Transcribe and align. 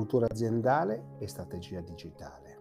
cultura 0.00 0.26
aziendale 0.30 1.16
e 1.18 1.28
strategia 1.28 1.80
digitale. 1.80 2.58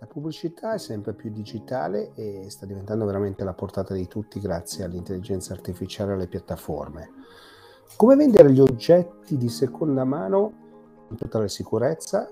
La 0.00 0.06
pubblicità 0.06 0.74
è 0.74 0.78
sempre 0.78 1.12
più 1.12 1.30
digitale 1.30 2.12
e 2.14 2.46
sta 2.48 2.66
diventando 2.66 3.04
veramente 3.04 3.42
alla 3.42 3.54
portata 3.54 3.94
di 3.94 4.08
tutti 4.08 4.40
grazie 4.40 4.82
all'intelligenza 4.82 5.52
artificiale 5.52 6.10
e 6.10 6.14
alle 6.14 6.26
piattaforme. 6.26 7.10
Come 7.94 8.16
vendere 8.16 8.50
gli 8.50 8.58
oggetti 8.58 9.36
di 9.36 9.48
seconda 9.48 10.02
mano 10.04 10.52
in 11.08 11.16
totale 11.16 11.48
sicurezza 11.48 12.28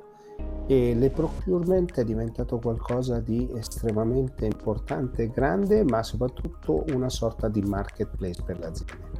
e 0.66 0.94
le 0.96 1.10
procurement 1.10 1.94
è 1.94 2.04
diventato 2.04 2.58
qualcosa 2.58 3.20
di 3.20 3.48
estremamente 3.54 4.46
importante 4.46 5.22
e 5.22 5.30
grande, 5.30 5.84
ma 5.84 6.02
soprattutto 6.02 6.84
una 6.92 7.08
sorta 7.08 7.46
di 7.46 7.62
marketplace 7.62 8.42
per 8.42 8.58
le 8.58 8.66
aziende. 8.66 9.10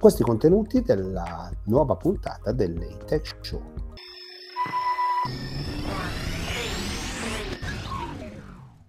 Questi 0.00 0.22
contenuti 0.22 0.80
della 0.80 1.50
nuova 1.64 1.94
puntata 1.96 2.52
dell'ATEC 2.52 3.36
Show. 3.42 3.87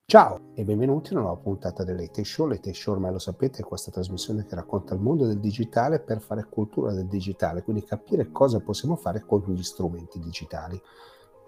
Ciao 0.06 0.52
e 0.54 0.64
benvenuti 0.64 1.10
a 1.10 1.14
una 1.14 1.22
nuova 1.22 1.42
puntata 1.42 1.84
dell'AT 1.84 2.22
Show. 2.22 2.46
L'AT 2.46 2.70
Show 2.70 2.94
ormai 2.94 3.12
lo 3.12 3.18
sapete 3.18 3.62
è 3.62 3.64
questa 3.64 3.90
trasmissione 3.90 4.46
che 4.46 4.54
racconta 4.54 4.94
il 4.94 5.00
mondo 5.00 5.26
del 5.26 5.40
digitale 5.40 6.00
per 6.00 6.22
fare 6.22 6.46
cultura 6.48 6.94
del 6.94 7.08
digitale, 7.08 7.64
quindi 7.64 7.84
capire 7.84 8.32
cosa 8.32 8.60
possiamo 8.60 8.96
fare 8.96 9.24
con 9.26 9.44
gli 9.48 9.64
strumenti 9.64 10.20
digitali. 10.20 10.80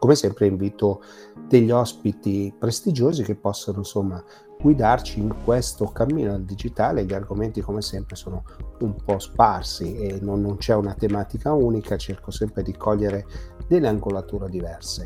Come 0.02 0.16
sempre 0.16 0.48
invito 0.48 1.04
degli 1.48 1.70
ospiti 1.70 2.52
prestigiosi 2.58 3.22
che 3.22 3.36
possano 3.36 3.78
insomma 3.78 4.24
guidarci 4.60 5.20
in 5.20 5.32
questo 5.44 5.86
cammino 5.92 6.32
del 6.32 6.44
digitale. 6.44 7.06
Gli 7.06 7.14
argomenti 7.14 7.62
come 7.62 7.84
sempre 7.84 8.16
sono 8.16 8.44
un 8.80 8.96
po' 8.96 9.20
sparsi 9.20 9.96
e 9.98 10.18
non, 10.20 10.42
non 10.42 10.58
c'è 10.58 10.74
una 10.74 10.96
tematica 10.96 11.54
unica, 11.54 11.98
cerco 11.98 12.32
sempre 12.32 12.64
di 12.64 12.76
cogliere 12.76 13.28
delle 13.68 13.90
angolature 13.90 14.50
diverse. 14.50 15.06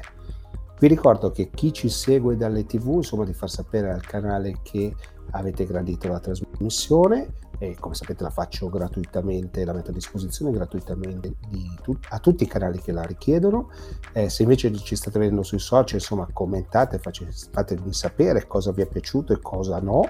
Vi 0.79 0.87
ricordo 0.87 1.29
che 1.29 1.49
chi 1.49 1.73
ci 1.73 1.89
segue 1.89 2.37
dalle 2.37 2.65
tv, 2.65 2.93
insomma, 2.95 3.25
di 3.25 3.33
far 3.33 3.49
sapere 3.49 3.91
al 3.91 4.05
canale 4.05 4.59
che 4.63 4.95
avete 5.31 5.65
gradito 5.65 6.07
la 6.07 6.21
trasmissione 6.21 7.33
e 7.57 7.75
come 7.79 7.95
sapete 7.95 8.23
la 8.23 8.29
faccio 8.29 8.69
gratuitamente, 8.69 9.63
la 9.65 9.73
metto 9.73 9.91
a 9.91 9.93
disposizione 9.93 10.51
gratuitamente 10.51 11.35
tu- 11.81 11.97
a 12.09 12.19
tutti 12.19 12.43
i 12.43 12.47
canali 12.47 12.79
che 12.79 12.91
la 12.91 13.03
richiedono. 13.03 13.69
Eh, 14.13 14.29
se 14.29 14.43
invece 14.43 14.73
ci 14.73 14.95
state 14.95 15.19
vedendo 15.19 15.43
sui 15.43 15.59
social, 15.59 15.99
insomma, 15.99 16.27
commentate, 16.31 16.99
face- 16.99 17.27
fatemi 17.51 17.93
sapere 17.93 18.47
cosa 18.47 18.71
vi 18.71 18.81
è 18.81 18.87
piaciuto 18.87 19.33
e 19.33 19.39
cosa 19.41 19.79
no, 19.79 20.03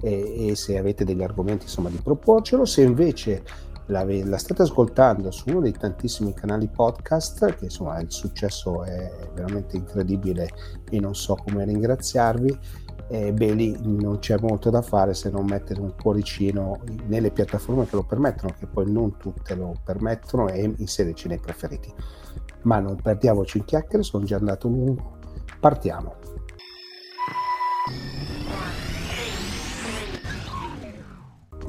e, 0.00 0.48
e 0.48 0.56
se 0.56 0.78
avete 0.78 1.04
degli 1.04 1.22
argomenti, 1.22 1.64
insomma, 1.64 1.88
di 1.88 2.00
proporcelo. 2.02 2.64
Se 2.64 2.82
invece 2.82 3.42
la, 3.86 4.04
la, 4.04 4.38
state 4.38 4.62
ascoltando 4.62 5.30
su 5.30 5.50
uno 5.50 5.60
dei 5.60 5.72
tantissimi 5.72 6.32
canali 6.32 6.68
podcast, 6.68 7.56
che 7.56 7.64
insomma 7.64 8.00
il 8.00 8.10
successo 8.10 8.84
è 8.84 9.28
veramente 9.34 9.76
incredibile 9.76 10.48
e 10.88 11.00
non 11.00 11.14
so 11.14 11.34
come 11.34 11.64
ringraziarvi, 11.64 12.58
eh, 13.10 13.32
beh 13.32 13.52
lì 13.54 13.76
non 13.82 14.20
c'è 14.20 14.36
molto 14.40 14.70
da 14.70 14.82
fare 14.82 15.14
se 15.14 15.30
non 15.30 15.44
mettere 15.44 15.80
un 15.80 15.94
cuoricino 16.00 16.80
nelle 17.06 17.32
piattaforme 17.32 17.84
che 17.86 17.96
lo 17.96 18.04
permettono, 18.04 18.54
che 18.56 18.66
poi 18.66 18.90
non 18.90 19.16
tutte 19.16 19.56
lo 19.56 19.74
permettono 19.82 20.48
e 20.48 20.72
inserirci 20.76 21.26
nei 21.26 21.40
preferiti. 21.40 21.92
Ma 22.62 22.78
non 22.78 22.94
perdiamoci 22.94 23.58
in 23.58 23.64
chiacchiere, 23.64 24.04
sono 24.04 24.24
già 24.24 24.36
andato 24.36 24.68
lungo, 24.68 25.18
partiamo. 25.58 26.14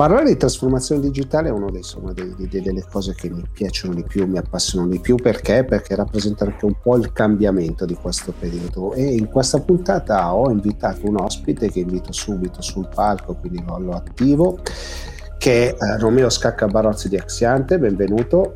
Parlare 0.02 0.30
di 0.30 0.36
trasformazione 0.36 1.00
digitale 1.00 1.50
è 1.50 1.52
una 1.52 1.70
delle 1.72 2.86
cose 2.90 3.14
che 3.14 3.30
mi 3.30 3.44
piacciono 3.54 3.94
di 3.94 4.02
più, 4.02 4.26
mi 4.26 4.40
appassionano 4.40 4.90
di 4.90 5.00
più 5.00 5.16
perché? 5.16 5.64
Perché 5.64 5.94
rappresenta 5.94 6.44
anche 6.44 6.66
un 6.66 6.74
po' 6.82 6.98
il 6.98 7.14
cambiamento 7.14 7.86
di 7.86 7.94
questo 7.94 8.34
periodo 8.40 8.94
e 8.94 9.04
in 9.04 9.28
questa 9.28 9.60
puntata 9.60 10.34
ho 10.34 10.50
invitato 10.50 11.08
un 11.08 11.18
ospite 11.18 11.70
che 11.70 11.82
invito 11.82 12.12
subito 12.14 12.64
sul 12.64 12.90
palco, 12.92 13.36
quindi 13.36 13.64
lo 13.64 13.92
attivo, 13.92 14.58
che 15.38 15.76
è 15.76 15.78
eh, 15.80 15.98
Romeo 16.00 16.32
Scacca 16.32 16.66
Barozzi 16.66 17.08
di 17.08 17.18
Axiante, 17.18 17.78
benvenuto. 17.78 18.56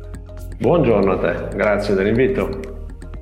Buongiorno 0.58 1.12
a 1.12 1.18
te, 1.18 1.56
grazie 1.56 1.94
dell'invito. 1.94 2.48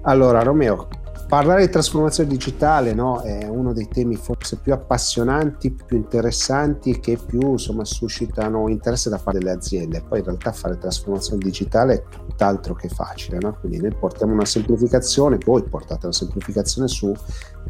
Allora 0.00 0.42
Romeo, 0.42 0.88
Parlare 1.26 1.66
di 1.66 1.72
trasformazione 1.72 2.28
digitale 2.28 2.92
no, 2.92 3.20
è 3.22 3.46
uno 3.48 3.72
dei 3.72 3.88
temi 3.88 4.14
forse 4.14 4.58
più 4.58 4.72
appassionanti, 4.72 5.72
più 5.72 5.96
interessanti 5.96 7.00
che 7.00 7.18
più 7.24 7.52
insomma, 7.52 7.84
suscitano 7.84 8.68
interesse 8.68 9.08
da 9.08 9.18
parte 9.18 9.38
delle 9.38 9.52
aziende. 9.52 10.02
Poi 10.06 10.18
in 10.18 10.24
realtà 10.26 10.52
fare 10.52 10.76
trasformazione 10.76 11.42
digitale 11.42 11.94
è 11.94 12.02
tutt'altro 12.08 12.74
che 12.74 12.88
facile, 12.88 13.38
no? 13.40 13.56
quindi 13.58 13.80
noi 13.80 13.94
portiamo 13.98 14.34
una 14.34 14.44
semplificazione, 14.44 15.38
voi 15.44 15.62
portate 15.64 16.06
una 16.06 16.14
semplificazione 16.14 16.88
su 16.88 17.12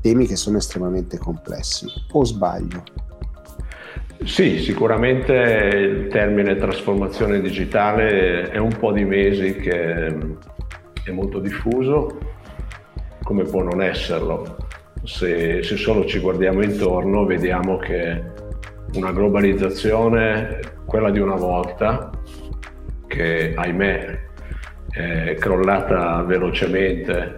temi 0.00 0.26
che 0.26 0.36
sono 0.36 0.59
estremamente 0.59 1.16
complessi. 1.16 1.86
O 2.12 2.25
sbaglio? 2.25 2.82
Sì, 4.25 4.59
sicuramente 4.59 5.32
il 5.32 6.09
termine 6.09 6.56
trasformazione 6.56 7.41
digitale 7.41 8.50
è 8.50 8.59
un 8.59 8.76
po' 8.76 8.92
di 8.92 9.04
mesi 9.04 9.54
che 9.54 10.06
è 11.04 11.10
molto 11.10 11.38
diffuso 11.38 12.34
come 13.24 13.42
può 13.44 13.62
non 13.62 13.82
esserlo? 13.82 14.56
Se, 15.02 15.62
se 15.62 15.76
solo 15.76 16.04
ci 16.04 16.20
guardiamo 16.20 16.62
intorno 16.62 17.24
vediamo 17.24 17.76
che 17.78 18.22
una 18.94 19.10
globalizzazione, 19.12 20.60
quella 20.84 21.10
di 21.10 21.18
una 21.18 21.34
volta, 21.34 22.10
che 23.06 23.54
ahimè 23.56 24.22
è 24.90 25.34
crollata 25.38 26.22
velocemente 26.22 27.34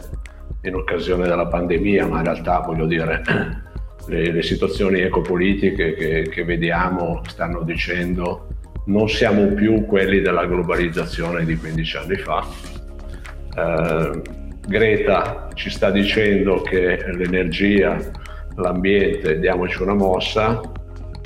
in 0.62 0.74
occasione 0.74 1.26
della 1.26 1.46
pandemia, 1.46 2.06
ma 2.06 2.18
in 2.18 2.24
realtà 2.24 2.60
voglio 2.60 2.86
dire 2.86 3.22
le, 4.08 4.32
le 4.32 4.42
situazioni 4.42 5.00
ecopolitiche 5.00 5.94
che, 5.94 6.28
che, 6.28 6.44
vediamo 6.44 7.22
stanno 7.26 7.62
dicendo 7.62 8.48
non 8.86 9.08
siamo 9.08 9.46
più 9.48 9.86
quelli 9.86 10.20
della 10.20 10.44
globalizzazione 10.46 11.44
di 11.44 11.56
15 11.56 11.96
anni 11.96 12.16
fa. 12.16 12.46
Eh, 13.56 14.44
Greta 14.66 15.48
ci 15.54 15.70
sta 15.70 15.90
dicendo 15.90 16.60
che 16.62 17.04
l'energia, 17.12 17.98
l'ambiente, 18.56 19.38
diamoci 19.38 19.82
una 19.82 19.94
mossa 19.94 20.60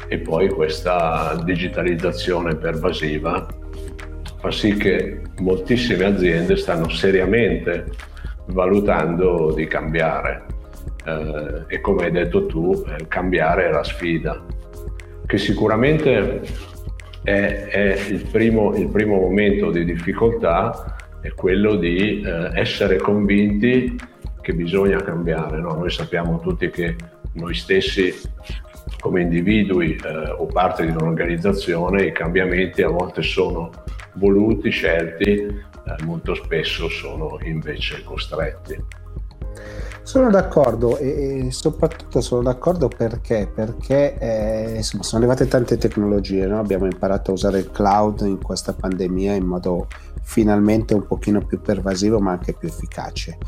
e 0.08 0.18
poi 0.18 0.48
questa 0.48 1.40
digitalizzazione 1.44 2.56
pervasiva 2.56 3.46
fa 4.38 4.50
sì 4.50 4.74
che 4.74 5.20
moltissime 5.38 6.04
aziende 6.04 6.56
stanno 6.56 6.88
seriamente 6.88 7.86
valutando 8.46 9.52
di 9.54 9.66
cambiare. 9.66 10.46
Eh, 11.04 11.76
e 11.76 11.80
come 11.80 12.04
hai 12.04 12.10
detto 12.10 12.46
tu 12.46 12.84
eh, 12.86 13.06
cambiare 13.08 13.68
è 13.68 13.70
la 13.70 13.84
sfida 13.84 14.44
che 15.30 15.38
sicuramente 15.38 16.40
è, 17.22 17.66
è 17.70 17.98
il, 18.08 18.26
primo, 18.30 18.74
il 18.74 18.88
primo 18.88 19.20
momento 19.20 19.70
di 19.70 19.84
difficoltà 19.84 20.96
è 21.20 21.32
quello 21.34 21.76
di 21.76 22.20
eh, 22.20 22.50
essere 22.54 22.96
convinti 22.96 23.98
che 24.40 24.52
bisogna 24.54 25.02
cambiare. 25.02 25.58
No? 25.58 25.74
Noi 25.74 25.90
sappiamo 25.90 26.40
tutti 26.40 26.70
che 26.70 26.96
noi 27.34 27.54
stessi 27.54 28.12
come 28.98 29.22
individui 29.22 29.96
eh, 29.96 30.30
o 30.30 30.46
parte 30.46 30.84
di 30.84 30.92
un'organizzazione 30.92 32.06
i 32.06 32.12
cambiamenti 32.12 32.82
a 32.82 32.88
volte 32.88 33.22
sono 33.22 33.70
voluti, 34.14 34.70
scelti, 34.70 35.30
eh, 35.30 36.04
molto 36.04 36.34
spesso 36.34 36.88
sono 36.88 37.38
invece 37.42 38.02
costretti. 38.02 38.99
Sono 40.10 40.28
d'accordo 40.28 40.98
e, 40.98 41.50
soprattutto 41.52 42.20
sono 42.20 42.42
d'accordo 42.42 42.88
perché, 42.88 43.48
perché 43.54 44.18
eh, 44.18 44.72
insomma, 44.78 45.04
sono 45.04 45.22
arrivate 45.22 45.46
tante 45.46 45.76
tecnologie, 45.78 46.46
no? 46.46 46.58
abbiamo 46.58 46.86
imparato 46.86 47.30
a 47.30 47.34
usare 47.34 47.60
il 47.60 47.70
cloud 47.70 48.22
in 48.22 48.42
questa 48.42 48.72
pandemia 48.72 49.34
in 49.34 49.44
modo 49.44 49.86
finalmente 50.24 50.94
un 50.94 51.06
pochino 51.06 51.46
più 51.46 51.60
pervasivo 51.60 52.18
ma 52.18 52.32
anche 52.32 52.54
più 52.54 52.66
efficace. 52.66 53.38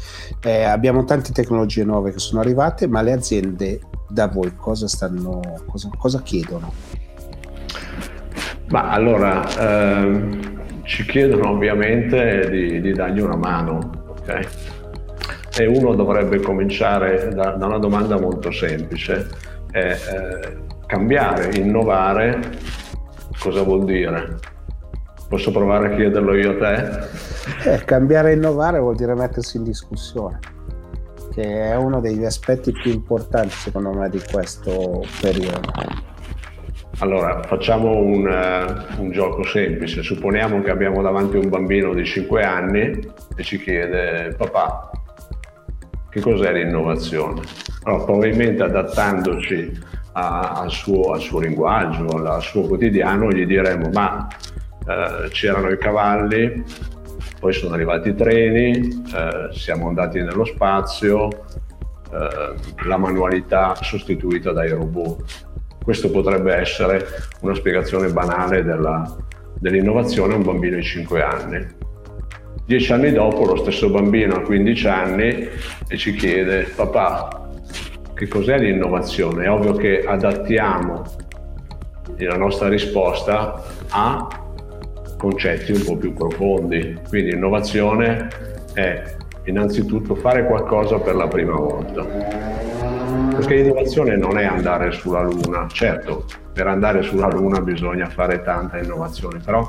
Eh, 0.40 0.62
abbiamo 0.62 1.02
tante 1.02 1.32
tecnologie 1.32 1.82
nuove 1.82 2.12
che 2.12 2.20
sono 2.20 2.40
arrivate, 2.40 2.86
ma 2.86 3.02
le 3.02 3.10
aziende 3.10 3.80
da 4.08 4.28
voi 4.28 4.54
cosa, 4.54 4.86
stanno, 4.86 5.40
cosa, 5.66 5.90
cosa 5.98 6.22
chiedono? 6.22 6.72
Ma 8.68 8.88
allora, 8.88 9.42
ehm, 9.58 10.84
ci 10.84 11.04
chiedono 11.06 11.50
ovviamente 11.50 12.48
di, 12.48 12.80
di 12.80 12.92
dargli 12.92 13.18
una 13.18 13.34
mano, 13.34 14.04
ok? 14.10 14.81
E 15.56 15.66
uno 15.66 15.94
dovrebbe 15.94 16.40
cominciare 16.40 17.28
da, 17.34 17.50
da 17.50 17.66
una 17.66 17.78
domanda 17.78 18.18
molto 18.18 18.50
semplice. 18.50 19.28
È, 19.70 19.78
eh, 19.78 20.56
cambiare, 20.86 21.56
innovare, 21.56 22.38
cosa 23.38 23.62
vuol 23.62 23.84
dire? 23.84 24.38
Posso 25.28 25.50
provare 25.50 25.92
a 25.92 25.96
chiederlo 25.96 26.34
io 26.34 26.50
a 26.50 26.56
te? 26.56 27.72
Eh, 27.72 27.84
cambiare 27.84 28.32
e 28.32 28.34
innovare 28.34 28.78
vuol 28.78 28.96
dire 28.96 29.14
mettersi 29.14 29.56
in 29.56 29.64
discussione, 29.64 30.38
che 31.32 31.42
è 31.42 31.74
uno 31.74 32.00
degli 32.00 32.24
aspetti 32.24 32.72
più 32.72 32.92
importanti 32.92 33.54
secondo 33.54 33.92
me 33.92 34.10
di 34.10 34.20
questo 34.30 35.02
periodo. 35.22 35.70
Allora, 36.98 37.42
facciamo 37.44 37.96
un, 37.96 38.26
uh, 38.26 39.02
un, 39.02 39.10
gioco 39.10 39.42
semplice. 39.44 40.02
Supponiamo 40.02 40.60
che 40.60 40.70
abbiamo 40.70 41.00
davanti 41.00 41.36
un 41.36 41.48
bambino 41.48 41.94
di 41.94 42.04
5 42.04 42.42
anni 42.44 43.12
e 43.34 43.42
ci 43.42 43.58
chiede, 43.58 44.34
papà, 44.36 44.90
Che 46.12 46.20
cos'è 46.20 46.52
l'innovazione? 46.52 47.40
Allora, 47.84 48.04
probabilmente 48.04 48.62
adattandoci 48.62 49.72
a, 50.12 50.52
al, 50.60 50.70
suo, 50.70 51.12
al, 51.12 51.20
suo, 51.20 51.40
linguaggio, 51.40 52.04
al 52.04 52.42
suo 52.42 52.66
quotidiano, 52.66 53.30
gli 53.30 53.46
diremo 53.46 53.88
ma 53.94 54.28
eh, 54.86 55.30
c'erano 55.30 55.70
i 55.70 55.78
cavalli, 55.78 56.62
poi 57.40 57.54
sono 57.54 57.72
arrivati 57.72 58.10
i 58.10 58.14
treni, 58.14 59.02
eh, 59.14 59.48
siamo 59.52 59.88
andati 59.88 60.20
nello 60.20 60.44
spazio, 60.44 61.30
eh, 61.30 62.54
la 62.84 62.98
manualità 62.98 63.74
sostituita 63.80 64.52
dai 64.52 64.68
robot. 64.68 65.46
Questo 65.82 66.10
potrebbe 66.10 66.54
essere 66.54 67.06
una 67.40 67.54
spiegazione 67.54 68.12
banale 68.12 68.62
della, 68.62 69.16
dell'innovazione 69.58 70.34
a 70.34 70.36
un 70.36 70.42
bambino 70.42 70.76
di 70.76 70.82
5 70.82 71.22
anni. 71.22 71.66
Dieci 72.64 72.92
anni 72.92 73.12
dopo 73.12 73.44
lo 73.44 73.56
stesso 73.56 73.90
bambino 73.90 74.36
ha 74.36 74.40
15 74.40 74.88
anni 74.88 75.48
e 75.88 75.96
ci 75.96 76.14
chiede 76.14 76.72
papà 76.74 77.42
che 78.22 78.28
cos'è 78.28 78.56
l'innovazione? 78.56 79.46
È 79.46 79.50
ovvio 79.50 79.72
che 79.72 80.04
adattiamo 80.06 81.02
la 82.18 82.36
nostra 82.36 82.68
risposta 82.68 83.64
a 83.88 84.28
concetti 85.18 85.72
un 85.72 85.82
po' 85.84 85.96
più 85.96 86.12
profondi. 86.12 87.00
Quindi 87.08 87.32
innovazione 87.32 88.28
è 88.74 89.16
innanzitutto 89.46 90.14
fare 90.14 90.46
qualcosa 90.46 91.00
per 91.00 91.16
la 91.16 91.26
prima 91.26 91.56
volta. 91.56 92.04
Perché 92.04 93.56
l'innovazione 93.56 94.16
non 94.16 94.38
è 94.38 94.44
andare 94.44 94.92
sulla 94.92 95.22
Luna, 95.22 95.66
certo, 95.66 96.24
per 96.52 96.68
andare 96.68 97.02
sulla 97.02 97.26
Luna 97.26 97.60
bisogna 97.60 98.06
fare 98.06 98.40
tanta 98.42 98.78
innovazione, 98.78 99.40
però 99.44 99.66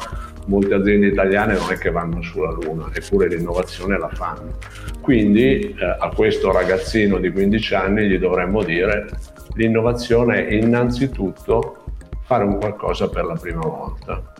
molte 0.47 0.73
aziende 0.73 1.07
italiane 1.07 1.53
non 1.53 1.71
è 1.71 1.77
che 1.77 1.91
vanno 1.91 2.21
sulla 2.21 2.51
Luna, 2.51 2.89
eppure 2.93 3.27
l'innovazione 3.27 3.97
la 3.97 4.09
fanno. 4.09 4.57
Quindi 5.01 5.75
eh, 5.77 5.97
a 5.99 6.09
questo 6.13 6.51
ragazzino 6.51 7.17
di 7.17 7.31
15 7.31 7.75
anni 7.75 8.07
gli 8.07 8.17
dovremmo 8.17 8.63
dire 8.63 9.07
l'innovazione 9.55 10.47
è 10.47 10.53
innanzitutto 10.53 11.83
fare 12.23 12.43
un 12.43 12.57
qualcosa 12.57 13.09
per 13.09 13.25
la 13.25 13.35
prima 13.35 13.61
volta 13.61 14.33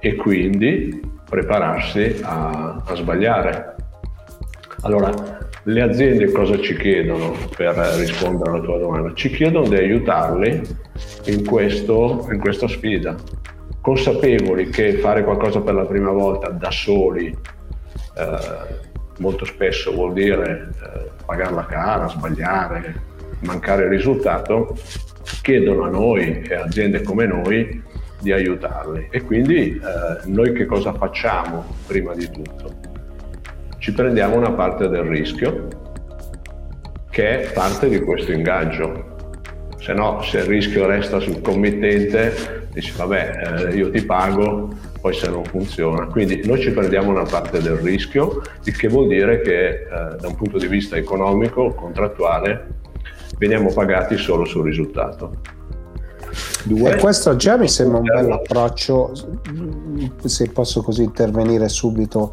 e 0.00 0.14
quindi 0.16 1.00
prepararsi 1.28 2.20
a, 2.22 2.82
a 2.84 2.94
sbagliare. 2.94 3.74
Allora, 4.82 5.10
le 5.62 5.80
aziende 5.80 6.30
cosa 6.30 6.58
ci 6.60 6.76
chiedono 6.76 7.32
per 7.56 7.74
rispondere 7.96 8.50
alla 8.50 8.60
tua 8.60 8.78
domanda? 8.78 9.14
Ci 9.14 9.30
chiedono 9.30 9.66
di 9.66 9.76
aiutarli 9.76 10.60
in, 11.26 11.44
questo, 11.46 12.28
in 12.30 12.38
questa 12.38 12.68
sfida, 12.68 13.16
consapevoli 13.84 14.70
che 14.70 14.94
fare 14.94 15.22
qualcosa 15.22 15.60
per 15.60 15.74
la 15.74 15.84
prima 15.84 16.10
volta 16.10 16.48
da 16.48 16.70
soli 16.70 17.26
eh, 17.26 18.92
molto 19.18 19.44
spesso 19.44 19.92
vuol 19.92 20.14
dire 20.14 20.70
eh, 20.72 21.10
pagare 21.26 21.54
la 21.54 21.66
cara, 21.66 22.08
sbagliare, 22.08 22.94
mancare 23.40 23.82
il 23.84 23.90
risultato, 23.90 24.74
chiedono 25.42 25.84
a 25.84 25.90
noi 25.90 26.40
e 26.40 26.54
aziende 26.54 27.02
come 27.02 27.26
noi 27.26 27.82
di 28.20 28.32
aiutarli. 28.32 29.08
E 29.10 29.22
quindi 29.22 29.72
eh, 29.72 30.26
noi 30.28 30.54
che 30.54 30.64
cosa 30.64 30.94
facciamo 30.94 31.64
prima 31.86 32.14
di 32.14 32.30
tutto? 32.30 32.92
ci 33.84 33.92
prendiamo 33.92 34.36
una 34.36 34.52
parte 34.52 34.88
del 34.88 35.02
rischio 35.02 35.68
che 37.10 37.42
è 37.42 37.52
parte 37.52 37.90
di 37.90 38.00
questo 38.00 38.32
ingaggio. 38.32 39.34
Se 39.78 39.92
no, 39.92 40.22
se 40.22 40.38
il 40.38 40.44
rischio 40.44 40.86
resta 40.86 41.20
sul 41.20 41.42
committente, 41.42 42.63
dici 42.74 42.92
vabbè, 42.96 43.68
eh, 43.70 43.76
io 43.76 43.90
ti 43.90 44.02
pago, 44.02 44.68
poi 45.00 45.14
se 45.14 45.28
non 45.28 45.44
funziona. 45.44 46.06
Quindi 46.06 46.42
noi 46.44 46.60
ci 46.60 46.70
prendiamo 46.72 47.10
una 47.10 47.22
parte 47.22 47.62
del 47.62 47.76
rischio, 47.76 48.42
il 48.64 48.76
che 48.76 48.88
vuol 48.88 49.06
dire 49.08 49.40
che 49.40 49.68
eh, 49.68 50.16
da 50.20 50.28
un 50.28 50.34
punto 50.34 50.58
di 50.58 50.66
vista 50.66 50.96
economico, 50.96 51.72
contrattuale, 51.72 52.66
veniamo 53.38 53.72
pagati 53.72 54.16
solo 54.16 54.44
sul 54.44 54.64
risultato. 54.64 55.36
Due. 56.64 56.94
E 56.94 56.96
questo 56.96 57.36
già 57.36 57.56
mi 57.56 57.68
sembra 57.68 57.98
un 57.98 58.04
bel 58.04 58.32
approccio, 58.32 59.12
se 60.24 60.48
posso 60.48 60.82
così 60.82 61.04
intervenire 61.04 61.68
subito. 61.68 62.32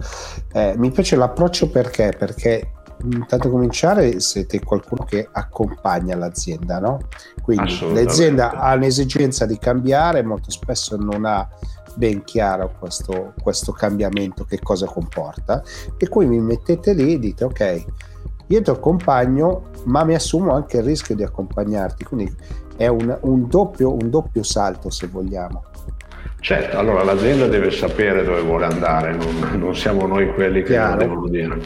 Eh, 0.54 0.74
mi 0.78 0.90
piace 0.90 1.16
l'approccio 1.16 1.70
perché? 1.70 2.16
Perché 2.18 2.72
intanto 3.03 3.50
cominciare 3.50 4.19
siete 4.19 4.59
qualcuno 4.59 5.03
che 5.03 5.27
accompagna 5.31 6.15
l'azienda, 6.15 6.80
no? 6.80 7.00
Quindi 7.42 7.77
l'azienda 7.94 8.51
ha 8.51 8.74
un'esigenza 8.75 9.45
di 9.45 9.57
cambiare, 9.57 10.24
molto 10.24 10.51
spesso 10.51 10.95
non 10.98 11.25
ha 11.25 11.48
ben 11.95 12.24
chiaro 12.24 12.74
questo, 12.80 13.33
questo 13.42 13.71
cambiamento, 13.71 14.44
che 14.45 14.59
cosa 14.59 14.86
comporta, 14.86 15.62
e 15.98 16.07
poi 16.07 16.25
mi 16.25 16.39
mettete 16.39 16.94
lì 16.94 17.13
e 17.13 17.19
dite 17.19 17.44
ok, 17.44 17.86
io 18.48 18.62
ti 18.62 18.69
accompagno, 18.69 19.69
ma 19.86 20.04
mi 20.04 20.13
assumo 20.13 20.54
anche 20.54 20.77
il 20.77 20.83
rischio 20.83 21.15
di 21.15 21.24
accompagnarti, 21.24 22.04
quindi 22.04 22.36
è 22.75 22.88
un, 22.88 23.18
un, 23.21 23.47
doppio, 23.47 23.94
un 23.94 24.09
doppio 24.09 24.44
salto 24.44 24.89
se 24.89 25.07
vogliamo. 25.07 25.65
Certo, 26.39 26.77
allora 26.77 27.04
l'azienda 27.04 27.47
deve 27.47 27.69
sapere 27.69 28.24
dove 28.24 28.42
vuole 28.42 28.65
andare, 28.65 29.13
non, 29.13 29.59
non 29.59 29.75
siamo 29.75 30.07
noi 30.07 30.33
quelli 30.33 30.63
che 30.63 30.77
lo 30.77 30.95
devono 30.95 31.27
dire. 31.27 31.59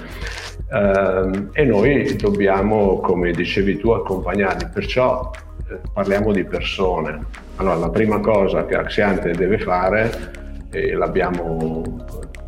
Uh, 0.67 1.49
e 1.53 1.63
noi 1.63 2.15
dobbiamo, 2.15 2.99
come 2.99 3.31
dicevi 3.31 3.77
tu, 3.77 3.91
accompagnarli, 3.91 4.69
perciò 4.73 5.31
eh, 5.69 5.79
parliamo 5.93 6.31
di 6.31 6.43
persone. 6.43 7.25
Allora, 7.57 7.75
la 7.75 7.89
prima 7.89 8.19
cosa 8.19 8.65
che 8.65 8.75
Axiante 8.75 9.31
deve 9.31 9.59
fare, 9.59 10.31
e 10.71 10.93
l'abbiamo 10.93 11.83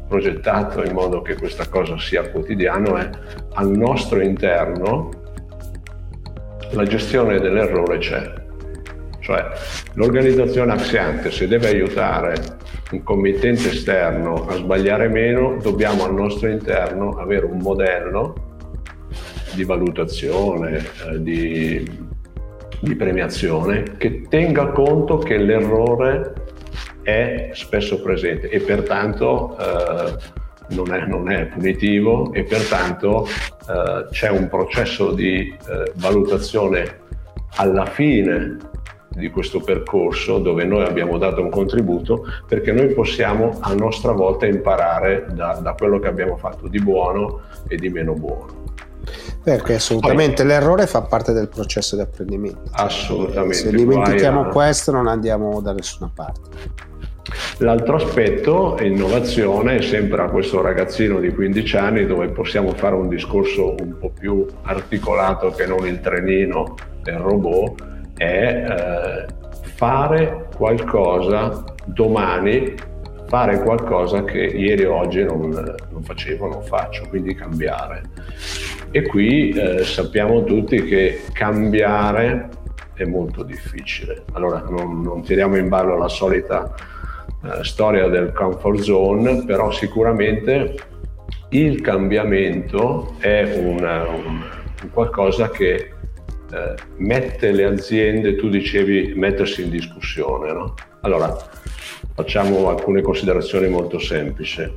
progettato 0.07 0.83
in 0.83 0.93
modo 0.93 1.21
che 1.21 1.35
questa 1.35 1.67
cosa 1.69 1.97
sia 1.99 2.29
quotidiano, 2.29 2.97
è 2.97 3.09
al 3.53 3.69
nostro 3.69 4.21
interno 4.21 5.09
la 6.71 6.83
gestione 6.83 7.39
dell'errore 7.39 7.97
c'è 7.99 8.45
cioè 9.27 9.45
l'organizzazione 9.95 10.71
axiante 10.71 11.31
se 11.31 11.49
deve 11.49 11.67
aiutare 11.67 12.33
un 12.93 13.03
committente 13.03 13.71
esterno 13.71 14.47
a 14.47 14.55
sbagliare 14.55 15.09
meno, 15.09 15.57
dobbiamo 15.61 16.05
al 16.05 16.13
nostro 16.13 16.47
interno 16.47 17.09
avere 17.09 17.45
un 17.45 17.57
modello 17.57 18.35
di 19.53 19.65
valutazione, 19.65 20.77
eh, 20.77 21.21
di, 21.21 21.85
di 22.79 22.95
premiazione 22.95 23.97
che 23.97 24.27
tenga 24.29 24.67
conto 24.67 25.17
che 25.17 25.35
l'errore 25.35 26.33
è 27.03 27.49
spesso 27.51 28.01
presente 28.01 28.47
e 28.47 28.61
pertanto 28.61 29.57
eh, 29.59 30.15
non, 30.69 30.93
è, 30.93 31.05
non, 31.05 31.29
è, 31.29 31.47
punitivo 31.47 32.31
e 32.31 32.43
pertanto 32.43 33.27
eh, 33.27 34.07
c'è 34.09 34.29
un 34.29 34.47
processo 34.47 35.11
di 35.11 35.53
eh, 35.69 35.91
valutazione 35.95 36.99
alla 37.57 37.85
fine 37.87 38.75
di 39.17 39.29
questo 39.29 39.59
percorso 39.59 40.37
dove 40.37 40.63
noi 40.63 40.85
abbiamo 40.85 41.17
dato 41.17 41.41
un 41.41 41.49
contributo 41.49 42.25
perché 42.47 42.71
noi 42.71 42.93
possiamo 42.93 43.57
a 43.59 43.73
nostra 43.73 44.11
volta 44.11 44.45
imparare 44.45 45.25
da, 45.31 45.59
da 45.61 45.73
quello 45.73 45.99
che 45.99 46.07
abbiamo 46.07 46.37
fatto 46.37 46.67
di 46.67 46.79
buono 46.79 47.41
e 47.67 47.75
di 47.75 47.89
meno 47.89 48.13
buono. 48.13 48.65
Perché 49.43 49.75
assolutamente 49.75 50.43
Poi, 50.43 50.51
l'errore 50.51 50.87
fa 50.87 51.01
parte 51.01 51.31
del 51.31 51.47
processo 51.47 51.95
di 51.95 52.01
apprendimento. 52.01 52.61
Assolutamente. 52.71 53.55
Se 53.55 53.71
dimentichiamo 53.71 54.41
a... 54.41 54.45
questo 54.47 54.91
non 54.91 55.07
andiamo 55.07 55.61
da 55.61 55.73
nessuna 55.73 56.11
parte. 56.13 56.85
L'altro 57.57 57.95
aspetto, 57.95 58.77
innovazione, 58.81 59.77
è 59.77 59.81
sempre 59.81 60.21
a 60.21 60.29
questo 60.29 60.61
ragazzino 60.61 61.19
di 61.19 61.33
15 61.33 61.77
anni 61.77 62.05
dove 62.05 62.29
possiamo 62.29 62.71
fare 62.73 62.95
un 62.95 63.09
discorso 63.09 63.75
un 63.79 63.97
po' 63.97 64.11
più 64.17 64.45
articolato 64.63 65.51
che 65.51 65.65
non 65.65 65.85
il 65.85 65.99
trenino 65.99 66.75
del 67.01 67.17
robot, 67.17 67.96
è 68.17 68.65
eh, 68.67 69.25
fare 69.75 70.47
qualcosa 70.55 71.63
domani, 71.85 72.73
fare 73.27 73.61
qualcosa 73.61 74.23
che 74.23 74.39
ieri 74.39 74.85
o 74.85 74.95
oggi 74.95 75.23
non, 75.23 75.49
non 75.91 76.03
facevo, 76.03 76.47
non 76.47 76.63
faccio, 76.63 77.05
quindi 77.07 77.35
cambiare. 77.35 78.01
E 78.91 79.03
qui 79.03 79.49
eh, 79.49 79.83
sappiamo 79.83 80.43
tutti 80.43 80.83
che 80.83 81.21
cambiare 81.31 82.49
è 82.95 83.05
molto 83.05 83.43
difficile. 83.43 84.23
Allora 84.33 84.63
non, 84.67 85.01
non 85.01 85.21
tiriamo 85.21 85.55
in 85.57 85.69
ballo 85.69 85.97
la 85.97 86.07
solita 86.07 86.73
eh, 87.43 87.63
storia 87.63 88.07
del 88.07 88.31
comfort 88.31 88.79
zone, 88.79 89.43
però 89.45 89.71
sicuramente 89.71 90.75
il 91.49 91.81
cambiamento 91.81 93.15
è 93.19 93.43
un, 93.57 93.83
un, 93.83 94.41
un 94.81 94.89
qualcosa 94.91 95.49
che 95.49 95.91
eh, 96.51 96.75
mette 96.97 97.51
le 97.51 97.65
aziende, 97.65 98.35
tu 98.35 98.49
dicevi 98.49 99.13
mettersi 99.15 99.63
in 99.63 99.69
discussione, 99.69 100.51
no? 100.53 100.73
Allora, 101.01 101.35
facciamo 102.13 102.69
alcune 102.69 103.01
considerazioni 103.01 103.67
molto 103.67 103.99
semplici. 103.99 104.73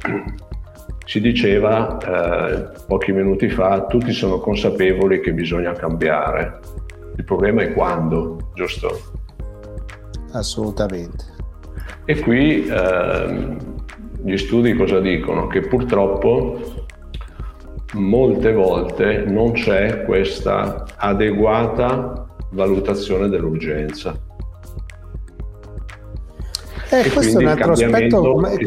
Si 1.04 1.20
diceva 1.20 1.98
eh, 1.98 2.68
pochi 2.86 3.12
minuti 3.12 3.48
fa, 3.48 3.86
tutti 3.86 4.12
sono 4.12 4.38
consapevoli 4.38 5.20
che 5.20 5.32
bisogna 5.32 5.72
cambiare. 5.72 6.60
Il 7.16 7.24
problema 7.24 7.62
è 7.62 7.72
quando, 7.72 8.50
giusto? 8.54 9.18
Assolutamente. 10.32 11.24
E 12.04 12.18
qui 12.20 12.66
eh, 12.66 13.56
gli 14.22 14.36
studi 14.36 14.74
cosa 14.74 15.00
dicono? 15.00 15.46
Che 15.46 15.60
purtroppo 15.60 16.79
molte 17.94 18.52
volte 18.52 19.24
non 19.26 19.52
c'è 19.52 20.04
questa 20.04 20.84
adeguata 20.96 22.26
valutazione 22.50 23.28
dell'urgenza. 23.28 24.28
Eh, 26.92 27.08
questo 27.10 27.38
è 27.38 27.42
un 27.42 27.48
altro 27.48 27.72
aspetto, 27.72 28.44
è, 28.46 28.64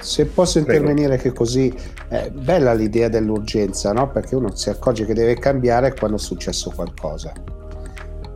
se 0.00 0.26
posso 0.26 0.58
intervenire 0.58 1.16
Prego. 1.16 1.22
che 1.22 1.32
così 1.32 1.72
è 2.08 2.28
bella 2.30 2.74
l'idea 2.74 3.08
dell'urgenza, 3.08 3.92
no? 3.92 4.10
perché 4.10 4.34
uno 4.34 4.52
si 4.56 4.68
accorge 4.68 5.06
che 5.06 5.14
deve 5.14 5.34
cambiare 5.34 5.94
quando 5.94 6.16
è 6.16 6.20
successo 6.20 6.72
qualcosa 6.74 7.32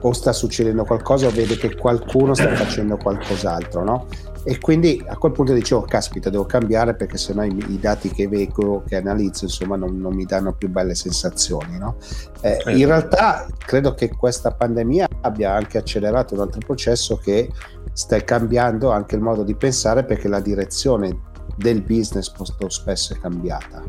o 0.03 0.13
sta 0.13 0.33
succedendo 0.33 0.85
qualcosa 0.85 1.27
o 1.27 1.31
vede 1.31 1.57
che 1.57 1.77
qualcuno 1.77 2.35
sta 2.35 2.55
facendo 2.57 2.97
qualcos'altro, 2.97 3.85
no? 3.85 4.07
E 4.45 4.59
quindi 4.59 5.01
a 5.07 5.17
quel 5.17 5.31
punto 5.31 5.53
dicevo, 5.53 5.83
oh, 5.83 5.85
caspita, 5.85 6.29
devo 6.29 6.45
cambiare 6.45 6.95
perché 6.95 7.17
sennò 7.17 7.45
i, 7.45 7.65
i 7.69 7.79
dati 7.79 8.11
che 8.11 8.27
vedo, 8.27 8.83
che 8.87 8.97
analizzo, 8.97 9.45
insomma, 9.45 9.77
non, 9.77 9.97
non 9.99 10.15
mi 10.15 10.25
danno 10.25 10.53
più 10.53 10.69
belle 10.69 10.97
sensazioni, 10.97 11.79
no? 11.79 11.97
Eh, 12.41 12.61
eh. 12.65 12.77
In 12.77 12.87
realtà 12.87 13.47
credo 13.57 13.95
che 13.95 14.11
questa 14.11 14.51
pandemia 14.51 15.07
abbia 15.21 15.53
anche 15.53 15.79
accelerato 15.79 16.35
un 16.35 16.41
altro 16.41 16.59
processo 16.59 17.17
che 17.19 17.51
sta 17.93 18.19
cambiando 18.25 18.91
anche 18.91 19.15
il 19.15 19.21
modo 19.21 19.45
di 19.45 19.55
pensare 19.55 20.05
perché 20.05 20.27
la 20.27 20.41
direzione 20.41 21.31
del 21.57 21.83
business 21.83 22.33
molto 22.37 22.69
spesso 22.69 23.15
è 23.15 23.19
cambiata. 23.19 23.85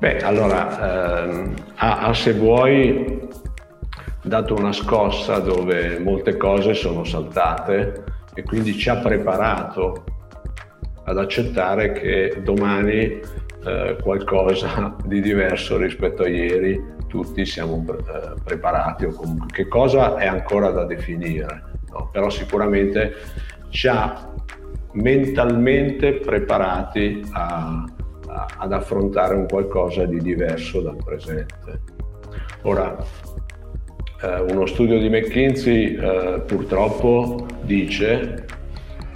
Beh, 0.00 0.18
allora, 0.18 1.22
ehm, 1.22 1.54
a, 1.76 2.00
a 2.08 2.14
se 2.14 2.34
vuoi 2.34 3.28
dato 4.28 4.54
una 4.54 4.72
scossa 4.72 5.38
dove 5.38 5.98
molte 5.98 6.36
cose 6.36 6.74
sono 6.74 7.02
saltate 7.02 8.04
e 8.34 8.42
quindi 8.42 8.74
ci 8.74 8.90
ha 8.90 8.98
preparato 8.98 10.04
ad 11.04 11.18
accettare 11.18 11.92
che 11.92 12.40
domani 12.44 13.20
eh, 13.64 13.96
qualcosa 14.00 14.94
di 15.04 15.20
diverso 15.20 15.78
rispetto 15.78 16.22
a 16.22 16.28
ieri 16.28 16.96
tutti 17.08 17.44
siamo 17.46 17.82
eh, 17.88 18.34
preparati 18.44 19.06
o 19.06 19.12
comunque 19.12 19.48
che 19.50 19.66
cosa 19.66 20.16
è 20.16 20.26
ancora 20.26 20.70
da 20.70 20.84
definire, 20.84 21.64
no? 21.90 22.10
però 22.12 22.28
sicuramente 22.28 23.14
ci 23.70 23.88
ha 23.88 24.30
mentalmente 24.92 26.14
preparati 26.14 27.24
a, 27.32 27.84
a, 28.26 28.46
ad 28.58 28.72
affrontare 28.72 29.34
un 29.34 29.46
qualcosa 29.46 30.04
di 30.04 30.20
diverso 30.20 30.82
dal 30.82 30.98
presente. 31.02 31.80
Ora, 32.62 32.96
eh, 34.22 34.40
uno 34.40 34.66
studio 34.66 34.98
di 34.98 35.08
McKinsey 35.08 35.94
eh, 35.94 36.42
purtroppo 36.46 37.46
dice 37.62 38.46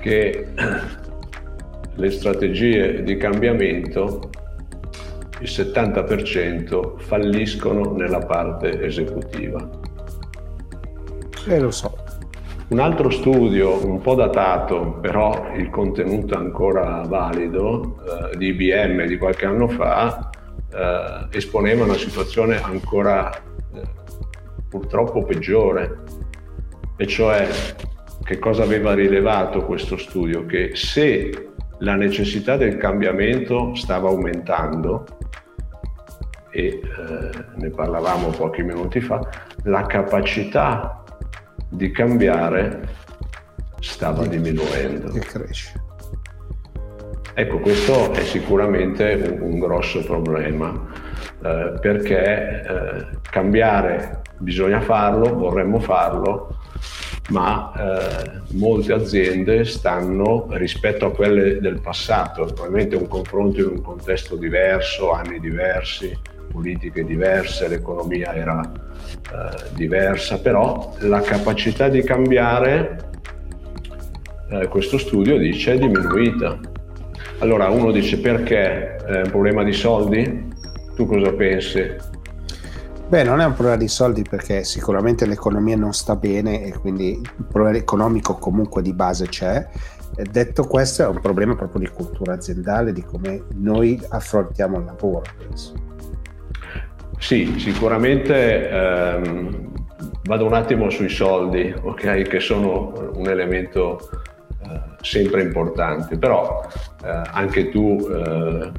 che 0.01 0.47
le 1.95 2.11
strategie 2.11 3.03
di 3.03 3.17
cambiamento 3.17 4.31
il 5.41 5.49
70% 5.49 6.99
falliscono 6.99 7.93
nella 7.95 8.21
parte 8.21 8.81
esecutiva. 8.81 9.69
Eh, 11.49 11.59
lo 11.59 11.71
so. 11.73 11.99
Un 12.69 12.79
altro 12.79 13.11
studio, 13.11 13.85
un 13.85 14.01
po' 14.01 14.15
datato, 14.15 14.99
però 15.01 15.51
il 15.57 15.69
contenuto 15.69 16.37
ancora 16.37 17.03
valido, 17.07 17.97
eh, 18.33 18.37
di 18.37 18.47
IBM 18.47 19.05
di 19.07 19.19
qualche 19.19 19.47
anno 19.47 19.69
fa, 19.69 20.31
eh, 20.73 21.37
esponeva 21.37 21.85
una 21.85 21.97
situazione 21.97 22.63
ancora 22.63 23.31
purtroppo 24.73 25.23
peggiore, 25.23 25.99
e 26.97 27.07
cioè 27.07 27.47
che 28.25 28.39
cosa 28.39 28.63
aveva 28.63 28.95
rilevato 28.95 29.67
questo 29.67 29.99
studio? 29.99 30.47
Che 30.47 30.71
se 30.73 31.51
la 31.81 31.95
necessità 31.95 32.57
del 32.57 32.79
cambiamento 32.79 33.75
stava 33.75 34.09
aumentando, 34.09 35.05
e 36.51 36.67
eh, 36.67 36.81
ne 37.57 37.69
parlavamo 37.69 38.29
pochi 38.29 38.63
minuti 38.63 39.01
fa, 39.01 39.21
la 39.65 39.85
capacità 39.85 41.05
di 41.69 41.91
cambiare 41.91 42.89
stava 43.81 44.27
diminuendo. 44.27 45.13
E 45.13 45.19
cresce. 45.19 45.81
Ecco, 47.35 47.59
questo 47.59 48.13
è 48.13 48.23
sicuramente 48.23 49.13
un, 49.15 49.53
un 49.53 49.59
grosso 49.59 50.03
problema 50.03 50.71
eh, 51.43 51.75
perché 51.81 52.63
eh, 52.63 53.07
cambiare 53.31 54.22
bisogna 54.43 54.81
farlo, 54.81 55.35
vorremmo 55.35 55.79
farlo, 55.79 56.57
ma 57.31 57.73
eh, 57.77 58.41
molte 58.55 58.93
aziende 58.93 59.65
stanno 59.65 60.49
rispetto 60.51 61.07
a 61.07 61.13
quelle 61.13 61.61
del 61.61 61.81
passato, 61.81 62.45
probabilmente 62.45 62.97
un 62.97 63.09
confronto 63.09 63.61
in 63.61 63.69
un 63.69 63.81
contesto 63.81 64.37
diverso, 64.37 65.13
anni 65.13 65.39
diversi, 65.41 66.17
politiche 66.51 67.05
diverse, 67.05 67.69
l'economia 67.69 68.35
era 68.35 68.61
eh, 68.63 69.75
diversa, 69.75 70.41
però 70.41 70.95
la 71.01 71.21
capacità 71.21 71.89
di 71.89 72.03
cambiare, 72.03 73.11
eh, 74.51 74.67
questo 74.69 74.99
studio 74.99 75.39
dice, 75.39 75.75
è 75.75 75.79
diminuita. 75.79 76.59
Allora 77.39 77.69
uno 77.71 77.91
dice 77.91 78.19
perché? 78.19 78.97
È 78.97 79.23
un 79.23 79.31
problema 79.31 79.65
di 79.65 79.73
soldi? 79.73 80.51
Tu 80.95 81.07
cosa 81.07 81.33
pensi? 81.33 82.11
Beh, 83.13 83.25
non 83.25 83.41
è 83.41 83.45
un 83.45 83.53
problema 83.53 83.77
di 83.77 83.89
soldi 83.89 84.23
perché 84.23 84.65
sicuramente 84.65 85.27
l'economia 85.27 85.77
non 85.77 85.93
sta 85.93 86.17
bene 86.17 86.63
e 86.63 86.73
quindi 86.73 87.11
il 87.11 87.45
problema 87.47 87.77
economico 87.77 88.37
comunque 88.37 88.81
di 88.81 88.95
base 88.95 89.27
c'è. 89.27 89.69
Detto 90.31 90.65
questo 90.65 91.03
è 91.03 91.07
un 91.09 91.21
problema 91.21 91.55
proprio 91.55 91.81
di 91.81 91.89
cultura 91.89 92.33
aziendale, 92.33 92.95
di 92.95 93.03
come 93.03 93.43
noi 93.57 94.01
affrontiamo 94.09 94.79
il 94.79 94.87
lavoro, 94.87 95.25
penso. 95.37 95.75
Sì, 97.19 97.59
sicuramente 97.59 98.71
ehm, 98.71 99.73
vado 100.25 100.47
un 100.47 100.55
attimo 100.55 100.89
sui 100.89 101.11
soldi, 101.11 101.71
ok, 101.83 102.23
che 102.23 102.41
sono 102.41 103.11
un 103.13 103.29
elemento 103.29 104.09
eh, 104.65 104.81
sempre 105.03 105.43
importante, 105.43 106.17
però 106.17 106.67
eh, 107.05 107.23
anche 107.31 107.69
tu 107.69 108.09
eh, 108.11 108.73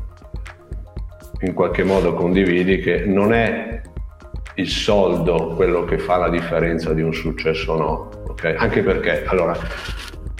in 1.41 1.53
qualche 1.53 1.83
modo 1.83 2.15
condividi 2.15 2.79
che 2.79 3.05
non 3.05 3.31
è 3.31 3.91
il 4.55 4.67
soldo 4.67 5.53
quello 5.55 5.83
che 5.85 5.97
fa 5.97 6.17
la 6.17 6.29
differenza 6.29 6.93
di 6.93 7.01
un 7.01 7.13
successo 7.13 7.73
o 7.73 7.77
no. 7.77 8.09
Okay? 8.29 8.55
Anche 8.55 8.81
perché, 8.81 9.25
allora, 9.25 9.57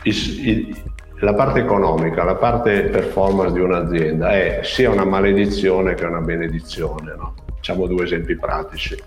il, 0.03 0.48
il, 0.48 0.82
la 1.20 1.34
parte 1.34 1.60
economica, 1.60 2.24
la 2.24 2.36
parte 2.36 2.84
performance 2.84 3.53
di 3.53 3.60
un'azienda 3.60 4.32
è 4.32 4.60
sia 4.63 4.89
una 4.89 5.05
maledizione 5.05 5.93
che 5.96 6.05
una 6.05 6.22
benedizione. 6.22 7.15
No? 7.15 7.34
Facciamo 7.55 7.88
due 7.88 8.03
esempi 8.03 8.38
pratici. 8.38 9.01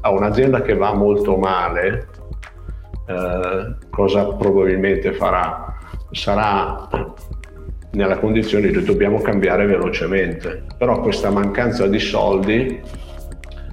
A 0.00 0.10
un'azienda 0.10 0.62
che 0.62 0.74
va 0.74 0.94
molto 0.94 1.36
male, 1.36 2.08
eh, 3.06 3.74
cosa 3.90 4.26
probabilmente 4.34 5.12
farà? 5.12 5.76
Sarà 6.10 6.88
nella 7.92 8.18
condizione 8.18 8.68
di 8.68 8.82
dobbiamo 8.82 9.20
cambiare 9.20 9.66
velocemente, 9.66 10.64
però 10.76 11.00
questa 11.00 11.30
mancanza 11.30 11.86
di 11.86 11.98
soldi 11.98 12.80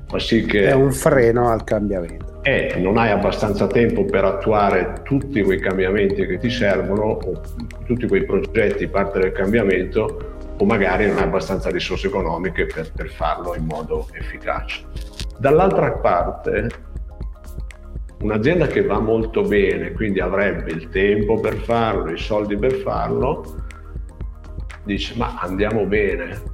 fa 0.08 0.20
sì 0.20 0.46
che... 0.46 0.68
È 0.68 0.74
un 0.74 0.92
freno 0.92 1.50
al 1.50 1.64
cambiamento. 1.64 2.42
E 2.44 2.76
non 2.78 2.98
hai 2.98 3.10
abbastanza 3.10 3.68
tempo 3.68 4.06
per 4.06 4.24
attuare 4.24 5.02
tutti 5.04 5.42
quei 5.42 5.60
cambiamenti 5.60 6.26
che 6.26 6.38
ti 6.38 6.50
servono, 6.50 7.04
o 7.04 7.42
tutti 7.86 8.08
quei 8.08 8.24
progetti 8.24 8.88
parte 8.88 9.20
del 9.20 9.32
cambiamento, 9.32 10.34
o 10.58 10.66
magari 10.66 11.08
non 11.08 11.18
hai 11.18 11.24
abbastanza 11.24 11.70
risorse 11.70 12.08
economiche 12.08 12.66
per, 12.68 12.92
per 12.92 13.10
farlo 13.10 13.56
in 13.56 13.66
modo 13.66 14.08
efficace. 14.12 14.84
Dall'altra 15.38 15.92
parte, 15.94 16.70
un'azienda 18.22 18.68
che 18.68 18.84
va 18.84 19.00
molto 19.00 19.42
bene, 19.42 19.92
quindi 19.92 20.20
avrebbe 20.20 20.72
il 20.72 20.90
tempo 20.90 21.40
per 21.40 21.56
farlo, 21.56 22.12
i 22.12 22.18
soldi 22.18 22.56
per 22.58 22.74
farlo, 22.76 23.64
dice 24.84 25.16
ma 25.18 25.38
andiamo 25.40 25.86
bene, 25.86 26.54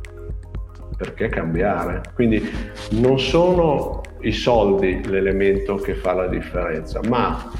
perché 1.02 1.30
cambiare? 1.30 2.04
Quindi 2.14 2.48
non 2.92 3.20
sono 3.20 4.04
i 4.20 4.32
soldi 4.32 5.04
l'elemento 5.08 5.76
che 5.78 5.96
fa 5.96 6.14
la 6.14 6.28
differenza, 6.28 7.00
ma 7.08 7.52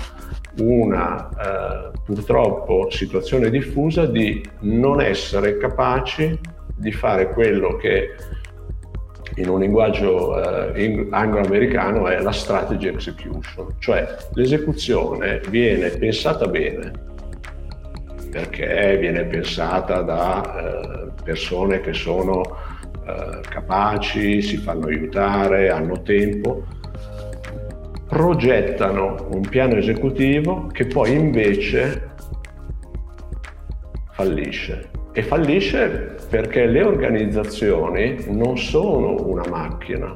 una 0.60 1.30
eh, 1.30 1.92
purtroppo 2.06 2.92
situazione 2.92 3.50
diffusa 3.50 4.06
di 4.06 4.48
non 4.60 5.02
essere 5.02 5.58
capaci 5.58 6.38
di 6.76 6.92
fare 6.92 7.30
quello 7.30 7.78
che 7.78 8.10
in 9.38 9.50
un 9.50 9.60
linguaggio 9.60 10.74
eh, 10.76 11.08
anglo-americano 11.10 12.08
è 12.10 12.22
la 12.22 12.32
strategy 12.32 12.90
execution, 12.90 13.76
cioè 13.80 14.18
l'esecuzione 14.34 15.42
viene 15.50 15.90
pensata 15.90 16.46
bene 16.46 17.10
perché 18.30 18.98
viene 19.00 19.26
pensata 19.26 20.02
da 20.02 20.44
eh, 20.44 21.12
persone 21.24 21.82
che 21.82 21.94
sono 21.94 22.71
eh, 23.12 23.42
capaci, 23.50 24.42
si 24.42 24.58
fanno 24.58 24.88
aiutare, 24.88 25.70
hanno 25.70 26.02
tempo, 26.02 26.64
progettano 28.08 29.28
un 29.32 29.42
piano 29.42 29.76
esecutivo 29.76 30.68
che 30.68 30.86
poi 30.86 31.14
invece 31.14 32.10
fallisce. 34.12 34.90
e 35.14 35.24
fallisce 35.24 36.16
perché 36.30 36.66
le 36.66 36.84
organizzazioni 36.84 38.18
non 38.28 38.58
sono 38.58 39.16
una 39.28 39.44
macchina. 39.50 40.14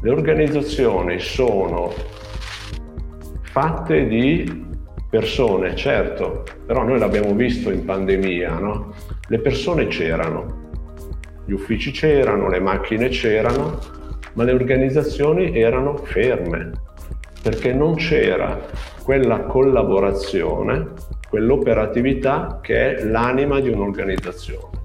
Le 0.00 0.10
organizzazioni 0.10 1.18
sono 1.18 1.92
fatte 3.42 4.06
di 4.06 4.62
persone, 5.08 5.74
certo, 5.74 6.42
però 6.66 6.84
noi 6.84 6.98
l'abbiamo 6.98 7.32
visto 7.34 7.70
in 7.70 7.84
pandemia, 7.84 8.58
no? 8.58 8.92
Le 9.28 9.38
persone 9.38 9.86
c'erano, 9.86 10.72
gli 11.44 11.52
uffici 11.52 11.90
c'erano, 11.90 12.48
le 12.48 12.60
macchine 12.60 13.08
c'erano, 13.08 13.78
ma 14.34 14.44
le 14.44 14.52
organizzazioni 14.52 15.56
erano 15.58 15.96
ferme, 15.96 16.72
perché 17.42 17.72
non 17.72 17.96
c'era 17.96 18.58
quella 19.02 19.40
collaborazione, 19.40 20.92
quell'operatività 21.28 22.60
che 22.62 22.96
è 22.96 23.04
l'anima 23.04 23.60
di 23.60 23.68
un'organizzazione. 23.68 24.82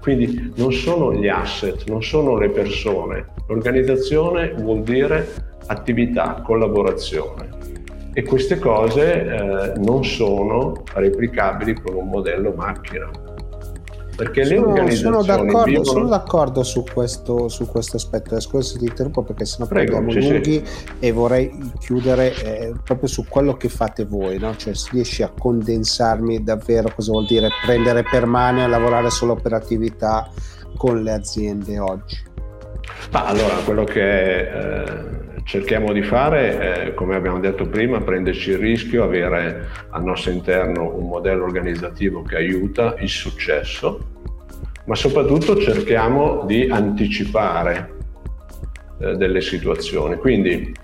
Quindi 0.00 0.52
non 0.56 0.72
sono 0.72 1.12
gli 1.12 1.28
asset, 1.28 1.86
non 1.88 2.02
sono 2.02 2.38
le 2.38 2.48
persone. 2.48 3.26
L'organizzazione 3.46 4.54
vuol 4.56 4.82
dire 4.82 5.28
attività, 5.66 6.40
collaborazione. 6.42 7.56
E 8.14 8.22
queste 8.22 8.58
cose 8.58 9.26
eh, 9.26 9.72
non 9.78 10.04
sono 10.04 10.82
replicabili 10.94 11.74
con 11.74 11.94
un 11.94 12.08
modello 12.08 12.52
macchina 12.56 13.27
perché 14.18 14.42
le 14.42 14.56
sono, 14.56 14.70
organizzazioni 14.70 15.22
sono 15.22 15.22
d'accordo, 15.22 15.62
vivono... 15.62 15.84
sono 15.84 16.08
d'accordo 16.08 16.62
su 16.64 16.84
questo, 16.92 17.48
su 17.48 17.68
questo 17.68 17.98
aspetto 17.98 18.40
scusa 18.40 18.72
se 18.72 18.78
ti 18.78 18.86
interrompo 18.86 19.22
perché 19.22 19.44
sennò 19.44 19.68
Prego, 19.68 19.92
prendiamo 19.92 20.20
sì, 20.20 20.28
lunghi 20.28 20.66
sì. 20.66 20.84
e 20.98 21.12
vorrei 21.12 21.72
chiudere 21.78 22.34
eh, 22.34 22.74
proprio 22.82 23.08
su 23.08 23.26
quello 23.28 23.56
che 23.56 23.68
fate 23.68 24.04
voi 24.04 24.38
no? 24.38 24.56
cioè 24.56 24.74
se 24.74 24.88
riesci 24.90 25.22
a 25.22 25.30
condensarmi 25.30 26.42
davvero 26.42 26.90
cosa 26.92 27.12
vuol 27.12 27.26
dire 27.26 27.48
prendere 27.64 28.02
per 28.02 28.26
mano 28.26 28.64
e 28.64 28.66
lavorare 28.66 29.08
sull'operatività 29.08 30.28
con 30.76 31.00
le 31.00 31.12
aziende 31.12 31.78
oggi 31.78 32.20
Ma 33.12 33.24
allora 33.24 33.54
quello 33.64 33.84
che 33.84 34.40
eh 34.40 35.27
cerchiamo 35.48 35.94
di 35.94 36.02
fare, 36.02 36.88
eh, 36.88 36.94
come 36.94 37.16
abbiamo 37.16 37.40
detto 37.40 37.66
prima, 37.66 38.02
prenderci 38.02 38.50
il 38.50 38.58
rischio, 38.58 39.02
avere 39.02 39.68
al 39.88 40.04
nostro 40.04 40.30
interno 40.30 40.94
un 40.94 41.08
modello 41.08 41.44
organizzativo 41.44 42.20
che 42.20 42.36
aiuta 42.36 42.96
il 42.98 43.08
successo, 43.08 43.98
ma 44.84 44.94
soprattutto 44.94 45.56
cerchiamo 45.58 46.44
di 46.44 46.68
anticipare 46.68 47.96
eh, 49.00 49.16
delle 49.16 49.40
situazioni. 49.40 50.16
Quindi 50.16 50.74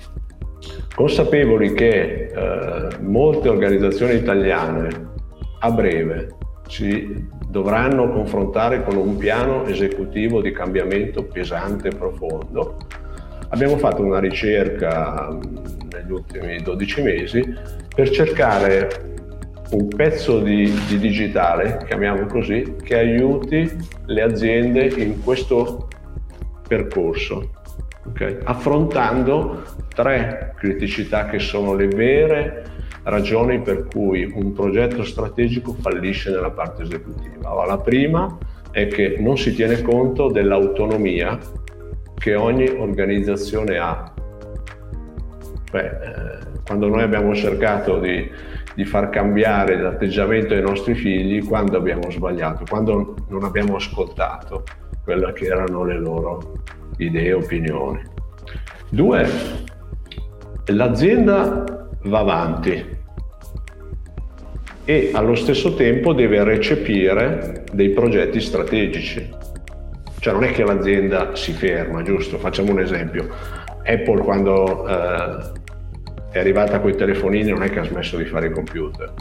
consapevoli 0.95 1.75
che 1.75 2.31
eh, 2.35 2.89
molte 3.01 3.51
organizzazioni 3.51 4.15
italiane 4.15 5.11
a 5.59 5.71
breve 5.73 6.37
si 6.69 7.29
dovranno 7.47 8.11
confrontare 8.11 8.83
con 8.83 8.97
un 8.97 9.19
piano 9.19 9.67
esecutivo 9.67 10.41
di 10.41 10.53
cambiamento 10.53 11.23
pesante 11.25 11.89
e 11.89 11.95
profondo, 11.95 12.79
Abbiamo 13.55 13.79
fatto 13.79 14.03
una 14.03 14.19
ricerca 14.19 15.31
mm, 15.31 15.41
negli 15.93 16.11
ultimi 16.11 16.61
12 16.61 17.03
mesi 17.03 17.55
per 17.95 18.11
cercare 18.11 19.13
un 19.71 19.87
pezzo 19.87 20.41
di, 20.41 20.69
di 20.89 20.99
digitale, 20.99 21.85
chiamiamolo 21.87 22.27
così, 22.27 22.75
che 22.83 22.99
aiuti 22.99 23.71
le 24.07 24.23
aziende 24.23 24.87
in 24.97 25.23
questo 25.23 25.87
percorso, 26.67 27.51
okay? 28.09 28.39
affrontando 28.43 29.63
tre 29.95 30.55
criticità 30.57 31.27
che 31.27 31.39
sono 31.39 31.75
le 31.75 31.87
vere 31.87 32.65
ragioni 33.05 33.61
per 33.61 33.85
cui 33.85 34.25
un 34.35 34.53
progetto 34.53 35.05
strategico 35.05 35.75
fallisce 35.75 36.31
nella 36.31 36.51
parte 36.51 36.83
esecutiva. 36.83 37.65
La 37.65 37.79
prima 37.79 38.37
è 38.73 38.89
che 38.89 39.15
non 39.21 39.39
si 39.39 39.55
tiene 39.55 39.81
conto 39.81 40.29
dell'autonomia 40.29 41.39
che 42.25 42.37
ogni 42.37 42.67
organizzazione 42.67 43.77
ha. 43.77 44.11
Beh, 45.71 45.85
eh, 45.85 46.39
quando 46.65 46.89
noi 46.89 47.03
abbiamo 47.03 47.35
cercato 47.35 47.99
di, 47.99 48.31
di 48.75 48.85
far 48.87 49.11
cambiare 49.11 49.79
l'atteggiamento 49.79 50.55
ai 50.55 50.63
nostri 50.63 50.95
figli, 50.95 51.45
quando 51.45 51.77
abbiamo 51.77 52.11
sbagliato, 52.11 52.65
quando 52.67 53.15
non 53.29 53.45
abbiamo 53.45 53.77
ascoltato 53.77 54.65
quelle 55.05 55.35
che 55.35 55.45
erano 55.45 55.85
le 55.85 55.99
loro 55.99 56.55
idee 56.97 57.27
e 57.27 57.33
opinioni. 57.35 58.01
Due, 58.89 59.29
l'azienda 60.65 61.91
va 62.05 62.19
avanti 62.21 62.87
e 64.87 65.11
allo 65.13 65.35
stesso 65.35 65.75
tempo 65.75 66.15
deve 66.15 66.43
recepire 66.43 67.67
dei 67.71 67.91
progetti 67.91 68.41
strategici. 68.41 69.44
Cioè 70.25 70.33
non 70.33 70.45
è 70.45 70.53
che 70.53 70.65
l'azienda 70.65 71.37
si 71.37 71.53
ferma, 71.53 72.01
giusto? 72.01 72.39
Facciamo 72.39 72.71
un 72.71 72.81
esempio. 72.81 73.29
Apple 73.85 74.23
quando 74.23 74.89
eh, 74.89 75.53
è 76.31 76.39
arrivata 76.39 76.81
con 76.81 76.89
i 76.89 76.97
telefonini 76.97 77.51
non 77.51 77.63
è 77.63 77.69
che 77.69 77.81
ha 77.81 77.85
smesso 77.85 78.17
di 78.17 78.25
fare 78.25 78.47
i 78.47 78.51
computer. 78.51 79.13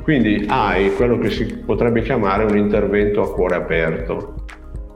Quindi 0.00 0.46
hai 0.48 0.94
quello 0.94 1.18
che 1.18 1.30
si 1.30 1.58
potrebbe 1.58 2.02
chiamare 2.02 2.44
un 2.44 2.56
intervento 2.56 3.20
a 3.20 3.32
cuore 3.32 3.56
aperto. 3.56 4.44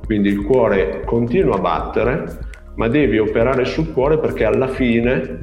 Quindi 0.07 0.29
il 0.29 0.45
cuore 0.45 1.03
continua 1.05 1.57
a 1.57 1.61
battere, 1.61 2.39
ma 2.77 2.87
devi 2.87 3.19
operare 3.19 3.65
sul 3.65 3.93
cuore 3.93 4.17
perché 4.17 4.45
alla 4.45 4.69
fine 4.69 5.41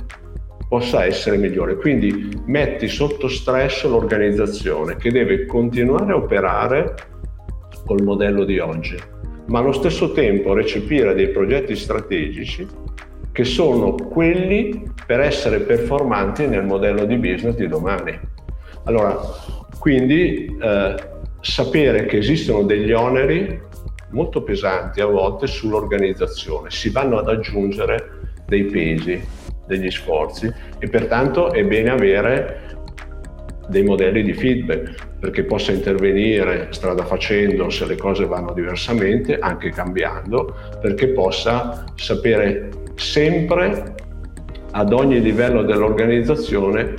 possa 0.69 1.03
essere 1.03 1.35
migliore. 1.35 1.75
Quindi 1.75 2.41
metti 2.45 2.87
sotto 2.87 3.27
stress 3.27 3.83
l'organizzazione 3.83 4.95
che 4.95 5.11
deve 5.11 5.45
continuare 5.45 6.13
a 6.13 6.15
operare 6.15 6.95
col 7.85 8.01
modello 8.01 8.45
di 8.45 8.59
oggi 8.59 9.15
ma 9.47 9.59
allo 9.59 9.71
stesso 9.71 10.11
tempo 10.11 10.53
recepire 10.53 11.13
dei 11.13 11.29
progetti 11.29 11.75
strategici 11.75 12.67
che 13.31 13.43
sono 13.43 13.93
quelli 13.93 14.91
per 15.05 15.19
essere 15.19 15.59
performanti 15.59 16.47
nel 16.47 16.65
modello 16.65 17.05
di 17.05 17.17
business 17.17 17.55
di 17.55 17.67
domani. 17.67 18.19
Allora, 18.85 19.15
quindi 19.79 20.57
eh, 20.59 20.95
sapere 21.41 22.05
che 22.05 22.17
esistono 22.17 22.63
degli 22.63 22.91
oneri 22.91 23.61
molto 24.09 24.41
pesanti 24.41 25.01
a 25.01 25.05
volte 25.05 25.47
sull'organizzazione, 25.47 26.71
si 26.71 26.89
vanno 26.89 27.19
ad 27.19 27.27
aggiungere 27.27 28.33
dei 28.45 28.63
pesi, 28.63 29.21
degli 29.67 29.91
sforzi 29.91 30.51
e 30.79 30.89
pertanto 30.89 31.51
è 31.51 31.63
bene 31.63 31.89
avere 31.89 32.66
dei 33.67 33.83
modelli 33.83 34.23
di 34.23 34.33
feedback 34.33 35.07
perché 35.19 35.43
possa 35.43 35.71
intervenire 35.71 36.67
strada 36.71 37.03
facendo 37.03 37.69
se 37.69 37.85
le 37.85 37.97
cose 37.97 38.25
vanno 38.25 38.53
diversamente, 38.53 39.37
anche 39.39 39.71
cambiando, 39.71 40.55
perché 40.81 41.09
possa 41.09 41.85
sapere 41.95 42.69
sempre 42.95 43.95
ad 44.71 44.93
ogni 44.93 45.21
livello 45.21 45.63
dell'organizzazione 45.63 46.93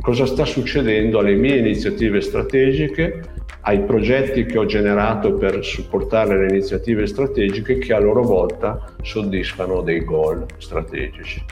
cosa 0.00 0.24
sta 0.24 0.44
succedendo 0.44 1.18
alle 1.18 1.34
mie 1.34 1.56
iniziative 1.56 2.20
strategiche, 2.20 3.20
ai 3.62 3.82
progetti 3.82 4.46
che 4.46 4.56
ho 4.56 4.64
generato 4.64 5.34
per 5.34 5.62
supportare 5.62 6.38
le 6.38 6.48
iniziative 6.48 7.06
strategiche 7.06 7.76
che 7.76 7.92
a 7.92 7.98
loro 7.98 8.22
volta 8.22 8.94
soddisfano 9.02 9.82
dei 9.82 10.04
goal 10.04 10.46
strategici. 10.56 11.44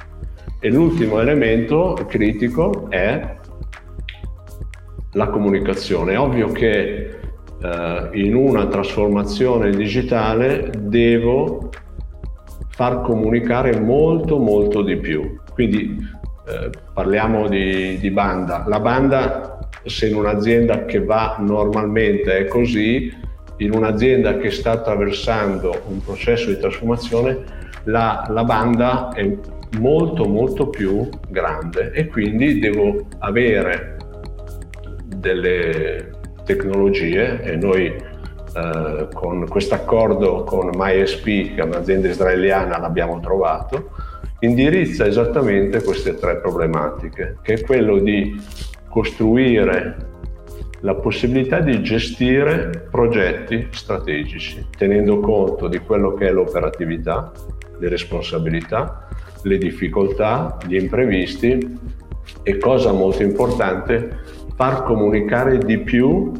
E 0.59 0.71
l'ultimo 0.71 1.21
elemento 1.21 1.93
critico 2.09 2.89
è 2.89 3.37
la 5.17 5.29
comunicazione. 5.29 6.13
È 6.13 6.19
ovvio 6.19 6.53
che 6.53 7.19
eh, 7.63 8.09
in 8.13 8.35
una 8.35 8.67
trasformazione 8.67 9.71
digitale 9.71 10.71
devo 10.79 11.71
far 12.69 13.01
comunicare 13.03 13.81
molto 13.81 14.39
molto 14.39 14.83
di 14.83 14.97
più. 14.97 15.39
Quindi 15.53 15.97
eh, 16.47 16.71
parliamo 16.93 17.49
di, 17.49 17.99
di 17.99 18.11
banda. 18.11 18.65
La 18.69 18.79
banda, 18.79 19.59
se 19.85 20.09
in 20.09 20.17
un'azienda 20.17 20.85
che 20.85 21.03
va 21.03 21.37
normalmente 21.41 22.37
è 22.37 22.47
così, 22.47 23.11
in 23.59 23.73
un'azienda 23.73 24.37
che 24.37 24.51
sta 24.51 24.73
attraversando 24.73 25.83
un 25.89 26.05
processo 26.05 26.51
di 26.51 26.59
trasformazione, 26.59 27.65
la, 27.85 28.27
la, 28.29 28.45
banda 28.45 29.13
è 29.15 29.35
molto 29.79 30.27
molto 30.27 30.69
più 30.69 31.09
grande 31.29 31.93
e 31.93 32.09
quindi 32.09 32.59
devo 32.59 33.07
avere 33.21 33.96
delle 35.27 36.11
tecnologie 36.45 37.43
e 37.43 37.57
noi 37.57 37.87
eh, 37.87 39.09
con 39.13 39.47
questo 39.49 39.75
accordo 39.75 40.45
con 40.45 40.71
MySP, 40.73 41.55
che 41.55 41.61
è 41.61 41.63
un'azienda 41.63 42.09
israeliana, 42.09 42.79
l'abbiamo 42.79 43.19
trovato, 43.19 43.91
indirizza 44.41 45.05
esattamente 45.07 45.83
queste 45.83 46.15
tre 46.15 46.37
problematiche, 46.37 47.39
che 47.43 47.55
è 47.55 47.61
quello 47.63 47.99
di 47.99 48.41
costruire 48.89 50.15
la 50.81 50.95
possibilità 50.95 51.59
di 51.61 51.83
gestire 51.83 52.87
progetti 52.91 53.67
strategici, 53.71 54.67
tenendo 54.77 55.19
conto 55.19 55.67
di 55.67 55.79
quello 55.79 56.15
che 56.15 56.29
è 56.29 56.31
l'operatività, 56.31 57.33
le 57.79 57.89
responsabilità, 57.89 59.09
le 59.43 59.59
difficoltà, 59.59 60.57
gli 60.67 60.77
imprevisti 60.77 61.95
e 62.43 62.59
cosa 62.59 62.93
molto 62.93 63.23
importante, 63.23 64.19
far 64.57 64.83
comunicare 64.85 65.59
di 65.59 65.79
più 65.79 66.33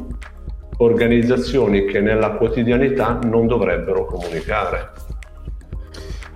organizzazioni 0.77 1.85
che 1.85 2.01
nella 2.01 2.31
quotidianità 2.31 3.19
non 3.23 3.47
dovrebbero 3.47 4.05
comunicare. 4.05 4.91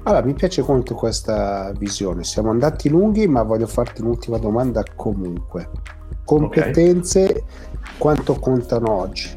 Allora, 0.04 0.24
mi 0.24 0.34
piace 0.34 0.64
molto 0.66 0.96
questa 0.96 1.72
visione. 1.78 2.24
Siamo 2.24 2.50
andati 2.50 2.90
lunghi, 2.90 3.28
ma 3.28 3.44
voglio 3.44 3.68
farti 3.68 4.02
un'ultima 4.02 4.38
domanda 4.38 4.84
comunque. 4.96 5.70
Competenze, 6.24 7.24
okay. 7.24 7.44
quanto 7.98 8.34
contano 8.36 8.92
oggi? 8.92 9.30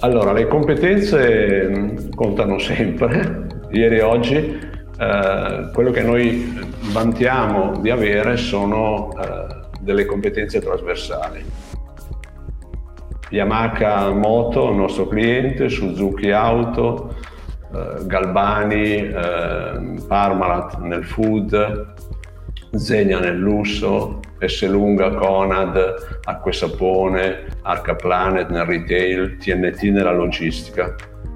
Allora, 0.00 0.32
le 0.32 0.46
competenze 0.46 1.68
mm, 1.68 2.10
contano 2.14 2.58
sempre. 2.58 3.46
Ieri 3.70 3.98
e 3.98 4.02
oggi 4.02 4.67
eh, 4.98 5.70
quello 5.72 5.90
che 5.90 6.02
noi 6.02 6.58
vantiamo 6.92 7.78
di 7.80 7.90
avere 7.90 8.36
sono 8.36 9.12
eh, 9.12 9.46
delle 9.80 10.04
competenze 10.04 10.60
trasversali. 10.60 11.44
Yamaha 13.30 14.10
Moto, 14.10 14.70
il 14.70 14.76
nostro 14.76 15.06
cliente, 15.06 15.68
Suzuki 15.68 16.30
Auto, 16.30 17.14
eh, 17.72 18.06
Galbani, 18.06 18.96
eh, 18.96 19.94
Parmalat 20.06 20.78
nel 20.78 21.04
food, 21.04 21.94
Zegna 22.72 23.20
nel 23.20 23.38
lusso, 23.38 24.20
Esselunga, 24.38 25.10
Conad, 25.10 26.18
Acque 26.24 26.52
Sapone, 26.52 27.46
Arca 27.62 27.94
Planet 27.94 28.48
nel 28.48 28.64
retail, 28.64 29.36
TNT 29.36 29.82
nella 29.84 30.12
logistica. 30.12 30.94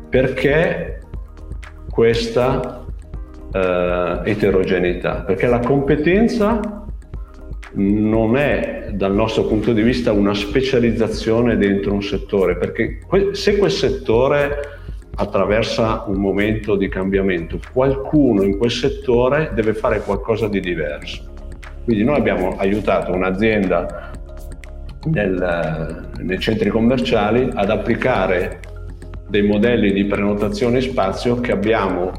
Perché 0.09 1.01
questa 1.91 2.82
eh, 3.53 4.21
eterogeneità? 4.25 5.23
Perché 5.27 5.47
la 5.47 5.61
competenza 5.61 6.83
non 7.75 8.37
è 8.37 8.91
dal 8.93 9.15
nostro 9.15 9.45
punto 9.45 9.73
di 9.73 9.83
vista 9.83 10.13
una 10.13 10.35
specializzazione 10.35 11.57
dentro 11.57 11.93
un 11.93 12.03
settore, 12.03 12.57
perché 12.57 13.01
se 13.33 13.57
quel 13.57 13.71
settore 13.71 14.81
attraversa 15.15 16.05
un 16.07 16.21
momento 16.21 16.77
di 16.77 16.89
cambiamento, 16.89 17.59
qualcuno 17.73 18.43
in 18.43 18.57
quel 18.57 18.71
settore 18.71 19.51
deve 19.55 19.75
fare 19.75 20.01
qualcosa 20.01 20.49
di 20.49 20.61
diverso. 20.61 21.31
Quindi 21.85 22.05
noi 22.05 22.17
abbiamo 22.17 22.57
aiutato 22.57 23.13
un'azienda 23.13 24.11
nel, 25.05 26.11
nei 26.21 26.39
centri 26.39 26.71
commerciali 26.71 27.49
ad 27.53 27.71
applicare 27.71 28.61
dei 29.29 29.43
modelli 29.43 29.93
di 29.93 30.05
prenotazione 30.05 30.81
spazio 30.81 31.41
che 31.41 31.53
abbiamo 31.53 32.13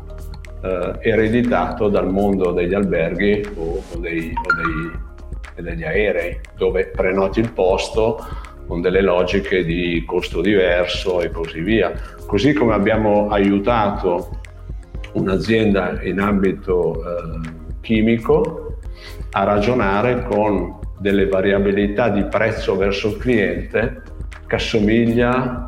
eh, 0.63 0.95
ereditato 1.01 1.89
dal 1.89 2.09
mondo 2.09 2.51
degli 2.51 2.73
alberghi 2.73 3.45
o, 3.55 3.83
o, 3.91 3.97
dei, 3.97 4.33
o 4.33 4.53
dei, 4.55 5.63
degli 5.63 5.83
aerei, 5.83 6.39
dove 6.55 6.87
prenoti 6.87 7.41
il 7.41 7.51
posto 7.51 8.25
con 8.65 8.79
delle 8.79 9.01
logiche 9.01 9.65
di 9.65 10.03
costo 10.05 10.39
diverso 10.39 11.21
e 11.21 11.31
così 11.31 11.59
via. 11.59 11.91
Così 12.25 12.53
come 12.53 12.73
abbiamo 12.73 13.27
aiutato 13.27 14.39
un'azienda 15.13 16.01
in 16.03 16.19
ambito 16.19 16.95
eh, 16.95 17.49
chimico 17.81 18.77
a 19.31 19.43
ragionare 19.43 20.23
con 20.23 20.79
delle 20.97 21.27
variabilità 21.27 22.07
di 22.07 22.23
prezzo 22.23 22.77
verso 22.77 23.09
il 23.09 23.17
cliente 23.17 24.01
che 24.47 24.55
assomiglia 24.55 25.67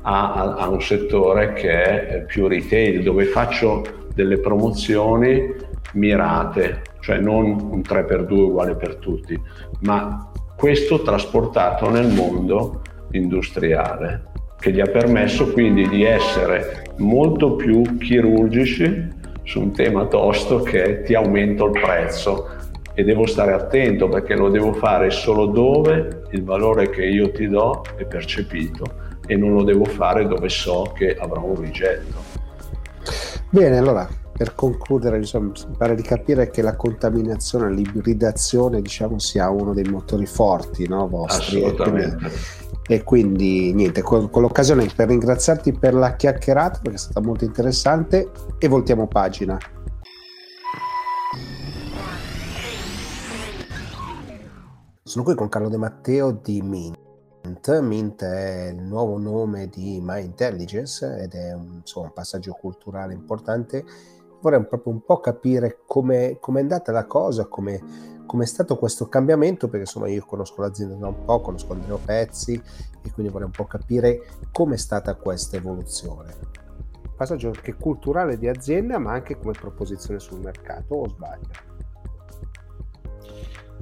a, 0.00 0.32
a, 0.32 0.54
a 0.54 0.68
un 0.68 0.80
settore 0.80 1.52
che 1.52 2.06
è 2.06 2.24
più 2.24 2.46
retail, 2.46 3.02
dove 3.02 3.24
faccio 3.24 4.05
delle 4.16 4.38
promozioni 4.38 5.54
mirate, 5.92 6.82
cioè 7.00 7.18
non 7.18 7.44
un 7.70 7.80
3x2 7.80 8.32
uguale 8.32 8.74
per 8.74 8.96
tutti, 8.96 9.38
ma 9.80 10.30
questo 10.56 11.02
trasportato 11.02 11.90
nel 11.90 12.08
mondo 12.08 12.80
industriale, 13.10 14.28
che 14.58 14.72
gli 14.72 14.80
ha 14.80 14.86
permesso 14.86 15.52
quindi 15.52 15.86
di 15.86 16.02
essere 16.02 16.94
molto 16.96 17.56
più 17.56 17.98
chirurgici 17.98 19.08
su 19.42 19.60
un 19.60 19.72
tema 19.72 20.06
tosto 20.06 20.62
che 20.62 21.02
ti 21.02 21.14
aumento 21.14 21.66
il 21.66 21.78
prezzo 21.78 22.48
e 22.94 23.04
devo 23.04 23.26
stare 23.26 23.52
attento 23.52 24.08
perché 24.08 24.34
lo 24.34 24.48
devo 24.48 24.72
fare 24.72 25.10
solo 25.10 25.44
dove 25.44 26.22
il 26.30 26.42
valore 26.42 26.88
che 26.88 27.04
io 27.04 27.30
ti 27.30 27.46
do 27.48 27.82
è 27.96 28.06
percepito 28.06 29.04
e 29.26 29.36
non 29.36 29.52
lo 29.52 29.62
devo 29.62 29.84
fare 29.84 30.26
dove 30.26 30.48
so 30.48 30.94
che 30.96 31.14
avrò 31.14 31.42
un 31.44 31.60
rigetto. 31.60 32.25
Bene, 33.50 33.78
allora 33.78 34.08
per 34.36 34.54
concludere, 34.54 35.18
diciamo, 35.18 35.46
mi 35.46 35.76
pare 35.78 35.94
di 35.94 36.02
capire 36.02 36.50
che 36.50 36.60
la 36.60 36.76
contaminazione, 36.76 37.70
l'ibridazione, 37.70 38.82
diciamo, 38.82 39.18
sia 39.18 39.48
uno 39.48 39.72
dei 39.72 39.84
motori 39.84 40.26
forti 40.26 40.86
no, 40.86 41.08
vostri. 41.08 41.64
Assolutamente. 41.64 42.30
E 42.86 43.02
quindi, 43.02 43.72
niente, 43.72 44.02
con, 44.02 44.28
con, 44.28 44.42
l'occasione 44.42 44.86
per 44.94 45.08
ringraziarti 45.08 45.72
per 45.72 45.94
la 45.94 46.16
chiacchierata, 46.16 46.80
perché 46.82 46.96
è 46.96 47.00
stata 47.00 47.20
molto 47.20 47.44
interessante, 47.44 48.30
e 48.58 48.68
voltiamo 48.68 49.06
pagina. 49.06 49.58
Sono 55.02 55.24
qui 55.24 55.34
con 55.34 55.48
Carlo 55.48 55.70
De 55.70 55.78
Matteo 55.78 56.30
di 56.30 56.60
Mint. 56.60 57.05
Mint 57.80 58.22
è 58.22 58.68
il 58.74 58.82
nuovo 58.82 59.18
nome 59.18 59.68
di 59.68 60.00
My 60.02 60.24
Intelligence 60.24 61.22
ed 61.22 61.34
è 61.34 61.52
un, 61.52 61.76
insomma, 61.80 62.06
un 62.06 62.12
passaggio 62.12 62.52
culturale 62.52 63.12
importante 63.12 63.84
vorrei 64.40 64.64
proprio 64.64 64.92
un 64.92 65.02
po' 65.02 65.18
capire 65.18 65.80
come 65.86 66.38
è 66.40 66.58
andata 66.58 66.92
la 66.92 67.06
cosa, 67.06 67.46
come 67.46 67.80
è 67.80 68.44
stato 68.46 68.76
questo 68.76 69.08
cambiamento, 69.08 69.66
perché 69.66 69.86
insomma 69.86 70.08
io 70.08 70.24
conosco 70.24 70.60
l'azienda 70.60 70.94
da 70.94 71.08
un 71.08 71.24
po', 71.24 71.40
conosco 71.40 71.72
Andrea 71.72 71.96
Pezzi 71.96 72.54
e 72.54 73.10
quindi 73.12 73.32
vorrei 73.32 73.46
un 73.46 73.52
po' 73.52 73.64
capire 73.64 74.26
come 74.52 74.74
è 74.74 74.78
stata 74.78 75.14
questa 75.14 75.56
evoluzione. 75.56 76.34
Passaggio 77.16 77.48
anche 77.48 77.74
culturale 77.74 78.38
di 78.38 78.46
azienda, 78.46 78.98
ma 78.98 79.12
anche 79.12 79.38
come 79.38 79.52
proposizione 79.52 80.20
sul 80.20 80.38
mercato, 80.40 80.94
o 80.94 81.08
sbaglio? 81.08 81.74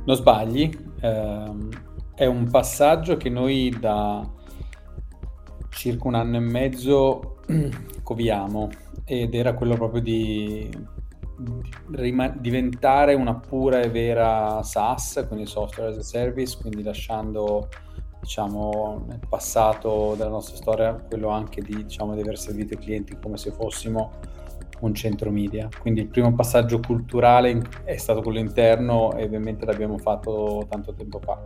Non 0.04 0.16
sbagli, 0.16 0.92
ehm, 1.00 1.68
è 2.14 2.26
un 2.26 2.48
passaggio 2.48 3.16
che 3.16 3.28
noi 3.28 3.74
da 3.78 4.28
circa 5.70 6.08
un 6.08 6.14
anno 6.14 6.36
e 6.36 6.40
mezzo 6.40 7.38
coviamo 8.02 8.70
ed 9.04 9.34
era 9.34 9.54
quello 9.54 9.74
proprio 9.74 10.00
di 10.00 10.70
diventare 12.38 13.14
una 13.14 13.34
pura 13.34 13.80
e 13.80 13.90
vera 13.90 14.62
SaaS, 14.62 15.24
quindi 15.26 15.46
software 15.46 15.90
as 15.90 15.98
a 15.98 16.02
service, 16.02 16.56
quindi 16.60 16.82
lasciando 16.82 17.68
diciamo 18.20 19.04
nel 19.06 19.20
passato 19.28 20.14
della 20.16 20.30
nostra 20.30 20.56
storia 20.56 20.94
quello 20.94 21.28
anche 21.28 21.60
di, 21.60 21.84
diciamo, 21.84 22.14
di 22.14 22.20
aver 22.20 22.38
servito 22.38 22.74
i 22.74 22.78
clienti 22.78 23.18
come 23.20 23.36
se 23.36 23.50
fossimo 23.50 24.12
un 24.80 24.94
centro 24.94 25.30
media. 25.30 25.68
Quindi 25.80 26.00
il 26.02 26.08
primo 26.08 26.32
passaggio 26.34 26.78
culturale 26.80 27.60
è 27.84 27.96
stato 27.96 28.22
quello 28.22 28.38
interno 28.38 29.14
e 29.14 29.24
ovviamente 29.24 29.66
l'abbiamo 29.66 29.98
fatto 29.98 30.66
tanto 30.68 30.94
tempo 30.94 31.18
fa. 31.18 31.42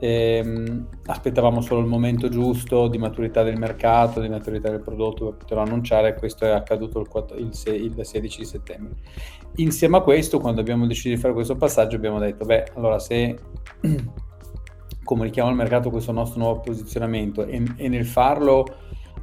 Ehm, 0.00 0.88
aspettavamo 1.06 1.60
solo 1.60 1.80
il 1.80 1.86
momento 1.86 2.28
giusto 2.28 2.88
di 2.88 2.98
maturità 2.98 3.42
del 3.42 3.58
mercato, 3.58 4.20
di 4.20 4.28
maturità 4.28 4.70
del 4.70 4.80
prodotto 4.80 5.26
per 5.26 5.36
poterlo 5.36 5.62
annunciare. 5.62 6.14
Questo 6.14 6.44
è 6.44 6.50
accaduto 6.50 7.00
il, 7.00 7.08
4, 7.08 7.36
il, 7.36 7.54
6, 7.54 7.84
il 7.84 8.06
16 8.06 8.44
settembre. 8.44 8.94
Insieme 9.56 9.96
a 9.96 10.00
questo, 10.00 10.38
quando 10.38 10.60
abbiamo 10.60 10.86
deciso 10.86 11.08
di 11.08 11.16
fare 11.16 11.34
questo 11.34 11.56
passaggio, 11.56 11.96
abbiamo 11.96 12.18
detto: 12.18 12.44
beh, 12.44 12.72
allora 12.74 12.98
se 12.98 13.38
comunichiamo 15.02 15.48
al 15.48 15.56
mercato 15.56 15.90
questo 15.90 16.12
nostro 16.12 16.40
nuovo 16.40 16.60
posizionamento 16.60 17.44
e, 17.44 17.62
e 17.76 17.88
nel 17.88 18.06
farlo 18.06 18.66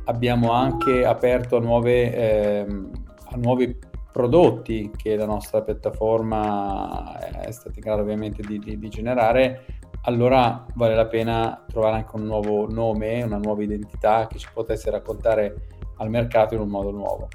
abbiamo 0.05 0.51
anche 0.51 1.05
aperto 1.05 1.57
a, 1.57 1.59
nuove, 1.59 2.13
ehm, 2.13 2.91
a 3.31 3.35
nuovi 3.37 3.77
prodotti 4.11 4.91
che 4.95 5.15
la 5.15 5.25
nostra 5.25 5.61
piattaforma 5.61 7.19
è 7.41 7.51
stata 7.51 7.73
in 7.75 7.81
grado 7.81 8.01
ovviamente 8.01 8.41
di, 8.43 8.59
di, 8.59 8.79
di 8.79 8.89
generare, 8.89 9.79
allora 10.05 10.65
vale 10.75 10.95
la 10.95 11.07
pena 11.07 11.63
trovare 11.67 11.97
anche 11.97 12.15
un 12.15 12.25
nuovo 12.25 12.69
nome, 12.69 13.23
una 13.23 13.37
nuova 13.37 13.63
identità 13.63 14.27
che 14.27 14.37
ci 14.37 14.47
potesse 14.53 14.89
raccontare 14.89 15.67
al 15.97 16.09
mercato 16.09 16.53
in 16.53 16.61
un 16.61 16.69
modo 16.69 16.91
nuovo. 16.91 17.27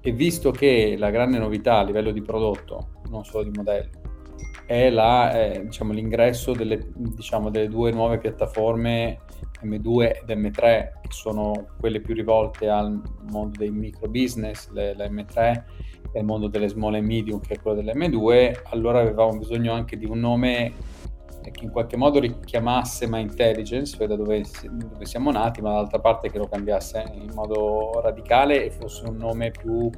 E 0.00 0.12
visto 0.12 0.50
che 0.50 0.96
la 0.98 1.10
grande 1.10 1.38
novità 1.38 1.78
a 1.78 1.84
livello 1.84 2.10
di 2.10 2.22
prodotto, 2.22 3.00
non 3.10 3.24
solo 3.24 3.44
di 3.44 3.50
modello, 3.54 3.90
è 4.66 4.90
la, 4.90 5.32
eh, 5.32 5.64
diciamo, 5.64 5.92
l'ingresso 5.92 6.52
delle, 6.52 6.90
diciamo, 6.94 7.50
delle, 7.50 7.68
due 7.68 7.90
nuove 7.92 8.18
piattaforme 8.18 9.20
M2 9.62 10.20
ed 10.22 10.38
M3, 10.38 10.52
che 11.00 11.08
sono 11.08 11.68
quelle 11.80 12.00
più 12.00 12.14
rivolte 12.14 12.68
al 12.68 13.00
mondo 13.30 13.56
dei 13.56 13.70
micro 13.70 14.08
business, 14.08 14.70
le, 14.70 14.94
la 14.94 15.06
M3 15.06 15.62
e 16.12 16.18
il 16.20 16.24
mondo 16.24 16.48
delle 16.48 16.68
small 16.68 16.96
e 16.96 17.00
medium, 17.00 17.40
che 17.40 17.54
è 17.54 17.60
quello 17.60 17.80
dell'M2, 17.80 18.60
allora 18.70 19.00
avevamo 19.00 19.38
bisogno 19.38 19.72
anche 19.72 19.96
di 19.96 20.04
un 20.04 20.20
nome 20.20 20.72
che 21.50 21.64
in 21.64 21.70
qualche 21.70 21.96
modo 21.96 22.20
richiamasse 22.20 23.06
My 23.08 23.20
Intelligence, 23.20 23.96
cioè 23.96 24.06
da 24.06 24.16
dove, 24.16 24.44
dove, 24.70 25.04
siamo 25.04 25.30
nati, 25.30 25.60
ma 25.60 25.70
dall'altra 25.70 26.00
parte 26.00 26.30
che 26.30 26.38
lo 26.38 26.48
cambiasse 26.48 27.04
in 27.12 27.30
modo 27.34 28.00
radicale 28.00 28.64
e 28.64 28.70
fosse 28.70 29.06
un 29.06 29.16
nome 29.16 29.50
più 29.50 29.90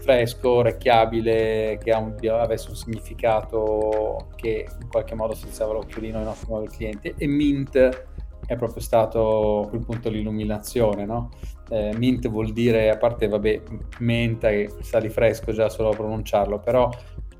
fresco, 0.00 0.50
orecchiabile, 0.50 1.78
che 1.82 1.92
un, 1.92 2.14
avesse 2.28 2.70
un 2.70 2.76
significato 2.76 4.28
che 4.36 4.66
in 4.80 4.88
qualche 4.88 5.14
modo 5.14 5.34
si 5.34 5.46
alzava 5.46 5.72
l'occhiolino 5.72 6.18
ai 6.18 6.24
nostri 6.24 6.48
nuovi 6.48 6.68
clienti. 6.68 7.14
E 7.16 7.26
Mint 7.26 8.06
è 8.46 8.54
proprio 8.56 8.80
stato 8.80 9.66
quel 9.68 9.84
punto 9.84 10.08
l'illuminazione, 10.08 11.04
no? 11.04 11.30
Eh, 11.68 11.92
mint 11.96 12.28
vuol 12.28 12.52
dire, 12.52 12.90
a 12.90 12.96
parte, 12.96 13.26
vabbè, 13.26 13.62
menta, 13.98 14.48
che 14.50 14.72
sa 14.82 15.00
di 15.00 15.08
fresco 15.08 15.52
già 15.52 15.68
solo 15.68 15.90
a 15.90 15.96
pronunciarlo, 15.96 16.60
però 16.60 16.88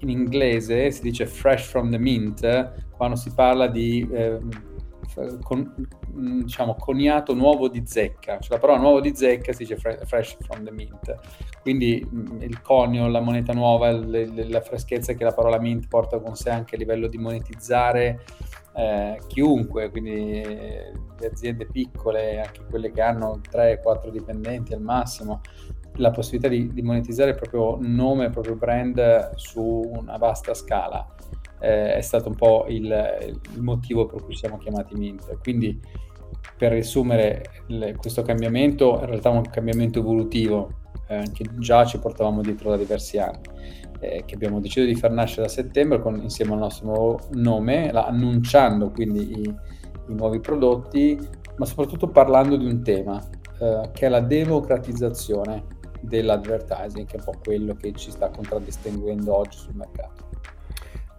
in 0.07 0.19
inglese 0.21 0.91
si 0.91 1.03
dice 1.03 1.27
fresh 1.27 1.67
from 1.69 1.91
the 1.91 1.99
mint 1.99 2.73
quando 2.97 3.17
si 3.17 3.33
parla 3.35 3.67
di 3.67 4.09
eh, 4.13 4.39
con, 5.43 5.73
diciamo, 6.43 6.75
coniato 6.75 7.33
nuovo 7.35 7.69
di 7.69 7.83
zecca, 7.87 8.39
cioè 8.39 8.55
la 8.55 8.59
parola 8.59 8.79
nuovo 8.79 9.01
di 9.01 9.15
zecca 9.15 9.53
si 9.53 9.65
dice 9.65 9.77
fresh 9.77 10.37
from 10.41 10.65
the 10.65 10.71
mint, 10.71 11.17
quindi 11.63 12.07
il 12.41 12.61
conio, 12.61 13.07
la 13.09 13.21
moneta 13.21 13.53
nuova, 13.53 13.91
le, 13.93 14.49
la 14.49 14.61
freschezza 14.61 15.15
che 15.15 15.25
la 15.25 15.33
parola 15.33 15.59
mint 15.59 15.89
porta 15.89 16.19
con 16.19 16.35
sé 16.35 16.51
anche 16.51 16.75
a 16.75 16.79
livello 16.79 17.07
di 17.07 17.19
monetizzare 17.19 18.25
eh, 18.75 19.19
chiunque, 19.27 19.91
quindi 19.91 20.43
eh, 20.43 20.93
le 21.19 21.27
aziende 21.27 21.67
piccole, 21.67 22.41
anche 22.41 22.61
quelle 22.69 22.91
che 22.91 23.01
hanno 23.01 23.41
3-4 23.51 24.11
dipendenti 24.11 24.75
al 24.75 24.83
massimo, 24.83 25.41
la 25.97 26.11
possibilità 26.11 26.49
di, 26.49 26.73
di, 26.73 26.83
monetizzare 26.83 27.31
il 27.31 27.37
proprio 27.37 27.79
nome, 27.81 28.27
il 28.27 28.31
proprio 28.31 28.55
brand 28.55 29.35
su 29.35 29.61
una 29.63 30.17
vasta 30.17 30.55
scala. 30.55 31.07
Eh, 31.59 31.95
è 31.95 32.01
stato 32.01 32.29
un 32.29 32.35
po' 32.35 32.67
il, 32.69 32.85
il, 33.55 33.63
motivo 33.63 34.07
per 34.07 34.23
cui 34.23 34.37
siamo 34.37 34.59
chiamati 34.59 34.95
Mint. 34.95 35.39
Quindi, 35.39 35.81
per 36.57 36.73
riassumere, 36.73 37.63
le, 37.67 37.95
questo 37.97 38.23
cambiamento 38.23 38.99
è 38.99 39.03
in 39.03 39.09
realtà 39.09 39.31
un 39.31 39.43
cambiamento 39.43 39.99
evolutivo 39.99 40.85
eh, 41.09 41.25
che 41.33 41.45
già 41.59 41.85
ci 41.85 41.99
portavamo 41.99 42.43
dietro 42.43 42.71
da 42.71 42.77
diversi 42.77 43.19
anni 43.19 43.55
eh, 44.01 44.23
che 44.25 44.35
abbiamo 44.35 44.61
deciso 44.61 44.87
di 44.87 44.95
far 44.95 45.11
nascere 45.11 45.47
a 45.47 45.49
settembre 45.49 46.01
con, 46.01 46.21
insieme 46.23 46.53
al 46.53 46.59
nostro 46.59 46.87
nuovo 46.87 47.21
nome, 47.33 47.93
la, 47.93 48.07
annunciando 48.07 48.91
quindi 48.91 49.41
i, 49.41 49.55
i, 50.09 50.15
nuovi 50.15 50.41
prodotti, 50.41 51.19
ma 51.57 51.65
soprattutto 51.65 52.09
parlando 52.09 52.57
di 52.57 52.67
un 52.67 52.83
tema 52.83 53.21
eh, 53.59 53.91
che 53.93 54.07
è 54.07 54.09
la 54.09 54.21
democratizzazione 54.21 55.75
dell'advertising, 56.07 57.07
che 57.07 57.17
è 57.17 57.19
un 57.19 57.25
po' 57.25 57.39
quello 57.43 57.75
che 57.75 57.93
ci 57.93 58.11
sta 58.11 58.29
contraddistinguendo 58.29 59.35
oggi 59.35 59.59
sul 59.59 59.75
mercato. 59.75 60.25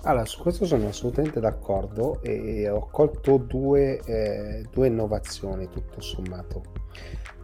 Allora, 0.03 0.25
su 0.25 0.41
questo 0.41 0.65
sono 0.65 0.87
assolutamente 0.87 1.39
d'accordo 1.39 2.21
e 2.21 2.69
ho 2.69 2.87
colto 2.89 3.37
due, 3.37 3.99
eh, 4.05 4.65
due 4.71 4.87
innovazioni 4.87 5.67
tutto 5.69 5.99
sommato 5.99 6.77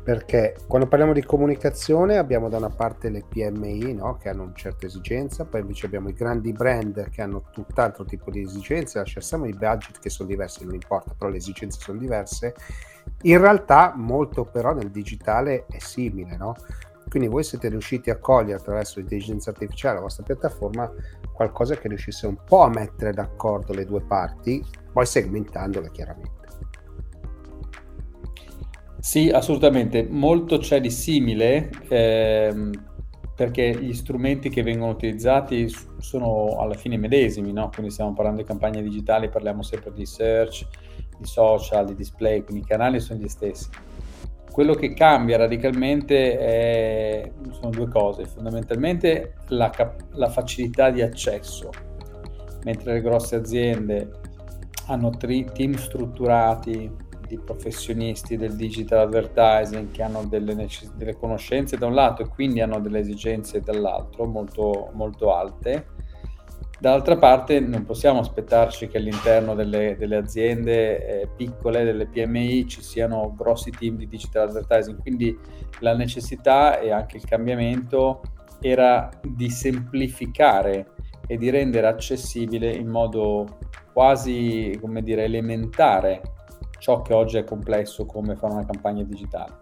perché 0.04 0.58
quando 0.68 0.88
parliamo 0.88 1.14
di 1.14 1.24
comunicazione 1.24 2.18
abbiamo 2.18 2.50
da 2.50 2.58
una 2.58 2.70
parte 2.70 3.10
le 3.10 3.24
PMI 3.24 3.94
no? 3.94 4.18
che 4.18 4.28
hanno 4.28 4.44
una 4.44 4.54
certa 4.54 4.86
esigenza, 4.86 5.46
poi 5.46 5.62
invece 5.62 5.86
abbiamo 5.86 6.10
i 6.10 6.14
grandi 6.14 6.52
brand 6.52 7.10
che 7.10 7.22
hanno 7.22 7.46
tutt'altro 7.52 8.04
tipo 8.04 8.30
di 8.30 8.42
esigenze, 8.42 9.00
lasciamo 9.00 9.46
i 9.46 9.54
budget 9.54 10.00
che 10.00 10.10
sono 10.10 10.28
diversi, 10.28 10.66
non 10.66 10.74
importa, 10.74 11.16
però 11.18 11.32
le 11.32 11.38
esigenze 11.38 11.80
sono 11.80 11.98
diverse. 12.00 12.54
In 13.22 13.40
realtà 13.40 13.94
molto 13.96 14.44
però 14.44 14.74
nel 14.74 14.92
digitale 14.92 15.66
è 15.68 15.80
simile, 15.80 16.36
no? 16.36 16.56
Quindi 17.14 17.30
voi 17.30 17.44
siete 17.44 17.70
riusciti 17.70 18.10
a 18.10 18.18
cogliere 18.18 18.58
attraverso 18.58 18.98
l'intelligenza 18.98 19.52
artificiale, 19.52 19.98
la 19.98 20.02
vostra 20.02 20.24
piattaforma, 20.24 20.92
qualcosa 21.32 21.76
che 21.76 21.88
riuscisse 21.88 22.26
un 22.26 22.38
po' 22.44 22.64
a 22.64 22.70
mettere 22.70 23.14
d'accordo 23.14 23.72
le 23.72 23.86
due 23.86 24.02
parti, 24.02 24.66
poi 24.92 25.06
segmentandole 25.06 25.92
chiaramente. 25.92 26.48
Sì, 28.98 29.30
assolutamente. 29.30 30.08
Molto 30.10 30.58
c'è 30.58 30.82
di 30.82 30.90
simile 30.90 31.70
ehm, 31.88 32.72
perché 33.36 33.80
gli 33.80 33.94
strumenti 33.94 34.50
che 34.50 34.64
vengono 34.64 34.94
utilizzati 34.94 35.72
sono 36.00 36.58
alla 36.58 36.74
fine 36.74 36.98
medesimi, 36.98 37.54
no? 37.54 37.70
Quindi 37.72 37.92
stiamo 37.92 38.14
parlando 38.14 38.42
di 38.42 38.48
campagne 38.48 38.82
digitali, 38.82 39.30
parliamo 39.30 39.62
sempre 39.62 39.94
di 39.94 40.08
search, 40.08 40.66
di 41.20 41.28
social, 41.28 41.86
di 41.86 41.94
display, 41.94 42.44
quindi 42.44 42.64
i 42.64 42.68
canali 42.68 43.00
sono 43.00 43.20
gli 43.20 43.30
stessi. 43.30 43.70
Quello 44.54 44.76
che 44.76 44.94
cambia 44.94 45.36
radicalmente 45.38 46.38
è, 46.38 47.32
sono 47.54 47.72
due 47.72 47.88
cose, 47.88 48.26
fondamentalmente 48.26 49.34
la, 49.48 49.72
cap- 49.72 50.04
la 50.12 50.30
facilità 50.30 50.92
di 50.92 51.02
accesso, 51.02 51.72
mentre 52.64 52.94
le 52.94 53.02
grosse 53.02 53.36
aziende 53.36 54.12
hanno 54.90 55.10
tri- 55.10 55.50
team 55.52 55.74
strutturati, 55.74 56.88
di 57.28 57.40
professionisti 57.40 58.38
del 58.38 58.56
digital 58.56 59.08
advertising 59.08 59.90
che 59.90 60.04
hanno 60.04 60.24
delle, 60.26 60.54
necess- 60.54 60.94
delle 60.94 61.16
conoscenze 61.16 61.76
da 61.76 61.88
un 61.88 61.96
lato 61.96 62.22
e 62.22 62.28
quindi 62.28 62.62
hanno 62.62 62.80
delle 62.80 63.00
esigenze 63.00 63.60
dall'altro 63.60 64.26
molto, 64.26 64.92
molto 64.94 65.34
alte. 65.34 65.88
Dall'altra 66.84 67.16
parte 67.16 67.62
non 67.62 67.86
possiamo 67.86 68.20
aspettarci 68.20 68.90
che 68.90 68.98
all'interno 68.98 69.56
delle, 69.56 69.96
delle 69.98 70.18
aziende 70.18 71.22
eh, 71.22 71.28
piccole, 71.34 71.86
delle 71.86 72.08
PMI, 72.08 72.68
ci 72.68 72.82
siano 72.82 73.34
grossi 73.38 73.72
team 73.72 73.96
di 73.96 74.06
digital 74.06 74.50
advertising, 74.50 75.00
quindi 75.02 75.34
la 75.80 75.96
necessità 75.96 76.82
e 76.82 76.92
anche 76.92 77.16
il 77.16 77.24
cambiamento 77.24 78.22
era 78.60 79.10
di 79.22 79.50
semplificare 79.50 80.88
e 81.26 81.38
di 81.38 81.50
rendere 81.50 81.88
accessibile 81.88 82.70
in 82.74 82.90
modo 82.90 83.60
quasi, 83.94 84.78
come 84.82 85.02
dire, 85.04 85.24
elementare 85.24 86.22
ciò 86.80 87.02
che 87.02 87.14
oggi 87.14 87.38
è 87.38 87.46
complesso 87.46 88.06
come 88.06 88.36
fare 88.36 88.56
una 88.56 88.66
campagna 88.66 89.04
digitale. 89.04 89.54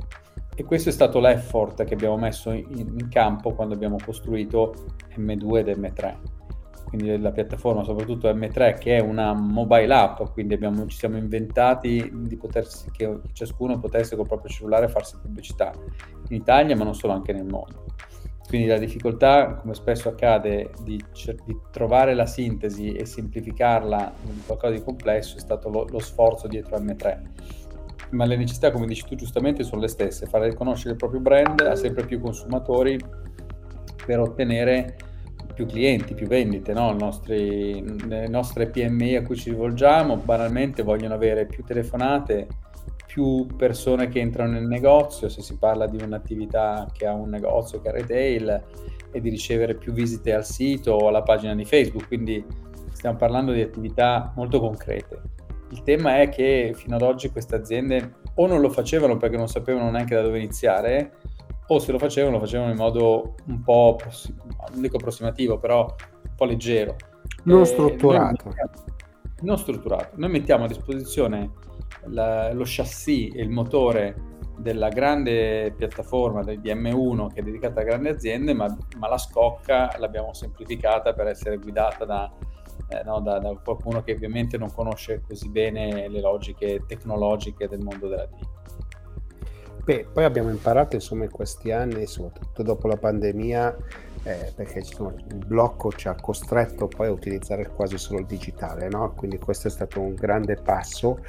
E 0.56 0.64
questo 0.64 0.90
è 0.90 0.92
stato 0.92 1.20
l'effort 1.20 1.84
che 1.84 1.94
abbiamo 1.94 2.18
messo 2.18 2.50
in, 2.50 2.96
in 2.98 3.10
campo 3.10 3.54
quando 3.54 3.76
abbiamo 3.76 3.98
costruito 4.04 4.74
M2 5.18 5.58
ed 5.58 5.68
M3 5.68 6.40
quindi 6.92 7.18
la 7.22 7.32
piattaforma, 7.32 7.86
soprattutto 7.86 8.30
M3, 8.30 8.78
che 8.78 8.98
è 8.98 9.00
una 9.00 9.34
mobile 9.34 9.94
app, 9.94 10.24
quindi 10.34 10.56
abbiamo, 10.56 10.86
ci 10.88 10.98
siamo 10.98 11.16
inventati 11.16 12.12
di 12.14 12.36
potersi, 12.36 12.92
che 12.92 13.18
ciascuno 13.32 13.80
potesse 13.80 14.18
col 14.18 14.28
proprio 14.28 14.52
cellulare 14.52 14.90
farsi 14.90 15.16
pubblicità 15.22 15.72
in 16.28 16.36
Italia, 16.36 16.76
ma 16.76 16.84
non 16.84 16.94
solo, 16.94 17.14
anche 17.14 17.32
nel 17.32 17.46
mondo. 17.46 17.86
Quindi 18.46 18.68
la 18.68 18.78
difficoltà, 18.78 19.54
come 19.54 19.74
spesso 19.74 20.10
accade, 20.10 20.72
di, 20.84 21.02
di 21.46 21.58
trovare 21.72 22.14
la 22.14 22.26
sintesi 22.26 22.92
e 22.92 23.06
semplificarla 23.06 24.14
in 24.26 24.46
qualcosa 24.46 24.74
di 24.74 24.84
complesso 24.84 25.38
è 25.38 25.40
stato 25.40 25.70
lo, 25.70 25.88
lo 25.90 26.00
sforzo 26.00 26.48
dietro 26.48 26.78
M3 26.78 27.20
ma 28.10 28.26
le 28.26 28.36
necessità, 28.36 28.72
come 28.72 28.88
dici 28.88 29.06
tu 29.06 29.16
giustamente, 29.16 29.64
sono 29.64 29.80
le 29.80 29.88
stesse, 29.88 30.26
fare 30.26 30.50
riconoscere 30.50 30.92
il 30.92 30.98
proprio 30.98 31.22
brand 31.22 31.62
a 31.62 31.78
sempre 31.78 32.06
più 32.06 32.20
consumatori 32.20 33.00
per 34.06 34.20
ottenere 34.20 34.98
più 35.54 35.66
clienti, 35.66 36.14
più 36.14 36.28
vendite. 36.28 36.74
No? 36.74 36.92
Nostri, 36.94 37.84
le 38.08 38.28
nostre 38.28 38.68
PMI 38.68 39.18
a 39.18 39.24
cui 39.24 39.36
ci 39.36 39.50
rivolgiamo 39.50 40.18
banalmente 40.18 40.84
vogliono 40.84 41.14
avere 41.14 41.46
più 41.46 41.64
telefonate, 41.64 42.48
più 43.06 43.46
persone 43.58 44.08
che 44.08 44.20
entrano 44.20 44.54
nel 44.54 44.68
negozio, 44.68 45.30
se 45.30 45.42
si 45.42 45.58
parla 45.58 45.88
di 45.88 46.02
un'attività 46.02 46.88
che 46.94 47.06
ha 47.06 47.14
un 47.14 47.30
negozio 47.30 47.82
che 47.82 47.90
è 47.90 47.92
retail, 47.92 48.64
e 49.12 49.20
di 49.20 49.30
ricevere 49.30 49.76
più 49.76 49.92
visite 49.92 50.34
al 50.34 50.46
sito 50.46 50.94
o 50.94 51.08
alla 51.08 51.22
pagina 51.22 51.54
di 51.54 51.66
Facebook, 51.66 52.08
quindi 52.08 52.44
stiamo 52.92 53.18
parlando 53.18 53.52
di 53.52 53.62
attività 53.62 54.32
molto 54.36 54.60
concrete. 54.60 55.22
Il 55.72 55.84
tema 55.84 56.20
è 56.20 56.30
che 56.30 56.74
fino 56.76 56.96
ad 56.96 57.02
oggi 57.02 57.30
queste 57.30 57.56
aziende 57.56 58.16
o 58.36 58.48
non 58.48 58.62
lo 58.62 58.70
facevano 58.70 59.18
perché 59.18 59.38
non 59.38 59.48
sapevano 59.48 59.90
neanche 59.90 60.16
da 60.16 60.22
dove 60.22 60.38
iniziare, 60.38 61.12
o 61.74 61.80
se 61.80 61.92
lo 61.94 61.98
facevano 61.98 62.36
lo 62.36 62.42
facevano 62.42 62.72
in 62.72 62.78
modo 62.78 63.36
un 63.48 63.62
po', 63.62 63.98
non 64.72 64.82
dico 64.82 64.98
approssimativo, 64.98 65.58
però 65.58 65.86
un 65.86 66.36
po' 66.36 66.46
leggero. 66.46 66.96
Non 67.44 67.66
strutturato. 67.66 68.50
Mettiamo, 68.50 68.72
non 69.42 69.58
strutturato. 69.58 70.10
Noi 70.16 70.30
mettiamo 70.30 70.66
a 70.66 70.68
disposizione 70.68 71.52
la, 72.08 72.52
lo 72.52 72.64
chassis 72.66 73.34
e 73.34 73.42
il 73.42 73.50
motore 73.50 74.30
della 74.58 74.90
grande 74.90 75.74
piattaforma 75.76 76.44
del 76.44 76.60
DM1 76.60 77.28
che 77.34 77.40
è 77.40 77.44
dedicata 77.44 77.80
a 77.80 77.84
grandi 77.84 78.10
aziende, 78.10 78.54
ma, 78.54 78.78
ma 78.98 79.08
la 79.08 79.18
scocca 79.18 79.96
l'abbiamo 79.98 80.34
semplificata 80.34 81.14
per 81.14 81.28
essere 81.28 81.58
guidata 81.58 82.04
da, 82.04 82.32
eh, 82.90 83.02
no, 83.06 83.22
da, 83.22 83.40
da, 83.40 83.56
qualcuno 83.64 84.04
che 84.04 84.12
ovviamente 84.12 84.58
non 84.58 84.72
conosce 84.74 85.22
così 85.26 85.50
bene 85.50 86.10
le 86.10 86.20
logiche 86.20 86.84
tecnologiche 86.86 87.70
del 87.70 87.80
mondo 87.80 88.10
della 88.10 88.26
digitale. 88.26 88.61
Beh, 89.84 90.08
poi 90.14 90.24
abbiamo 90.24 90.50
imparato 90.50 90.96
insomma 90.96 91.24
in 91.24 91.32
questi 91.32 91.72
anni, 91.72 92.06
soprattutto 92.06 92.62
dopo 92.62 92.88
la 92.88 92.98
pandemia, 92.98 93.76
eh, 94.24 94.52
perché 94.56 94.80
insomma, 94.80 95.14
il 95.16 95.44
blocco 95.46 95.92
ci 95.92 96.08
ha 96.08 96.16
costretto 96.16 96.88
poi 96.88 97.08
a 97.08 97.12
utilizzare 97.12 97.68
quasi 97.68 97.98
solo 97.98 98.20
il 98.20 98.26
digitale, 98.26 98.88
no? 98.90 99.14
quindi 99.14 99.40
questo 99.40 99.68
è 99.68 99.72
stato 99.72 100.00
un 100.00 100.14
grande 100.14 100.56
passo 100.56 101.20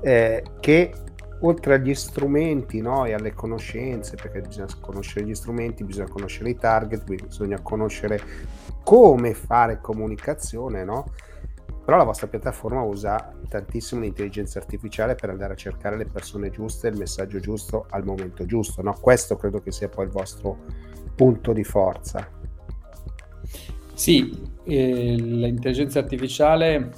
eh, 0.00 0.42
che 0.58 0.92
oltre 1.40 1.74
agli 1.74 1.94
strumenti 1.94 2.80
no? 2.80 3.04
e 3.04 3.12
alle 3.12 3.34
conoscenze, 3.34 4.16
perché 4.16 4.40
bisogna 4.40 4.66
conoscere 4.80 5.26
gli 5.26 5.34
strumenti, 5.34 5.84
bisogna 5.84 6.08
conoscere 6.08 6.50
i 6.50 6.56
target, 6.56 7.04
bisogna 7.04 7.60
conoscere 7.60 8.20
come 8.82 9.34
fare 9.34 9.80
comunicazione, 9.80 10.82
no? 10.82 11.12
Però 11.88 12.00
la 12.00 12.04
vostra 12.04 12.26
piattaforma 12.26 12.82
usa 12.82 13.32
tantissimo 13.48 14.02
l'intelligenza 14.02 14.58
artificiale 14.58 15.14
per 15.14 15.30
andare 15.30 15.54
a 15.54 15.56
cercare 15.56 15.96
le 15.96 16.04
persone 16.04 16.50
giuste, 16.50 16.88
il 16.88 16.98
messaggio 16.98 17.40
giusto 17.40 17.86
al 17.88 18.04
momento 18.04 18.44
giusto. 18.44 18.82
No? 18.82 18.94
Questo 19.00 19.36
credo 19.36 19.62
che 19.62 19.72
sia 19.72 19.88
poi 19.88 20.04
il 20.04 20.10
vostro 20.10 20.58
punto 21.14 21.54
di 21.54 21.64
forza. 21.64 22.28
Sì, 23.94 24.38
eh, 24.64 25.14
l'intelligenza 25.16 26.00
artificiale 26.00 26.92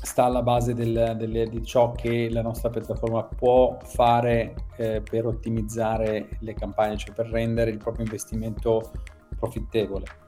sta 0.00 0.24
alla 0.24 0.40
base 0.40 0.72
del, 0.72 1.14
del, 1.18 1.50
di 1.50 1.62
ciò 1.62 1.92
che 1.92 2.30
la 2.30 2.40
nostra 2.40 2.70
piattaforma 2.70 3.24
può 3.24 3.76
fare 3.82 4.54
eh, 4.78 5.02
per 5.02 5.26
ottimizzare 5.26 6.28
le 6.38 6.54
campagne, 6.54 6.96
cioè 6.96 7.14
per 7.14 7.26
rendere 7.26 7.72
il 7.72 7.76
proprio 7.76 8.06
investimento 8.06 8.90
profittevole. 9.38 10.24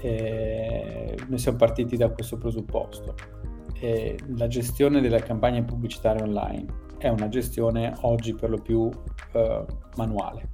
Eh, 0.00 1.18
noi 1.28 1.38
siamo 1.38 1.58
partiti 1.58 1.96
da 1.96 2.08
questo 2.10 2.38
presupposto. 2.38 3.14
Eh, 3.80 4.18
la 4.36 4.46
gestione 4.46 5.00
delle 5.00 5.22
campagne 5.22 5.62
pubblicitarie 5.62 6.22
online 6.22 6.66
è 6.98 7.08
una 7.08 7.28
gestione 7.28 7.94
oggi 8.02 8.34
per 8.34 8.50
lo 8.50 8.58
più 8.58 8.90
eh, 9.32 9.64
manuale, 9.96 10.50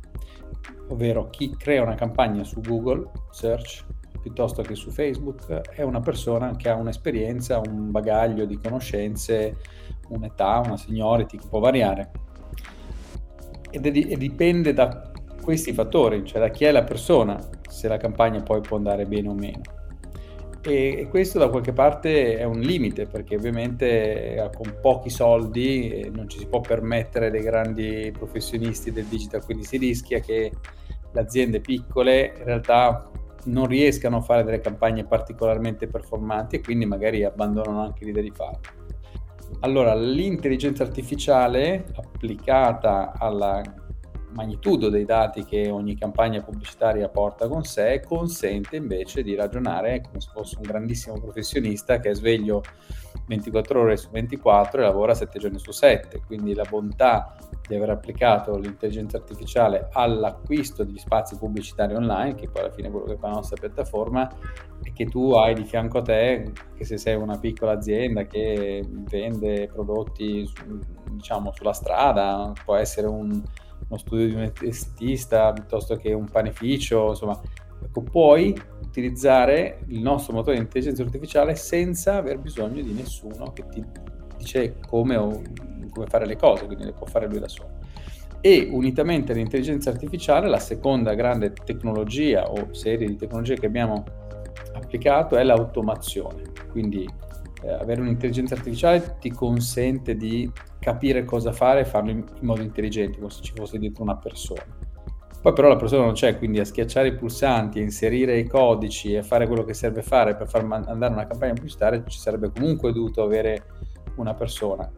ovvero 0.88 1.28
chi 1.30 1.54
crea 1.56 1.82
una 1.82 1.94
campagna 1.94 2.44
su 2.44 2.60
Google 2.60 3.10
Search 3.30 3.84
piuttosto 4.26 4.62
che 4.62 4.74
su 4.74 4.90
Facebook 4.90 5.46
è 5.70 5.82
una 5.82 6.00
persona 6.00 6.56
che 6.56 6.68
ha 6.68 6.74
un'esperienza, 6.74 7.60
un 7.60 7.92
bagaglio 7.92 8.44
di 8.44 8.58
conoscenze, 8.58 9.56
un'età, 10.08 10.62
una 10.64 10.76
seniority 10.76 11.38
che 11.38 11.46
può 11.48 11.60
variare. 11.60 12.10
Ed 13.70 13.86
è 13.86 14.12
e 14.12 14.16
dipende 14.16 14.72
da 14.72 15.12
questi 15.40 15.72
fattori, 15.72 16.24
cioè 16.24 16.40
da 16.40 16.48
chi 16.48 16.64
è 16.64 16.72
la 16.72 16.82
persona, 16.82 17.38
se 17.76 17.88
la 17.88 17.98
campagna 17.98 18.42
poi 18.42 18.62
può 18.62 18.78
andare 18.78 19.04
bene 19.04 19.28
o 19.28 19.34
meno. 19.34 19.60
E, 20.62 20.96
e 20.98 21.08
questo 21.08 21.38
da 21.38 21.48
qualche 21.48 21.72
parte 21.72 22.38
è 22.38 22.44
un 22.44 22.58
limite, 22.58 23.06
perché 23.06 23.36
ovviamente 23.36 24.34
eh, 24.34 24.50
con 24.54 24.78
pochi 24.80 25.10
soldi 25.10 25.90
eh, 25.90 26.10
non 26.10 26.28
ci 26.28 26.38
si 26.38 26.46
può 26.46 26.60
permettere 26.60 27.30
dei 27.30 27.42
grandi 27.42 28.10
professionisti 28.16 28.90
del 28.90 29.04
digital, 29.04 29.44
quindi 29.44 29.64
si 29.64 29.76
rischia 29.76 30.18
che 30.20 30.50
le 31.12 31.20
aziende 31.20 31.60
piccole 31.60 32.34
in 32.36 32.44
realtà 32.44 33.10
non 33.44 33.66
riescano 33.66 34.16
a 34.16 34.20
fare 34.22 34.42
delle 34.42 34.60
campagne 34.60 35.04
particolarmente 35.04 35.86
performanti 35.86 36.56
e 36.56 36.60
quindi 36.62 36.84
magari 36.86 37.22
abbandonano 37.22 37.82
anche 37.82 38.04
l'idea 38.04 38.22
di 38.22 38.32
farlo. 38.34 38.60
Allora, 39.60 39.94
l'intelligenza 39.94 40.82
artificiale 40.82 41.86
applicata 41.94 43.12
alla 43.16 43.62
magnitudo 44.36 44.90
dei 44.90 45.06
dati 45.06 45.44
che 45.44 45.70
ogni 45.70 45.96
campagna 45.96 46.42
pubblicitaria 46.42 47.08
porta 47.08 47.48
con 47.48 47.64
sé 47.64 48.02
consente 48.06 48.76
invece 48.76 49.22
di 49.22 49.34
ragionare 49.34 50.02
come 50.02 50.20
se 50.20 50.28
fosse 50.32 50.56
un 50.58 50.62
grandissimo 50.62 51.18
professionista 51.18 51.98
che 51.98 52.10
è 52.10 52.14
sveglio 52.14 52.62
24 53.26 53.80
ore 53.80 53.96
su 53.96 54.10
24 54.10 54.80
e 54.80 54.84
lavora 54.84 55.14
7 55.14 55.38
giorni 55.38 55.58
su 55.58 55.72
7. 55.72 56.22
Quindi 56.26 56.54
la 56.54 56.66
bontà 56.68 57.34
di 57.66 57.74
aver 57.74 57.90
applicato 57.90 58.56
l'intelligenza 58.56 59.16
artificiale 59.16 59.88
all'acquisto 59.90 60.84
di 60.84 60.96
spazi 60.98 61.36
pubblicitari 61.36 61.94
online, 61.94 62.34
che 62.34 62.48
poi 62.48 62.62
alla 62.62 62.72
fine 62.72 62.88
è 62.88 62.90
quello 62.90 63.06
che 63.06 63.16
fa 63.16 63.28
la 63.28 63.34
nostra 63.34 63.56
piattaforma, 63.58 64.30
è 64.82 64.92
che 64.92 65.06
tu 65.06 65.32
hai 65.32 65.54
di 65.54 65.64
fianco 65.64 65.98
a 65.98 66.02
te, 66.02 66.52
che 66.76 66.84
se 66.84 66.98
sei 66.98 67.16
una 67.16 67.38
piccola 67.38 67.72
azienda 67.72 68.26
che 68.26 68.84
vende 68.88 69.68
prodotti 69.72 70.48
diciamo 71.10 71.52
sulla 71.52 71.72
strada, 71.72 72.52
può 72.64 72.76
essere 72.76 73.08
un, 73.08 73.42
uno 73.88 73.98
studio 73.98 74.26
di 74.26 74.34
un 74.34 74.52
estista 74.62 75.52
piuttosto 75.52 75.96
che 75.96 76.12
un 76.12 76.28
panificio, 76.28 77.10
insomma, 77.10 77.40
ecco, 77.82 78.02
puoi 78.02 78.54
utilizzare 78.82 79.80
il 79.88 80.00
nostro 80.00 80.32
motore 80.32 80.56
di 80.56 80.62
intelligenza 80.62 81.02
artificiale 81.02 81.54
senza 81.54 82.16
aver 82.16 82.38
bisogno 82.38 82.82
di 82.82 82.92
nessuno 82.92 83.52
che 83.52 83.64
ti 83.68 83.84
dice 84.36 84.76
come, 84.86 85.16
o, 85.16 85.42
come 85.90 86.06
fare 86.06 86.26
le 86.26 86.36
cose, 86.36 86.66
quindi 86.66 86.84
le 86.84 86.92
può 86.92 87.06
fare 87.06 87.28
lui 87.28 87.38
da 87.38 87.48
solo. 87.48 87.74
E 88.40 88.68
unitamente 88.70 89.32
all'intelligenza 89.32 89.90
artificiale, 89.90 90.48
la 90.48 90.58
seconda 90.58 91.14
grande 91.14 91.52
tecnologia 91.52 92.50
o 92.50 92.72
serie 92.72 93.06
di 93.06 93.16
tecnologie 93.16 93.56
che 93.56 93.66
abbiamo 93.66 94.04
applicato 94.74 95.36
è 95.36 95.42
l'automazione. 95.42 96.42
Quindi 96.70 97.08
eh, 97.66 97.72
avere 97.72 98.00
un'intelligenza 98.00 98.54
artificiale 98.54 99.16
ti 99.20 99.30
consente 99.30 100.16
di 100.16 100.50
capire 100.78 101.24
cosa 101.24 101.52
fare 101.52 101.80
e 101.80 101.84
farlo 101.84 102.10
in, 102.10 102.18
in 102.18 102.46
modo 102.46 102.62
intelligente, 102.62 103.18
come 103.18 103.30
se 103.30 103.42
ci 103.42 103.52
fosse 103.54 103.78
dietro 103.78 104.04
una 104.04 104.16
persona. 104.16 104.64
Poi 105.42 105.52
però 105.52 105.68
la 105.68 105.76
persona 105.76 106.04
non 106.04 106.12
c'è, 106.14 106.38
quindi 106.38 106.60
a 106.60 106.64
schiacciare 106.64 107.08
i 107.08 107.14
pulsanti, 107.14 107.78
a 107.78 107.82
inserire 107.82 108.38
i 108.38 108.48
codici 108.48 109.12
e 109.12 109.18
a 109.18 109.22
fare 109.22 109.46
quello 109.46 109.64
che 109.64 109.74
serve 109.74 110.02
fare 110.02 110.34
per 110.34 110.48
far 110.48 110.64
man- 110.64 110.84
andare 110.88 111.12
una 111.12 111.26
campagna 111.26 111.52
pubblicitaria, 111.52 112.02
ci 112.04 112.18
sarebbe 112.18 112.50
comunque 112.50 112.92
dovuto 112.92 113.22
avere 113.22 113.64
una 114.16 114.34
persona, 114.34 114.90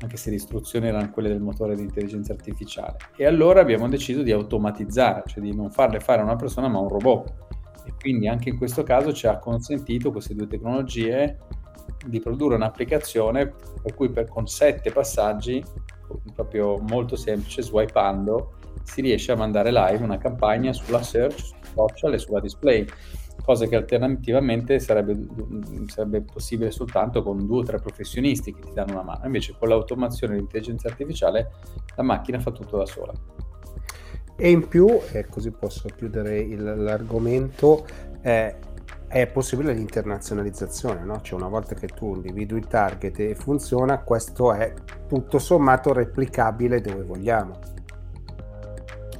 anche 0.00 0.16
se 0.16 0.30
le 0.30 0.36
istruzioni 0.36 0.88
erano 0.88 1.10
quelle 1.10 1.28
del 1.28 1.40
motore 1.40 1.74
di 1.74 1.82
intelligenza 1.82 2.32
artificiale. 2.32 2.96
E 3.16 3.24
allora 3.24 3.60
abbiamo 3.60 3.88
deciso 3.88 4.22
di 4.22 4.32
automatizzare, 4.32 5.22
cioè 5.26 5.42
di 5.42 5.54
non 5.54 5.70
farle 5.70 6.00
fare 6.00 6.20
a 6.20 6.24
una 6.24 6.36
persona 6.36 6.68
ma 6.68 6.78
a 6.78 6.82
un 6.82 6.88
robot. 6.88 7.32
E 7.84 7.92
quindi 7.98 8.28
anche 8.28 8.50
in 8.50 8.58
questo 8.58 8.82
caso 8.82 9.12
ci 9.12 9.26
ha 9.26 9.38
consentito 9.38 10.12
queste 10.12 10.34
due 10.34 10.46
tecnologie 10.46 11.38
di 12.06 12.20
produrre 12.20 12.54
un'applicazione 12.54 13.52
per 13.82 13.94
cui 13.94 14.10
per, 14.10 14.28
con 14.28 14.46
sette 14.46 14.90
passaggi, 14.90 15.62
proprio 16.34 16.78
molto 16.78 17.16
semplice, 17.16 17.62
swipando, 17.62 18.54
si 18.82 19.00
riesce 19.00 19.32
a 19.32 19.36
mandare 19.36 19.70
live 19.70 20.02
una 20.02 20.18
campagna 20.18 20.72
sulla 20.72 21.02
search, 21.02 21.38
su 21.38 21.54
social 21.74 22.14
e 22.14 22.18
sulla 22.18 22.40
display, 22.40 22.86
cosa 23.44 23.66
che 23.66 23.76
alternativamente 23.76 24.78
sarebbe, 24.78 25.18
sarebbe 25.86 26.22
possibile 26.22 26.70
soltanto 26.70 27.22
con 27.22 27.46
due 27.46 27.60
o 27.60 27.62
tre 27.62 27.78
professionisti 27.78 28.54
che 28.54 28.60
ti 28.60 28.72
danno 28.72 28.92
una 28.92 29.02
mano. 29.02 29.26
Invece 29.26 29.54
con 29.58 29.68
l'automazione 29.68 30.34
e 30.34 30.36
l'intelligenza 30.38 30.88
artificiale 30.88 31.52
la 31.96 32.02
macchina 32.02 32.38
fa 32.38 32.50
tutto 32.50 32.76
da 32.76 32.86
sola. 32.86 33.12
E 34.36 34.50
in 34.50 34.68
più, 34.68 34.88
e 35.12 35.26
così 35.26 35.50
posso 35.50 35.88
chiudere 35.94 36.38
il, 36.38 36.62
l'argomento, 36.62 37.86
eh, 38.22 38.56
è 39.10 39.26
possibile 39.26 39.72
l'internazionalizzazione, 39.72 41.02
no? 41.02 41.20
cioè 41.20 41.36
una 41.36 41.48
volta 41.48 41.74
che 41.74 41.88
tu 41.88 42.14
individui 42.14 42.60
il 42.60 42.68
target 42.68 43.18
e 43.18 43.34
funziona, 43.34 43.98
questo 44.04 44.52
è 44.52 44.72
tutto 45.08 45.40
sommato 45.40 45.92
replicabile 45.92 46.80
dove 46.80 47.02
vogliamo. 47.02 47.58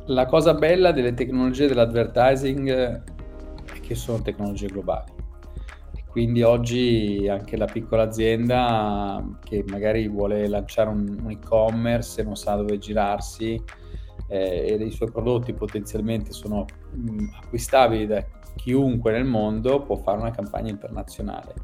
La 0.06 0.26
cosa 0.26 0.54
bella 0.54 0.92
delle 0.92 1.12
tecnologie 1.12 1.66
dell'advertising 1.66 2.70
è 2.70 3.02
che 3.80 3.96
sono 3.96 4.22
tecnologie 4.22 4.68
globali. 4.68 5.10
Quindi 6.08 6.42
oggi 6.42 7.26
anche 7.28 7.56
la 7.56 7.66
piccola 7.66 8.04
azienda 8.04 9.24
che 9.42 9.64
magari 9.66 10.06
vuole 10.06 10.46
lanciare 10.46 10.88
un, 10.88 11.18
un 11.20 11.30
e-commerce 11.32 12.20
e 12.20 12.24
non 12.24 12.36
sa 12.36 12.54
dove 12.54 12.78
girarsi 12.78 13.60
eh, 14.28 14.66
e 14.68 14.84
i 14.84 14.90
suoi 14.92 15.10
prodotti 15.10 15.52
potenzialmente 15.52 16.32
sono 16.32 16.64
mh, 16.92 17.26
acquistabili 17.42 18.06
da 18.06 18.24
chiunque 18.60 19.10
nel 19.12 19.24
mondo 19.24 19.80
può 19.80 19.96
fare 19.96 20.18
una 20.18 20.30
campagna 20.30 20.70
internazionale. 20.70 21.54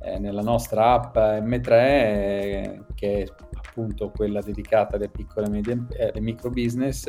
Eh, 0.00 0.18
nella 0.18 0.40
nostra 0.40 0.92
app 0.92 1.16
M3, 1.16 1.70
eh, 1.70 2.80
che 2.94 3.22
è 3.22 3.26
appunto 3.56 4.10
quella 4.10 4.40
dedicata 4.40 4.96
alle 4.96 5.08
piccole 5.08 5.46
e 5.46 5.50
medie, 5.50 5.86
eh, 5.90 6.20
micro 6.20 6.48
business, 6.48 7.06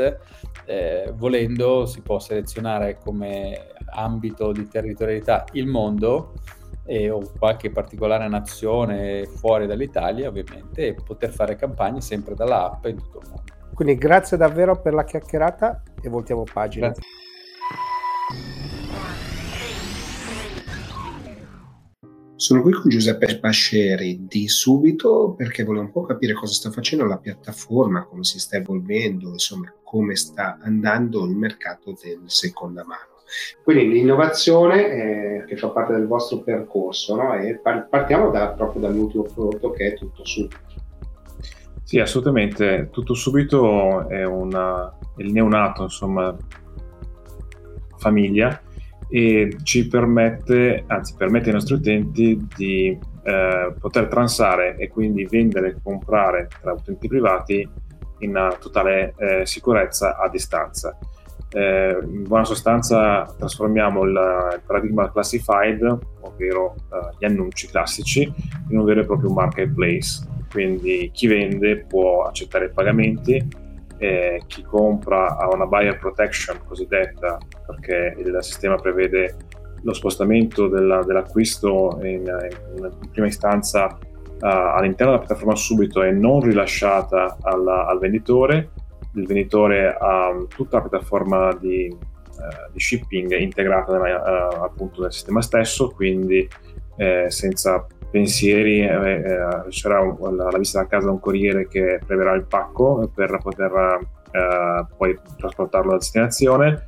eh, 0.65 1.13
volendo 1.15 1.85
si 1.85 2.01
può 2.01 2.19
selezionare 2.19 2.97
come 2.97 3.67
ambito 3.93 4.51
di 4.51 4.67
territorialità 4.67 5.45
il 5.53 5.67
mondo 5.67 6.33
e, 6.83 7.09
o 7.09 7.21
qualche 7.37 7.69
particolare 7.69 8.27
nazione 8.27 9.25
fuori 9.27 9.65
dall'Italia 9.65 10.27
ovviamente 10.27 10.87
e 10.87 10.93
poter 10.93 11.31
fare 11.31 11.55
campagne 11.55 12.01
sempre 12.01 12.35
dall'app 12.35 12.85
in 12.85 12.97
tutto 12.97 13.19
il 13.19 13.27
mondo. 13.29 13.43
Quindi 13.73 13.95
grazie 13.95 14.35
davvero 14.35 14.81
per 14.81 14.93
la 14.93 15.05
chiacchierata 15.05 15.83
e 16.01 16.09
voltiamo 16.09 16.43
pagina. 16.51 16.87
Grazie. 16.87 17.26
Sono 22.47 22.61
qui 22.61 22.71
con 22.71 22.89
Giuseppe 22.89 23.39
Pasceri 23.39 24.25
di 24.25 24.47
Subito 24.47 25.33
perché 25.35 25.65
volevo 25.65 25.83
un 25.83 25.91
po' 25.91 26.03
capire 26.03 26.31
cosa 26.31 26.53
sta 26.53 26.71
facendo 26.71 27.03
la 27.03 27.17
piattaforma, 27.17 28.05
come 28.05 28.23
si 28.23 28.39
sta 28.39 28.55
evolvendo, 28.55 29.27
insomma 29.27 29.69
come 29.83 30.15
sta 30.15 30.57
andando 30.61 31.25
il 31.25 31.35
mercato 31.35 31.93
del 32.01 32.21
seconda 32.27 32.85
mano. 32.85 33.19
Quindi 33.61 33.89
l'innovazione 33.89 34.85
eh, 35.41 35.43
che 35.45 35.57
fa 35.57 35.71
parte 35.71 35.91
del 35.91 36.07
vostro 36.07 36.37
percorso 36.37 37.17
no? 37.17 37.33
e 37.33 37.59
partiamo 37.59 38.29
da, 38.29 38.51
proprio 38.51 38.81
dall'ultimo 38.83 39.23
prodotto 39.23 39.71
che 39.71 39.87
è 39.87 39.93
tutto 39.95 40.23
subito. 40.23 40.57
Sì, 41.83 41.99
assolutamente. 41.99 42.87
Tutto 42.93 43.13
subito 43.13 44.07
è, 44.07 44.23
una, 44.23 44.97
è 45.17 45.21
il 45.21 45.33
neonato, 45.33 45.83
insomma, 45.83 46.33
famiglia 47.97 48.61
e 49.09 49.55
ci 49.63 49.87
permette, 49.87 50.83
anzi 50.87 51.15
permette 51.15 51.47
ai 51.47 51.53
nostri 51.53 51.75
utenti 51.75 52.47
di 52.55 52.97
eh, 53.23 53.73
poter 53.79 54.07
transare 54.07 54.77
e 54.77 54.89
quindi 54.89 55.25
vendere 55.25 55.69
e 55.69 55.75
comprare 55.81 56.47
tra 56.61 56.73
utenti 56.73 57.07
privati 57.07 57.67
in 58.19 58.55
totale 58.59 59.13
eh, 59.17 59.45
sicurezza 59.45 60.17
a 60.17 60.29
distanza. 60.29 60.97
Eh, 61.49 61.97
in 62.03 62.23
buona 62.23 62.43
sostanza 62.43 63.33
trasformiamo 63.37 64.03
il, 64.03 64.61
paradigma 64.65 65.09
classified, 65.11 65.97
ovvero 66.21 66.75
eh, 66.75 67.15
gli 67.19 67.25
annunci 67.25 67.67
classici, 67.67 68.21
in 68.69 68.77
un 68.77 68.85
vero 68.85 69.01
e 69.01 69.05
proprio 69.05 69.29
marketplace. 69.29 70.25
Quindi 70.49 71.11
chi 71.13 71.27
vende 71.27 71.85
può 71.87 72.23
accettare 72.23 72.65
i 72.65 72.71
pagamenti, 72.71 73.45
eh, 73.97 74.41
chi 74.47 74.63
compra 74.63 75.37
ha 75.37 75.47
una 75.53 75.65
buyer 75.65 75.97
protection 75.97 76.59
cosiddetta 76.65 77.37
perché 77.65 78.15
il 78.17 78.37
sistema 78.41 78.75
prevede 78.75 79.35
lo 79.81 79.93
spostamento 79.93 80.67
della, 80.67 81.03
dell'acquisto 81.03 81.99
in, 82.01 82.25
in, 82.77 82.91
prima 83.11 83.27
istanza 83.27 83.97
all'interno 84.39 85.13
della 85.13 85.25
piattaforma 85.25 85.55
subito 85.55 86.03
e 86.03 86.11
non 86.11 86.41
rilasciata 86.41 87.37
alla, 87.41 87.87
al 87.87 87.99
venditore. 87.99 88.69
Il 89.15 89.25
venditore 89.25 89.95
ha 89.99 90.31
tutta 90.47 90.77
la 90.77 90.87
piattaforma 90.87 91.57
di, 91.59 91.89
uh, 91.89 92.71
di 92.71 92.79
shipping 92.79 93.35
integrata 93.35 93.97
nella, 93.97 94.51
uh, 94.51 94.63
appunto 94.63 95.01
nel 95.01 95.11
sistema 95.11 95.41
stesso, 95.41 95.89
quindi 95.89 96.47
eh, 96.97 97.25
senza 97.29 97.85
pensieri 98.09 98.81
eh, 98.81 99.63
riceverà 99.63 100.03
la, 100.03 100.49
la 100.51 100.57
visita 100.57 100.81
a 100.81 100.85
casa 100.85 101.05
da 101.05 101.11
un 101.11 101.19
corriere 101.19 101.67
che 101.67 101.99
preverà 102.05 102.33
il 102.33 102.45
pacco 102.45 103.09
per 103.13 103.37
poter 103.41 104.15
poi 104.97 105.17
trasportarlo 105.37 105.89
alla 105.89 105.97
destinazione 105.97 106.87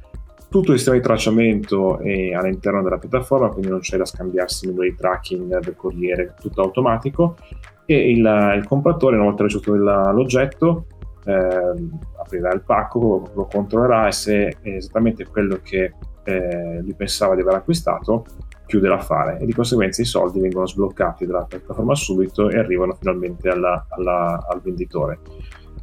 tutto 0.49 0.71
il 0.71 0.77
sistema 0.77 0.97
di 0.97 1.03
tracciamento 1.03 1.99
è 1.99 2.33
all'interno 2.33 2.81
della 2.81 2.97
piattaforma, 2.97 3.49
quindi 3.49 3.69
non 3.69 3.81
c'è 3.81 3.97
da 3.97 4.05
scambiarsi 4.05 4.65
il 4.65 4.71
numero 4.71 4.89
di 4.89 4.95
tracking 4.95 5.59
del 5.59 5.75
corriere, 5.75 6.33
tutto 6.39 6.61
automatico. 6.61 7.37
E 7.85 8.11
il, 8.11 8.53
il 8.55 8.65
compratore, 8.67 9.15
una 9.15 9.25
volta 9.25 9.43
ricevuto 9.43 9.75
l'oggetto, 9.75 10.85
eh, 11.25 11.73
aprirà 12.19 12.51
il 12.51 12.61
pacco, 12.61 13.29
lo, 13.33 13.45
controllerà 13.45 14.07
e 14.07 14.11
se 14.11 14.57
è 14.61 14.69
esattamente 14.69 15.27
quello 15.27 15.59
che 15.61 15.93
eh, 16.23 16.81
lui 16.81 16.95
pensava 16.95 17.35
di 17.35 17.41
aver 17.41 17.53
acquistato, 17.53 18.25
chiude 18.69 18.87
l'affare 18.87 19.39
e 19.39 19.45
di 19.47 19.53
conseguenza 19.53 20.03
i 20.03 20.05
soldi 20.05 20.39
vengono 20.39 20.67
sbloccati 20.67 21.25
dalla 21.25 21.43
piattaforma 21.43 21.95
subito 21.95 22.49
e 22.49 22.59
arrivano 22.59 22.93
finalmente 22.93 23.49
alla, 23.49 23.87
alla, 23.89 24.45
al 24.47 24.61
venditore. 24.61 25.19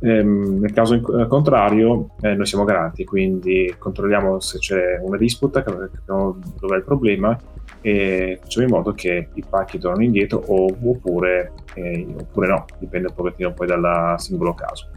Ehm, 0.01 0.61
nel 0.61 0.72
caso 0.72 0.95
eh, 0.95 1.26
contrario, 1.26 2.11
eh, 2.20 2.34
noi 2.34 2.47
siamo 2.47 2.62
garanti, 2.62 3.05
quindi 3.05 3.74
controlliamo 3.76 4.39
se 4.39 4.59
c'è 4.59 5.01
una 5.03 5.16
disputa, 5.16 5.64
capiamo 5.64 6.39
dove 6.61 6.74
è 6.74 6.78
il 6.78 6.84
problema 6.84 7.37
e 7.80 8.39
facciamo 8.41 8.66
in 8.66 8.72
modo 8.72 8.93
che 8.93 9.30
i 9.34 9.45
pacchi 9.49 9.78
tornino 9.78 10.05
indietro 10.05 10.45
oppure, 10.47 11.53
eh, 11.74 12.07
oppure 12.20 12.47
no, 12.47 12.64
dipende 12.78 13.09
un 13.09 13.14
pochettino 13.14 13.53
poi 13.53 13.66
dal 13.66 14.14
singolo 14.18 14.55
caso. 14.55 14.91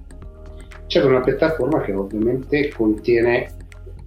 C'è 0.85 1.03
una 1.03 1.21
piattaforma 1.21 1.81
che 1.81 1.93
ovviamente 1.93 2.69
contiene 2.69 3.57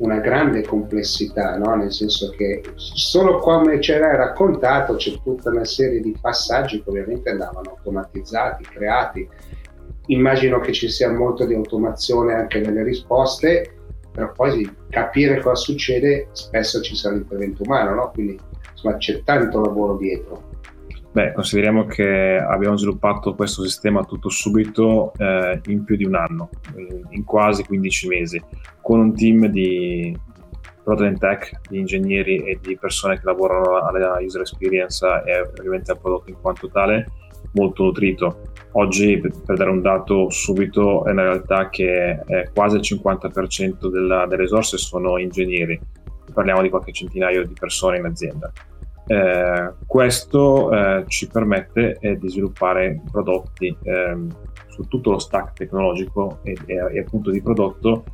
una 0.03 0.19
grande 0.19 0.63
complessità, 0.63 1.57
no? 1.57 1.75
nel 1.77 1.93
senso 1.93 2.31
che 2.31 2.63
solo 2.75 3.39
come 3.39 3.81
ce 3.81 3.99
l'hai 3.99 4.17
raccontato 4.17 4.95
c'è 4.95 5.13
tutta 5.23 5.51
una 5.51 5.65
serie 5.65 6.01
di 6.01 6.17
passaggi 6.21 6.83
che 6.83 6.91
ovviamente 6.91 7.31
andavano 7.31 7.71
automatizzati, 7.71 8.65
creati 8.65 9.29
immagino 10.07 10.59
che 10.59 10.73
ci 10.73 10.89
sia 10.89 11.11
molto 11.11 11.47
di 11.47 11.55
automazione 11.55 12.35
anche 12.35 12.59
nelle 12.59 12.83
risposte, 12.83 13.75
però 14.11 14.33
poi 14.33 14.69
capire 14.91 15.41
cosa 15.41 15.55
succede 15.55 16.29
spesso 16.33 16.81
ci 16.81 16.97
sarà 16.97 17.15
l'intervento 17.15 17.63
umano, 17.63 17.95
no? 17.95 18.11
quindi 18.11 18.39
insomma 18.73 18.97
c'è 18.97 19.23
tanto 19.23 19.61
lavoro 19.61 19.97
dietro. 19.97 20.51
Beh, 21.13 21.35
consideriamo 21.35 21.85
che 21.85 22.39
abbiamo 22.39 22.79
sviluppato 22.79 23.35
questo 23.35 23.63
sistema 23.63 24.03
tutto 24.03 24.31
subito 24.31 25.13
eh, 25.19 25.61
in 25.67 25.85
più 25.85 25.95
di 25.97 26.07
un 26.07 26.15
anno, 26.15 26.49
in 27.11 27.23
quasi 27.25 27.65
15 27.65 28.09
mesi, 28.09 28.43
con 28.81 28.99
un 28.99 29.15
team 29.15 29.45
di 29.49 30.19
and 30.87 31.19
tech, 31.19 31.69
di 31.69 31.81
ingegneri 31.81 32.45
e 32.45 32.59
di 32.63 32.79
persone 32.79 33.17
che 33.17 33.27
lavorano 33.27 33.77
alla 33.77 34.17
user 34.23 34.41
experience 34.41 35.05
e 35.27 35.41
ovviamente 35.59 35.91
al 35.91 36.01
prodotto 36.01 36.31
in 36.31 36.41
quanto 36.41 36.71
tale, 36.71 37.07
molto 37.53 37.85
nutrito. 37.85 38.45
Oggi, 38.73 39.19
per 39.19 39.57
dare 39.59 39.69
un 39.69 39.83
dato 39.83 40.31
subito, 40.31 41.05
è 41.05 41.11
una 41.11 41.25
realtà 41.25 41.69
che 41.69 42.21
quasi 42.55 42.77
il 42.77 42.83
50% 42.83 43.89
della, 43.89 44.25
delle 44.25 44.45
risorse 44.45 44.79
sono 44.79 45.19
ingegneri, 45.19 45.79
parliamo 46.33 46.63
di 46.63 46.71
qualche 46.71 46.93
centinaio 46.93 47.47
di 47.47 47.53
persone 47.53 47.99
in 47.99 48.07
azienda. 48.07 48.51
Eh, 49.07 49.73
questo 49.87 50.73
eh, 50.73 51.05
ci 51.09 51.29
permette 51.29 51.99
eh, 52.01 52.19
di 52.19 52.29
sviluppare 52.29 53.01
prodotti 53.11 53.77
ehm, 53.83 54.29
su 54.69 54.87
tutto 54.87 55.11
lo 55.11 55.19
stack 55.19 55.55
tecnologico 55.55 56.39
e, 56.43 56.57
e, 56.67 56.75
e 56.93 56.99
appunto 57.01 57.31
di 57.31 57.43
prodotto 57.43 58.05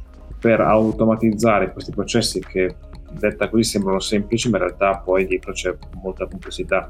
per 0.41 0.61
automatizzare 0.61 1.73
questi 1.73 1.93
processi 1.93 2.41
che 2.41 2.75
detta 3.13 3.49
così 3.49 3.65
sembrano 3.65 4.01
semplici, 4.01 4.49
ma 4.51 4.59
in 4.59 4.65
realtà 4.65 4.99
poi 4.99 5.27
dietro 5.27 5.53
c'è 5.53 5.75
molta 6.03 6.27
complessità 6.27 6.89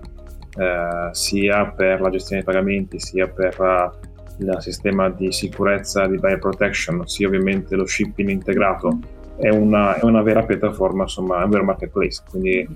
eh, 0.56 1.08
sia 1.12 1.66
per 1.66 2.00
la 2.00 2.10
gestione 2.10 2.42
dei 2.42 2.52
pagamenti, 2.52 2.98
sia 2.98 3.28
per 3.28 3.60
uh, 3.60 4.06
il 4.38 4.56
sistema 4.58 5.08
di 5.08 5.32
sicurezza 5.32 6.06
di 6.06 6.16
buyer 6.16 6.38
protection, 6.38 7.06
sia 7.06 7.26
ovviamente 7.26 7.76
lo 7.76 7.86
shipping 7.86 8.28
integrato. 8.28 8.98
È 9.36 9.48
una, 9.50 9.96
è 9.96 10.04
una 10.04 10.22
vera 10.22 10.42
piattaforma, 10.44 11.02
insomma, 11.02 11.40
è 11.40 11.44
un 11.44 11.50
vero 11.50 11.64
marketplace. 11.64 12.22
Quindi 12.28 12.68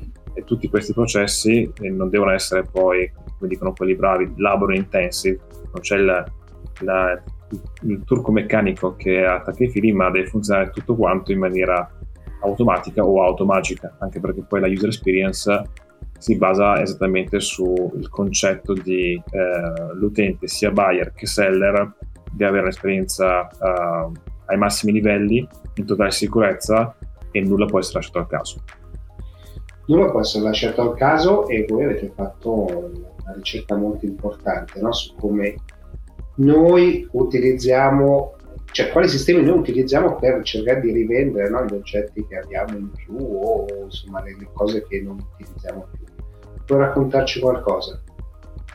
tutti 0.45 0.68
questi 0.68 0.93
processi 0.93 1.70
non 1.80 2.09
devono 2.09 2.30
essere 2.30 2.64
poi, 2.64 3.11
come 3.39 3.49
dicono 3.49 3.72
quelli 3.72 3.95
bravi, 3.95 4.33
labor 4.37 4.74
intensive, 4.74 5.39
non 5.72 5.80
c'è 5.80 5.97
il, 5.97 6.24
la, 6.80 7.22
il 7.83 8.05
turco 8.05 8.33
meccanico 8.33 8.97
che 8.97 9.24
attacca 9.24 9.64
i 9.64 9.70
fili, 9.70 9.93
ma 9.93 10.11
deve 10.11 10.26
funzionare 10.26 10.70
tutto 10.70 10.95
quanto 10.95 11.33
in 11.33 11.39
maniera 11.39 11.91
automatica 12.41 13.05
o 13.05 13.22
automagica, 13.22 13.97
anche 14.01 14.20
perché 14.20 14.43
poi 14.43 14.61
la 14.61 14.68
user 14.68 14.89
experience 14.89 15.62
si 16.18 16.37
basa 16.37 16.80
esattamente 16.80 17.41
sul 17.41 18.09
concetto 18.09 18.74
di 18.74 19.14
eh, 19.14 19.95
l'utente, 19.95 20.47
sia 20.47 20.70
buyer 20.70 21.12
che 21.12 21.26
seller, 21.26 21.95
di 22.33 22.45
avere 22.45 22.62
un'esperienza 22.62 23.47
uh, 23.47 24.12
ai 24.47 24.57
massimi 24.57 24.93
livelli, 24.93 25.47
in 25.74 25.85
totale 25.85 26.11
sicurezza 26.11 26.97
e 27.30 27.41
nulla 27.41 27.66
può 27.66 27.78
essere 27.78 27.97
lasciato 27.97 28.18
al 28.18 28.26
caso. 28.26 28.62
Nulla 29.87 30.11
può 30.11 30.20
essere 30.20 30.45
lasciato 30.45 30.83
al 30.83 30.95
caso 30.97 31.49
e 31.49 31.64
voi 31.68 31.85
avete 31.85 32.12
fatto 32.14 32.51
una 32.53 33.33
ricerca 33.35 33.76
molto 33.76 34.07
importante 34.07 34.80
no? 34.80 34.93
su 34.93 35.14
come 35.16 35.57
noi 36.37 37.09
utilizziamo, 37.11 38.35
cioè 38.70 38.91
quali 38.91 39.09
sistemi 39.09 39.43
noi 39.43 39.59
utilizziamo 39.59 40.16
per 40.16 40.43
cercare 40.43 40.80
di 40.80 40.93
rivendere 40.93 41.51
no? 41.51 41.64
gli 41.64 41.74
oggetti 41.74 42.24
che 42.26 42.37
abbiamo 42.37 42.76
in 42.78 42.91
più 42.91 43.16
o 43.16 43.66
insomma 43.85 44.22
le, 44.22 44.37
le 44.39 44.49
cose 44.53 44.87
che 44.87 45.01
non 45.01 45.18
utilizziamo 45.35 45.87
più 45.91 46.03
puoi 46.64 46.78
raccontarci 46.78 47.41
qualcosa? 47.41 48.01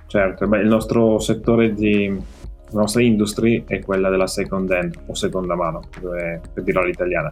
Certo, 0.07 0.47
beh, 0.47 0.59
il 0.59 0.67
nostro 0.67 1.19
settore 1.19 1.73
di 1.73 2.35
la 2.71 2.81
nostra 2.81 3.01
industry 3.01 3.63
è 3.65 3.79
quella 3.79 4.09
della 4.09 4.27
second 4.27 4.69
hand 4.71 4.93
o 5.07 5.13
seconda 5.13 5.55
mano, 5.55 5.81
per 6.01 6.63
dirlo 6.63 6.81
all'italiana. 6.81 7.29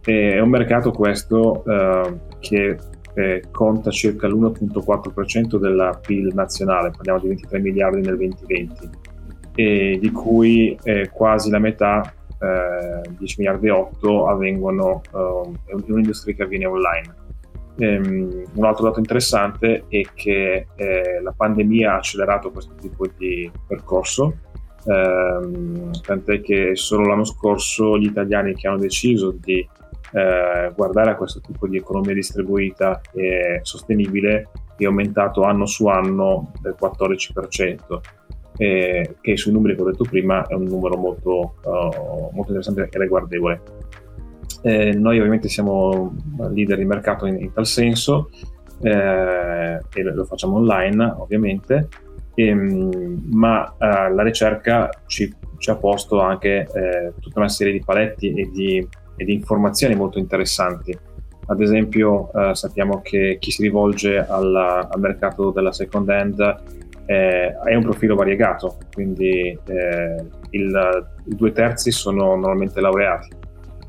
È 0.00 0.38
un 0.38 0.48
mercato 0.48 0.92
questo 0.92 1.64
eh, 1.64 2.16
che 2.38 2.78
eh, 3.18 3.42
conta 3.50 3.90
circa 3.90 4.28
l'1.4% 4.28 5.56
della 5.58 5.98
PIL 6.00 6.32
nazionale, 6.34 6.90
parliamo 6.90 7.18
di 7.18 7.28
23 7.28 7.58
miliardi 7.58 8.00
nel 8.00 8.16
2020, 8.16 8.90
e 9.56 9.98
di 10.00 10.10
cui 10.12 10.78
eh, 10.84 11.10
quasi 11.12 11.50
la 11.50 11.58
metà, 11.58 12.14
10 12.38 12.44
eh, 13.18 13.34
miliardi 13.38 13.66
e 13.66 13.70
8, 13.70 14.28
avvengono, 14.28 15.02
eh, 15.12 15.72
è 15.72 15.90
un'industria 15.90 16.34
che 16.36 16.42
avviene 16.44 16.66
online. 16.66 17.26
Ehm, 17.80 18.44
un 18.54 18.64
altro 18.64 18.84
dato 18.84 19.00
interessante 19.00 19.84
è 19.88 20.02
che 20.14 20.66
eh, 20.76 21.20
la 21.20 21.34
pandemia 21.36 21.94
ha 21.94 21.96
accelerato 21.96 22.52
questo 22.52 22.74
tipo 22.80 23.04
di 23.16 23.50
percorso, 23.66 24.36
ehm, 24.84 25.90
tant'è 26.02 26.40
che 26.40 26.76
solo 26.76 27.06
l'anno 27.06 27.24
scorso 27.24 27.98
gli 27.98 28.06
italiani 28.06 28.54
che 28.54 28.68
hanno 28.68 28.78
deciso 28.78 29.32
di 29.32 29.66
eh, 30.12 30.72
guardare 30.74 31.10
a 31.10 31.16
questo 31.16 31.40
tipo 31.40 31.66
di 31.66 31.76
economia 31.76 32.14
distribuita 32.14 33.00
e 33.12 33.60
sostenibile 33.62 34.48
è 34.76 34.84
aumentato 34.84 35.42
anno 35.42 35.66
su 35.66 35.86
anno 35.86 36.52
del 36.60 36.76
14%. 36.80 38.00
Eh, 38.60 39.14
che 39.20 39.36
sui 39.36 39.52
numeri 39.52 39.76
che 39.76 39.82
ho 39.82 39.84
detto 39.84 40.02
prima 40.02 40.44
è 40.46 40.54
un 40.54 40.64
numero 40.64 40.96
molto, 40.96 41.54
uh, 41.62 42.30
molto 42.32 42.50
interessante 42.52 42.88
e 42.90 42.98
riguardevole. 42.98 43.62
Eh, 44.62 44.92
noi 44.94 45.18
ovviamente 45.18 45.48
siamo 45.48 46.12
leader 46.50 46.76
di 46.76 46.84
mercato 46.84 47.26
in, 47.26 47.40
in 47.40 47.52
tal 47.52 47.66
senso 47.66 48.30
eh, 48.82 49.80
e 49.94 50.02
lo 50.02 50.24
facciamo 50.24 50.56
online 50.56 51.14
ovviamente, 51.18 51.88
e, 52.34 52.46
ehm, 52.46 53.28
ma 53.30 53.76
eh, 53.78 54.12
la 54.12 54.22
ricerca 54.24 54.90
ci, 55.06 55.32
ci, 55.58 55.70
ha 55.70 55.76
posto 55.76 56.20
anche 56.20 56.66
tutta 57.20 57.38
una 57.38 57.48
serie 57.48 57.72
di 57.72 57.82
paletti 57.84 58.32
e 58.32 58.50
di, 58.50 58.88
e 59.18 59.24
di 59.26 59.34
informazioni 59.34 59.94
molto 59.94 60.18
interessanti. 60.18 60.96
Ad 61.50 61.60
esempio 61.60 62.30
eh, 62.32 62.54
sappiamo 62.54 63.02
che 63.02 63.36
chi 63.38 63.50
si 63.50 63.62
rivolge 63.62 64.16
alla, 64.18 64.88
al 64.90 65.00
mercato 65.00 65.50
della 65.50 65.72
second 65.72 66.08
hand 66.08 66.40
eh, 67.04 67.58
è 67.58 67.74
un 67.74 67.82
profilo 67.82 68.14
variegato, 68.14 68.78
quindi 68.94 69.58
il, 70.50 71.06
i 71.24 71.34
due 71.34 71.52
terzi 71.52 71.90
sono 71.90 72.36
normalmente 72.36 72.80
laureati 72.80 73.46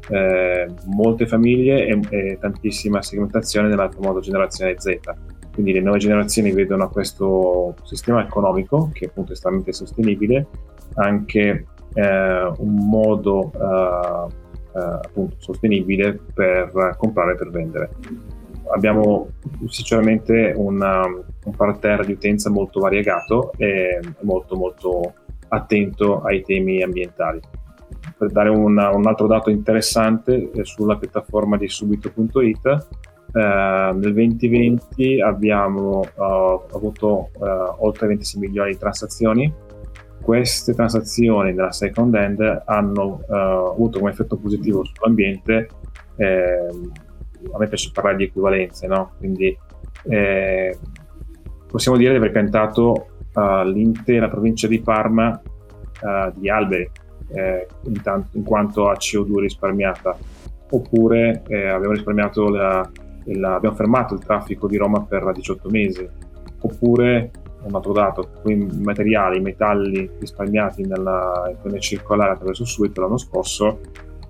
eh, 0.09 0.67
molte 0.85 1.27
famiglie 1.27 1.85
e, 1.85 1.99
e, 2.09 2.37
tantissima 2.39 3.01
segmentazione 3.01 3.67
nella 3.67 3.89
famosa 3.89 4.19
generazione 4.19 4.75
Z. 4.77 4.99
Quindi 5.53 5.73
le 5.73 5.81
nuove 5.81 5.99
generazioni 5.99 6.51
vedono 6.51 6.89
questo 6.89 7.75
sistema 7.83 8.23
economico, 8.23 8.89
che 8.93 9.05
appunto 9.05 9.31
è 9.31 9.33
estremamente 9.33 9.73
sostenibile, 9.73 10.47
anche 10.95 11.65
eh, 11.93 12.51
un 12.57 12.89
modo 12.89 13.51
eh, 13.53 14.47
eh 14.48 14.48
appunto 14.73 15.35
sostenibile 15.39 16.19
per 16.33 16.95
comprare 16.97 17.33
e 17.33 17.35
per 17.35 17.49
vendere. 17.49 17.89
Abbiamo 18.71 19.29
sinceramente 19.67 20.53
una, 20.55 21.03
un 21.05 21.55
parterre 21.55 22.05
di 22.05 22.11
utenza 22.11 22.49
molto 22.49 22.79
variegato 22.79 23.51
e 23.57 23.99
molto 24.21 24.55
molto 24.55 25.13
attento 25.49 26.21
ai 26.21 26.43
temi 26.43 26.81
ambientali. 26.83 27.39
Per 28.17 28.31
dare 28.31 28.49
una, 28.49 28.89
un 28.89 29.07
altro 29.07 29.27
dato 29.27 29.49
interessante 29.49 30.51
eh, 30.51 30.63
sulla 30.63 30.97
piattaforma 30.97 31.57
di 31.57 31.67
subito.it, 31.67 32.87
eh, 33.31 33.91
nel 33.93 34.13
2020 34.13 35.21
abbiamo 35.21 35.99
uh, 35.99 36.75
avuto 36.75 37.29
uh, 37.33 37.75
oltre 37.85 38.07
26 38.07 38.41
milioni 38.41 38.71
di 38.71 38.77
transazioni. 38.77 39.53
Queste 40.29 40.75
transazioni 40.75 41.55
della 41.55 41.71
second 41.71 42.13
hand 42.13 42.61
hanno 42.65 43.23
uh, 43.27 43.33
avuto 43.33 43.97
come 43.97 44.11
effetto 44.11 44.37
positivo 44.37 44.85
sull'ambiente. 44.85 45.67
Eh, 46.17 46.67
a 47.51 47.57
me 47.57 47.67
piace 47.67 47.89
parlare 47.91 48.17
di 48.17 48.25
equivalenze, 48.25 48.85
no? 48.85 49.13
quindi 49.17 49.57
eh, 50.03 50.77
possiamo 51.65 51.97
dire 51.97 52.11
di 52.11 52.17
aver 52.17 52.29
piantato 52.29 53.07
l'intera 53.33 54.29
provincia 54.29 54.67
di 54.67 54.79
Parma 54.81 55.41
di 56.35 56.47
alberi 56.47 56.87
in, 57.85 58.01
tanto, 58.03 58.37
in, 58.37 58.43
quanto 58.43 58.87
a 58.87 58.93
CO2 58.93 59.39
risparmiata, 59.39 60.15
oppure 60.69 61.41
abbiamo 61.41 61.93
risparmiato 61.93 62.49
la, 62.49 62.87
la, 63.25 63.55
abbiamo 63.55 63.75
fermato 63.75 64.13
il 64.13 64.19
traffico 64.19 64.67
di 64.67 64.77
Roma 64.77 65.01
per 65.01 65.31
18 65.31 65.69
mesi, 65.71 66.07
oppure 66.59 67.31
un 67.63 67.75
altro 67.75 67.91
dato, 67.93 68.29
i 68.45 68.55
materiali, 68.55 69.37
i 69.37 69.41
metalli 69.41 70.09
risparmiati 70.19 70.85
nella 70.85 71.47
economia 71.49 71.79
circolare 71.79 72.31
attraverso 72.31 72.65
Suez 72.65 72.95
l'anno 72.95 73.17
scorso 73.17 73.79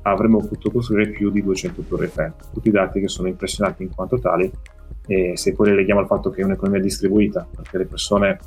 avremmo 0.03 0.39
potuto 0.39 0.71
costruire 0.71 1.09
più 1.09 1.30
di 1.30 1.43
200 1.43 1.84
torri 1.84 2.05
Eiffel. 2.05 2.34
Tutti 2.53 2.71
dati 2.71 2.99
che 2.99 3.07
sono 3.07 3.27
impressionanti 3.27 3.84
in 3.84 3.93
quanto 3.93 4.19
tali 4.19 4.51
e 5.05 5.36
se 5.36 5.53
poi 5.53 5.69
le 5.69 5.75
leghiamo 5.75 5.99
al 5.99 6.07
fatto 6.07 6.30
che 6.30 6.41
è 6.41 6.45
un'economia 6.45 6.82
distribuita, 6.82 7.47
perché 7.55 7.77
le 7.77 7.86
persone 7.86 8.39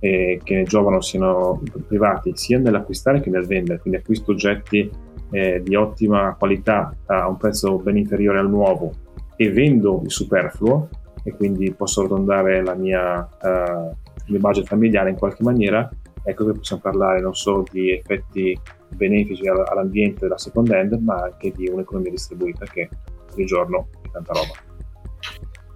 eh, 0.00 0.40
che 0.42 0.54
ne 0.54 0.64
giovano 0.64 1.00
siano 1.00 1.62
privati 1.86 2.32
sia 2.34 2.58
nell'acquistare 2.58 3.20
che 3.20 3.30
nel 3.30 3.46
vendere, 3.46 3.78
quindi 3.78 4.00
acquisto 4.00 4.32
oggetti 4.32 4.90
eh, 5.30 5.62
di 5.62 5.74
ottima 5.74 6.34
qualità 6.38 6.94
a 7.06 7.28
un 7.28 7.36
prezzo 7.36 7.76
ben 7.76 7.96
inferiore 7.96 8.38
al 8.38 8.48
nuovo 8.48 8.92
e 9.36 9.50
vendo 9.50 10.00
il 10.04 10.10
superfluo 10.10 10.88
e 11.22 11.32
quindi 11.32 11.72
posso 11.72 12.00
arrotondare 12.00 12.62
la 12.62 12.74
mia, 12.74 13.20
uh, 13.20 13.94
il 14.26 14.38
budget 14.38 14.66
familiare 14.66 15.10
in 15.10 15.16
qualche 15.16 15.42
maniera, 15.42 15.88
ecco 16.22 16.46
che 16.46 16.52
possiamo 16.52 16.82
parlare 16.82 17.20
non 17.20 17.34
solo 17.34 17.64
di 17.70 17.92
effetti 17.92 18.58
benefici 18.94 19.46
all'ambiente 19.46 20.20
della 20.20 20.38
second 20.38 20.70
hand, 20.70 20.92
ma 20.94 21.22
anche 21.22 21.52
di 21.52 21.68
un'economia 21.68 22.10
distribuita 22.10 22.64
che 22.66 22.88
ogni 23.34 23.44
giorno 23.44 23.88
è 24.02 24.10
tanta 24.10 24.32
roba. 24.32 24.52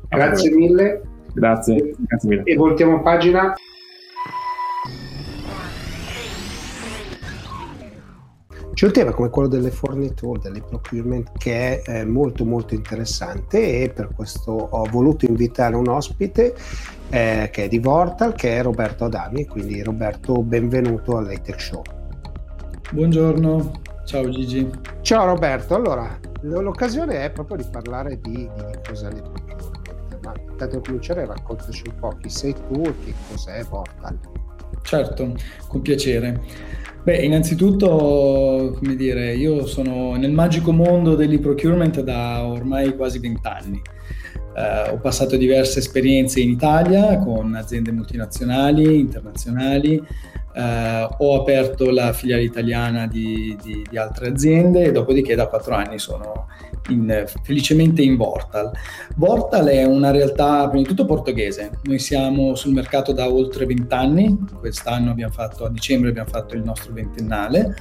Grazie 0.08 0.54
mille. 0.54 1.02
Grazie, 1.32 1.94
grazie 1.98 2.28
mille. 2.28 2.42
E 2.44 2.56
voltiamo 2.56 3.02
pagina. 3.02 3.54
C'è 8.74 8.86
un 8.86 8.92
tema 8.92 9.12
come 9.12 9.30
quello 9.30 9.46
delle 9.46 9.70
forniture, 9.70 10.40
delle 10.40 10.60
procurement, 10.60 11.30
che 11.38 11.80
è 11.80 12.00
eh, 12.00 12.04
molto 12.04 12.44
molto 12.44 12.74
interessante 12.74 13.82
e 13.82 13.88
per 13.88 14.08
questo 14.16 14.50
ho 14.50 14.84
voluto 14.90 15.26
invitare 15.26 15.76
un 15.76 15.86
ospite 15.86 16.56
eh, 17.08 17.50
che 17.52 17.64
è 17.64 17.68
di 17.68 17.78
Vortal, 17.78 18.34
che 18.34 18.56
è 18.56 18.62
Roberto 18.62 19.04
Adami. 19.04 19.46
Quindi 19.46 19.80
Roberto, 19.80 20.42
benvenuto 20.42 21.16
all'Atech 21.16 21.60
Show. 21.60 21.82
Buongiorno, 22.90 23.80
ciao 24.06 24.28
Gigi. 24.28 24.68
Ciao 25.02 25.24
Roberto, 25.24 25.76
allora 25.76 26.18
l'occasione 26.40 27.26
è 27.26 27.30
proprio 27.30 27.58
di 27.58 27.66
parlare 27.70 28.18
di, 28.20 28.32
di 28.32 28.78
cos'è 28.88 29.08
le 29.08 29.22
procurement, 29.22 30.18
ma 30.24 30.32
intanto 30.50 30.80
cominciare 30.80 31.24
raccontaci 31.24 31.84
un 31.90 31.94
po' 32.00 32.16
chi 32.20 32.28
sei 32.28 32.52
tu 32.52 32.82
e 32.82 32.94
che 33.04 33.14
cos'è 33.30 33.62
Vortal. 33.62 34.18
Certo, 34.82 35.32
con 35.68 35.80
piacere. 35.80 36.82
Beh, 37.04 37.18
innanzitutto, 37.18 38.76
come 38.78 38.96
dire, 38.96 39.34
io 39.34 39.66
sono 39.66 40.14
nel 40.14 40.32
magico 40.32 40.72
mondo 40.72 41.14
dell'e-procurement 41.14 42.00
da 42.00 42.42
ormai 42.46 42.96
quasi 42.96 43.18
vent'anni. 43.18 43.78
Uh, 44.56 44.94
ho 44.94 44.98
passato 45.00 45.36
diverse 45.36 45.80
esperienze 45.80 46.40
in 46.40 46.48
Italia 46.48 47.18
con 47.18 47.54
aziende 47.56 47.92
multinazionali, 47.92 49.00
internazionali, 49.00 50.02
Uh, 50.54 51.12
ho 51.18 51.40
aperto 51.40 51.90
la 51.90 52.12
filiale 52.12 52.44
italiana 52.44 53.08
di, 53.08 53.58
di, 53.60 53.84
di, 53.90 53.98
altre 53.98 54.28
aziende 54.28 54.84
e 54.84 54.92
dopodiché 54.92 55.34
da 55.34 55.48
quattro 55.48 55.74
anni 55.74 55.98
sono 55.98 56.46
in, 56.90 57.24
felicemente 57.42 58.02
in 58.02 58.16
Vortal. 58.16 58.70
Vortal 59.16 59.66
è 59.66 59.84
una 59.84 60.10
realtà 60.10 60.68
prima 60.68 60.82
di 60.82 60.88
tutto 60.88 61.06
portoghese, 61.06 61.78
noi 61.82 61.98
siamo 61.98 62.54
sul 62.54 62.72
mercato 62.72 63.12
da 63.12 63.28
oltre 63.28 63.66
vent'anni, 63.66 64.44
quest'anno 64.58 65.10
abbiamo 65.10 65.32
fatto, 65.32 65.64
a 65.64 65.70
dicembre 65.70 66.10
abbiamo 66.10 66.28
fatto 66.28 66.54
il 66.54 66.62
nostro 66.62 66.92
ventennale 66.92 67.74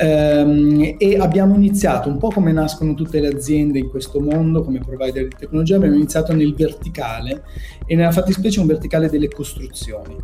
um, 0.00 0.94
e 0.98 1.18
abbiamo 1.18 1.54
iniziato 1.54 2.08
un 2.08 2.18
po' 2.18 2.28
come 2.28 2.52
nascono 2.52 2.94
tutte 2.94 3.20
le 3.20 3.28
aziende 3.28 3.78
in 3.78 3.88
questo 3.88 4.20
mondo 4.20 4.62
come 4.62 4.78
provider 4.78 5.24
di 5.28 5.34
tecnologia, 5.36 5.76
abbiamo 5.76 5.96
iniziato 5.96 6.32
nel 6.32 6.54
verticale 6.54 7.44
e 7.86 7.94
nella 7.96 8.12
fattispecie 8.12 8.60
un 8.60 8.66
verticale 8.66 9.08
delle 9.08 9.28
costruzioni. 9.28 10.16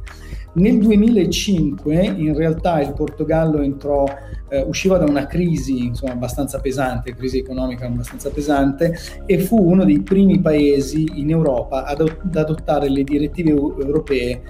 Nel 0.54 0.78
2005 0.78 1.94
in 2.16 2.36
realtà 2.36 2.80
il 2.80 2.92
Portogallo 2.92 3.60
entrò, 3.60 4.04
eh, 4.48 4.62
usciva 4.62 4.98
da 4.98 5.04
una 5.04 5.26
crisi 5.26 5.86
insomma, 5.86 6.12
abbastanza 6.12 6.60
pesante, 6.60 7.14
crisi 7.14 7.38
economica 7.38 7.86
abbastanza 7.86 8.30
pesante 8.30 8.96
e 9.26 9.38
fu 9.40 9.56
uno 9.56 9.84
dei 9.84 10.00
primi 10.02 10.40
paesi 10.40 11.10
in 11.14 11.30
Europa 11.30 11.84
ad, 11.84 12.00
ad 12.00 12.36
adottare 12.36 12.88
le 12.88 13.02
direttive 13.02 13.50
europee 13.50 14.42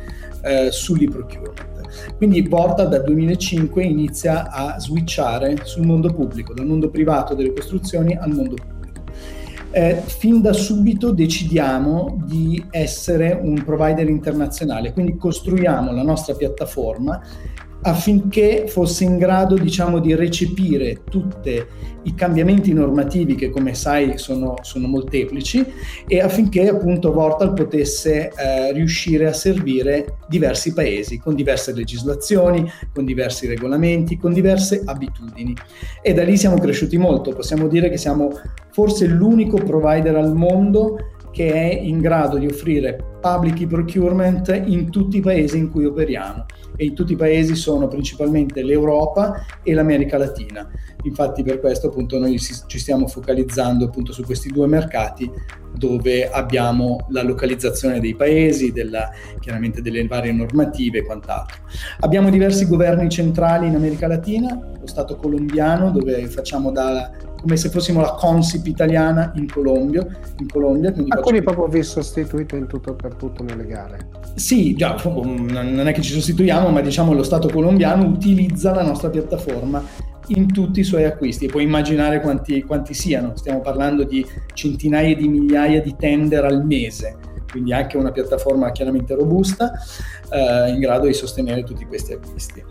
eh, 0.42 0.70
sull'e-procurement. 0.70 1.72
Quindi 2.16 2.42
Porta 2.42 2.84
dal 2.84 3.04
2005 3.04 3.82
inizia 3.82 4.50
a 4.50 4.78
switchare 4.78 5.60
sul 5.62 5.86
mondo 5.86 6.12
pubblico, 6.12 6.52
dal 6.52 6.66
mondo 6.66 6.90
privato 6.90 7.34
delle 7.34 7.52
costruzioni 7.52 8.14
al 8.14 8.30
mondo 8.30 8.56
pubblico 8.56 8.83
eh, 9.74 10.00
fin 10.06 10.40
da 10.40 10.52
subito 10.52 11.10
decidiamo 11.10 12.22
di 12.24 12.64
essere 12.70 13.36
un 13.42 13.64
provider 13.64 14.08
internazionale, 14.08 14.92
quindi 14.92 15.16
costruiamo 15.16 15.90
la 15.90 16.04
nostra 16.04 16.34
piattaforma 16.34 17.20
affinché 17.86 18.64
fosse 18.66 19.04
in 19.04 19.18
grado 19.18 19.56
diciamo, 19.56 19.98
di 19.98 20.14
recepire 20.14 21.02
tutti 21.08 21.62
i 22.06 22.14
cambiamenti 22.14 22.72
normativi 22.72 23.34
che 23.34 23.50
come 23.50 23.74
sai 23.74 24.16
sono, 24.18 24.56
sono 24.62 24.86
molteplici 24.88 25.64
e 26.06 26.20
affinché 26.20 26.68
appunto 26.68 27.12
Vortal 27.12 27.52
potesse 27.52 28.30
eh, 28.30 28.72
riuscire 28.72 29.26
a 29.26 29.32
servire 29.32 30.18
diversi 30.28 30.72
paesi 30.72 31.18
con 31.18 31.34
diverse 31.34 31.72
legislazioni, 31.72 32.70
con 32.92 33.04
diversi 33.04 33.46
regolamenti, 33.46 34.16
con 34.16 34.32
diverse 34.32 34.82
abitudini. 34.84 35.54
E 36.02 36.14
da 36.14 36.24
lì 36.24 36.36
siamo 36.36 36.56
cresciuti 36.56 36.96
molto, 36.96 37.32
possiamo 37.32 37.68
dire 37.68 37.90
che 37.90 37.98
siamo 37.98 38.32
forse 38.70 39.06
l'unico 39.06 39.58
provider 39.58 40.16
al 40.16 40.34
mondo 40.34 40.98
che 41.34 41.52
è 41.52 41.80
in 41.80 41.98
grado 41.98 42.38
di 42.38 42.46
offrire 42.46 42.96
public 43.20 43.66
procurement 43.66 44.62
in 44.66 44.88
tutti 44.88 45.16
i 45.16 45.20
paesi 45.20 45.58
in 45.58 45.68
cui 45.68 45.84
operiamo 45.84 46.46
e 46.76 46.84
in 46.84 46.94
tutti 46.94 47.14
i 47.14 47.16
paesi 47.16 47.56
sono 47.56 47.88
principalmente 47.88 48.62
l'Europa 48.62 49.44
e 49.64 49.74
l'America 49.74 50.16
Latina. 50.16 50.70
Infatti 51.02 51.42
per 51.42 51.58
questo 51.58 51.88
appunto 51.88 52.20
noi 52.20 52.38
ci 52.38 52.78
stiamo 52.78 53.08
focalizzando 53.08 53.86
appunto 53.86 54.12
su 54.12 54.22
questi 54.22 54.48
due 54.48 54.68
mercati 54.68 55.28
dove 55.76 56.30
abbiamo 56.30 57.06
la 57.10 57.22
localizzazione 57.22 57.98
dei 57.98 58.14
paesi, 58.14 58.70
della, 58.70 59.10
chiaramente 59.40 59.82
delle 59.82 60.06
varie 60.06 60.30
normative 60.30 60.98
e 60.98 61.04
quant'altro. 61.04 61.62
Abbiamo 62.00 62.30
diversi 62.30 62.68
governi 62.68 63.08
centrali 63.08 63.66
in 63.66 63.74
America 63.74 64.06
Latina, 64.06 64.54
lo 64.54 64.86
Stato 64.86 65.16
colombiano 65.16 65.90
dove 65.90 66.28
facciamo 66.28 66.70
da 66.70 67.10
come 67.44 67.58
se 67.58 67.68
fossimo 67.68 68.00
la 68.00 68.12
Consip 68.12 68.66
italiana 68.66 69.32
in 69.36 69.46
Colombia. 69.46 70.04
In 70.38 70.48
Colombia 70.48 70.92
quindi 70.92 71.10
ah, 71.12 71.18
quindi 71.18 71.42
proprio 71.42 71.66
vi 71.66 71.82
sostituite 71.82 72.56
in 72.56 72.66
tutto 72.66 72.94
per 72.94 73.14
tutto 73.16 73.42
nelle 73.42 73.66
gare? 73.66 74.08
Sì, 74.34 74.74
già, 74.74 74.96
non 75.04 75.86
è 75.86 75.92
che 75.92 76.00
ci 76.00 76.12
sostituiamo, 76.12 76.70
ma 76.70 76.80
diciamo 76.80 77.12
lo 77.12 77.22
Stato 77.22 77.48
colombiano 77.48 78.06
utilizza 78.06 78.74
la 78.74 78.82
nostra 78.82 79.10
piattaforma 79.10 79.82
in 80.28 80.50
tutti 80.50 80.80
i 80.80 80.84
suoi 80.84 81.04
acquisti 81.04 81.44
e 81.44 81.48
puoi 81.48 81.64
immaginare 81.64 82.20
quanti, 82.20 82.62
quanti 82.62 82.94
siano, 82.94 83.36
stiamo 83.36 83.60
parlando 83.60 84.04
di 84.04 84.26
centinaia 84.54 85.14
di 85.14 85.28
migliaia 85.28 85.82
di 85.82 85.94
tender 85.98 86.46
al 86.46 86.64
mese, 86.64 87.18
quindi 87.50 87.74
anche 87.74 87.98
una 87.98 88.10
piattaforma 88.10 88.72
chiaramente 88.72 89.14
robusta 89.14 89.72
eh, 90.30 90.70
in 90.70 90.80
grado 90.80 91.06
di 91.06 91.12
sostenere 91.12 91.62
tutti 91.62 91.84
questi 91.84 92.14
acquisti. 92.14 92.64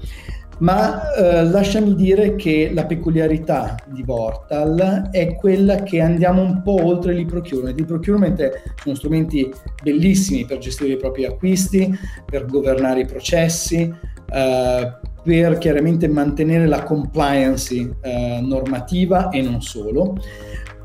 Ma 0.60 1.14
eh, 1.14 1.44
lasciami 1.46 1.96
dire 1.96 2.36
che 2.36 2.72
la 2.74 2.86
peculiarità 2.86 3.76
di 3.88 4.04
Vortal 4.04 5.10
è 5.12 5.36
quella 5.36 5.84
che 5.84 6.00
andiamo 6.00 6.42
un 6.42 6.62
po' 6.62 6.84
oltre 6.86 7.14
l'e-procurement. 7.14 7.78
L'e-procurement 7.78 8.52
sono 8.82 8.96
strumenti 8.96 9.52
bellissimi 9.82 10.46
per 10.46 10.60
gestire 10.60 10.94
i 10.94 10.98
propri 10.98 11.26
acquisti, 11.26 11.94
per 12.26 12.46
governare 12.46 13.02
i 13.02 13.06
processi, 13.06 13.94
eh, 14.32 14.94
per 15.24 15.58
chiaramente 15.58 16.08
mantenere 16.08 16.68
la 16.68 16.84
compliance 16.84 17.98
eh, 18.02 18.40
normativa 18.42 19.30
e 19.30 19.42
non 19.42 19.62
solo 19.62 20.16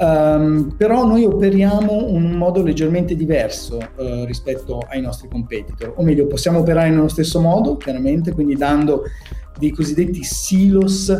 Um, 0.00 0.74
però 0.76 1.04
noi 1.04 1.24
operiamo 1.24 2.06
in 2.08 2.22
un 2.22 2.30
modo 2.32 2.62
leggermente 2.62 3.16
diverso 3.16 3.78
uh, 3.78 4.24
rispetto 4.24 4.80
ai 4.88 5.00
nostri 5.00 5.28
competitor, 5.28 5.94
o 5.96 6.02
meglio 6.04 6.26
possiamo 6.26 6.60
operare 6.60 6.90
nello 6.90 7.08
stesso 7.08 7.40
modo, 7.40 7.76
chiaramente, 7.76 8.32
quindi 8.32 8.54
dando 8.54 9.02
dei 9.58 9.70
cosiddetti 9.70 10.22
silos 10.22 11.12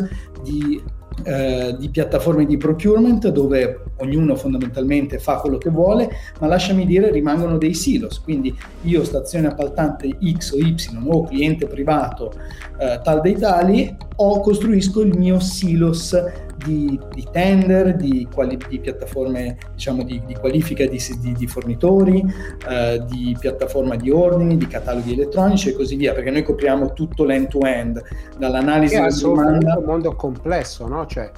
di 0.44 0.80
eh, 1.24 1.74
di 1.76 1.88
piattaforme 1.88 2.46
di 2.46 2.56
procurement 2.56 3.26
dove 3.28 3.82
ognuno 3.96 4.36
fondamentalmente 4.36 5.18
fa 5.18 5.38
quello 5.38 5.58
che 5.58 5.68
vuole, 5.68 6.08
ma 6.38 6.46
lasciami 6.46 6.86
dire 6.86 7.10
rimangono 7.10 7.58
dei 7.58 7.74
silos, 7.74 8.20
quindi 8.20 8.56
io 8.82 9.02
stazione 9.02 9.48
appaltante 9.48 10.08
X 10.36 10.52
o 10.52 10.58
Y 10.58 10.76
o 11.04 11.24
cliente 11.24 11.66
privato 11.66 12.32
eh, 12.78 13.00
tal 13.02 13.20
dei 13.20 13.34
tali, 13.34 13.96
o 14.20 14.40
costruisco 14.40 15.00
il 15.02 15.16
mio 15.16 15.38
silos 15.38 16.16
di, 16.64 16.98
di 17.14 17.26
tender, 17.30 17.94
di, 17.94 18.26
quali, 18.32 18.58
di, 18.68 18.80
piattaforme 18.80 19.56
diciamo, 19.74 20.02
di, 20.02 20.20
di 20.26 20.34
qualifica 20.34 20.84
di, 20.86 20.98
fornitori, 21.46 22.24
eh, 22.68 23.04
di 23.08 23.36
piattaforma 23.38 23.94
di 23.96 24.10
ordini, 24.10 24.56
di 24.56 24.66
cataloghi 24.66 25.12
elettronici 25.12 25.70
e 25.70 25.72
così 25.74 25.96
via, 25.96 26.12
perché 26.14 26.30
noi 26.30 26.42
copriamo 26.42 26.92
tutto 26.92 27.24
l'end-to-end, 27.24 28.02
dall'analisi 28.38 28.96
della 28.96 29.16
domanda... 29.20 29.74
È 29.74 29.78
un 29.78 29.84
mondo 29.84 30.14
complesso, 30.14 30.88
no? 30.88 31.06
Cioè, 31.06 31.30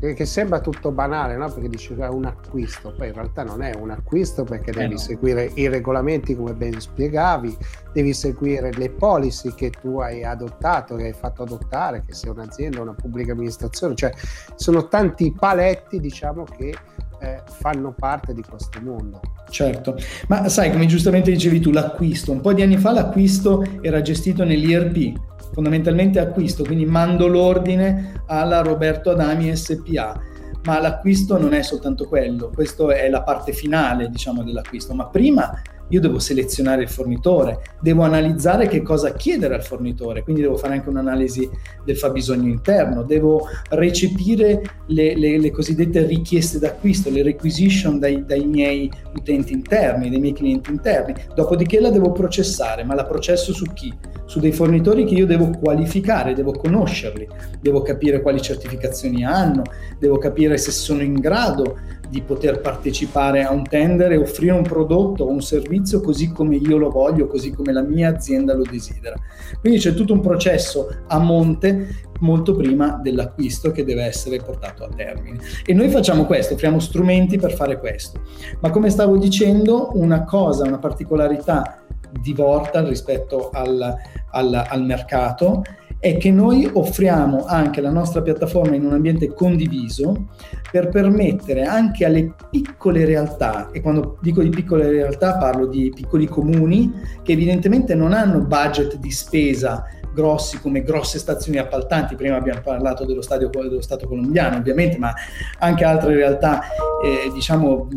che 0.00 0.24
sembra 0.24 0.60
tutto 0.60 0.92
banale, 0.92 1.36
no? 1.36 1.50
perché 1.50 1.68
dici 1.68 1.94
che 1.94 2.04
è 2.04 2.08
un 2.08 2.24
acquisto, 2.24 2.94
poi 2.96 3.08
in 3.08 3.14
realtà 3.14 3.44
non 3.44 3.62
è 3.62 3.74
un 3.74 3.90
acquisto 3.90 4.44
perché 4.44 4.72
devi 4.72 4.84
eh 4.84 4.88
no. 4.88 4.98
seguire 4.98 5.50
i 5.54 5.68
regolamenti 5.68 6.34
come 6.34 6.54
ben 6.54 6.80
spiegavi, 6.80 7.54
devi 7.92 8.14
seguire 8.14 8.72
le 8.72 8.90
policy 8.90 9.54
che 9.54 9.70
tu 9.70 10.00
hai 10.00 10.24
adottato, 10.24 10.96
che 10.96 11.04
hai 11.04 11.12
fatto 11.12 11.42
adottare, 11.42 12.02
che 12.06 12.14
sia 12.14 12.30
un'azienda, 12.30 12.80
una 12.80 12.94
pubblica 12.94 13.32
amministrazione, 13.32 13.94
cioè 13.94 14.10
sono 14.54 14.88
tanti 14.88 15.34
paletti 15.38 16.00
diciamo 16.00 16.44
che 16.44 16.74
eh, 17.20 17.42
fanno 17.44 17.92
parte 17.92 18.32
di 18.32 18.42
questo 18.42 18.80
mondo. 18.80 19.20
Certo, 19.50 19.96
ma 20.28 20.48
sai 20.48 20.70
come 20.70 20.86
giustamente 20.86 21.30
dicevi 21.30 21.60
tu, 21.60 21.70
l'acquisto, 21.70 22.32
un 22.32 22.40
po' 22.40 22.54
di 22.54 22.62
anni 22.62 22.78
fa 22.78 22.92
l'acquisto 22.92 23.62
era 23.82 24.00
gestito 24.00 24.44
nell'IRP, 24.44 25.28
fondamentalmente 25.52 26.18
acquisto, 26.18 26.64
quindi 26.64 26.86
mando 26.86 27.26
l'ordine 27.26 28.22
alla 28.26 28.60
Roberto 28.60 29.10
Adami 29.10 29.54
SPA. 29.56 30.20
Ma 30.64 30.78
l'acquisto 30.78 31.38
non 31.38 31.54
è 31.54 31.62
soltanto 31.62 32.06
quello, 32.06 32.50
questa 32.54 32.86
è 32.94 33.08
la 33.08 33.22
parte 33.22 33.52
finale, 33.52 34.10
diciamo, 34.10 34.42
dell'acquisto, 34.42 34.92
ma 34.94 35.06
prima 35.06 35.50
io 35.90 36.00
devo 36.00 36.18
selezionare 36.18 36.82
il 36.82 36.88
fornitore, 36.88 37.60
devo 37.80 38.02
analizzare 38.02 38.66
che 38.66 38.82
cosa 38.82 39.12
chiedere 39.12 39.54
al 39.54 39.62
fornitore, 39.62 40.22
quindi 40.22 40.42
devo 40.42 40.56
fare 40.56 40.74
anche 40.74 40.88
un'analisi 40.88 41.48
del 41.84 41.96
fabbisogno 41.96 42.48
interno, 42.48 43.02
devo 43.02 43.46
recepire 43.70 44.62
le, 44.86 45.16
le, 45.16 45.38
le 45.38 45.50
cosiddette 45.50 46.06
richieste 46.06 46.58
d'acquisto, 46.58 47.10
le 47.10 47.22
requisition 47.22 47.98
dai, 47.98 48.24
dai, 48.24 48.44
miei 48.46 48.90
utenti 49.14 49.52
interni, 49.52 50.10
dai 50.10 50.20
miei 50.20 50.32
clienti 50.32 50.70
interni, 50.70 51.14
dopodiché 51.34 51.80
la 51.80 51.90
devo 51.90 52.12
processare, 52.12 52.84
ma 52.84 52.94
la 52.94 53.04
processo 53.04 53.52
su 53.52 53.66
chi? 53.72 53.92
Su 54.24 54.38
dei 54.38 54.52
fornitori 54.52 55.04
che 55.04 55.14
io 55.14 55.26
devo 55.26 55.50
qualificare, 55.50 56.34
devo 56.34 56.52
conoscerli, 56.52 57.26
devo 57.60 57.82
capire 57.82 58.22
quali 58.22 58.40
certificazioni 58.40 59.24
hanno, 59.24 59.62
devo 59.98 60.18
capire 60.18 60.56
se 60.56 60.70
sono 60.70 61.02
in 61.02 61.14
grado 61.14 61.76
di 62.10 62.22
poter 62.22 62.60
partecipare 62.60 63.44
a 63.44 63.52
un 63.52 63.62
tender 63.62 64.12
e 64.12 64.16
offrire 64.16 64.52
un 64.52 64.62
prodotto 64.62 65.24
o 65.24 65.30
un 65.30 65.40
servizio 65.40 66.00
così 66.00 66.32
come 66.32 66.56
io 66.56 66.76
lo 66.76 66.90
voglio, 66.90 67.28
così 67.28 67.52
come 67.52 67.72
la 67.72 67.82
mia 67.82 68.08
azienda 68.08 68.52
lo 68.52 68.64
desidera. 68.68 69.14
Quindi 69.60 69.78
c'è 69.78 69.94
tutto 69.94 70.12
un 70.12 70.20
processo 70.20 70.88
a 71.06 71.18
monte 71.18 72.08
molto 72.20 72.54
prima 72.54 72.98
dell'acquisto 73.02 73.70
che 73.70 73.84
deve 73.84 74.04
essere 74.04 74.38
portato 74.38 74.84
a 74.84 74.88
termine. 74.94 75.38
E 75.64 75.72
noi 75.72 75.88
facciamo 75.88 76.26
questo, 76.26 76.54
offriamo 76.54 76.80
strumenti 76.80 77.38
per 77.38 77.52
fare 77.52 77.78
questo. 77.78 78.20
Ma 78.60 78.70
come 78.70 78.90
stavo 78.90 79.16
dicendo, 79.16 79.90
una 79.94 80.24
cosa, 80.24 80.66
una 80.66 80.78
particolarità 80.78 81.84
di 82.20 82.32
Vortal 82.32 82.86
rispetto 82.86 83.50
al, 83.50 83.94
al, 84.30 84.66
al 84.68 84.84
mercato 84.84 85.62
è 85.98 86.16
che 86.16 86.30
noi 86.30 86.68
offriamo 86.72 87.44
anche 87.44 87.82
la 87.82 87.90
nostra 87.90 88.22
piattaforma 88.22 88.74
in 88.74 88.86
un 88.86 88.94
ambiente 88.94 89.34
condiviso 89.34 90.28
per 90.72 90.88
permettere 90.88 91.64
anche 91.64 92.06
alle 92.06 92.32
piccole 92.50 93.04
realtà, 93.04 93.68
e 93.70 93.82
quando 93.82 94.16
dico 94.22 94.42
di 94.42 94.48
piccole 94.48 94.90
realtà 94.90 95.36
parlo 95.36 95.66
di 95.66 95.92
piccoli 95.94 96.26
comuni 96.26 96.90
che 97.22 97.32
evidentemente 97.32 97.94
non 97.94 98.14
hanno 98.14 98.40
budget 98.40 98.96
di 98.96 99.10
spesa 99.10 99.84
grossi 100.12 100.60
come 100.60 100.82
grosse 100.82 101.18
stazioni 101.18 101.58
appaltanti, 101.58 102.14
prima 102.14 102.36
abbiamo 102.36 102.60
parlato 102.60 103.04
dello, 103.04 103.22
stadio, 103.22 103.48
dello 103.48 103.80
Stato 103.80 104.06
colombiano 104.06 104.56
ovviamente, 104.56 104.98
ma 104.98 105.12
anche 105.58 105.84
altre 105.84 106.14
realtà 106.14 106.60
eh, 107.02 107.30
diciamo 107.32 107.88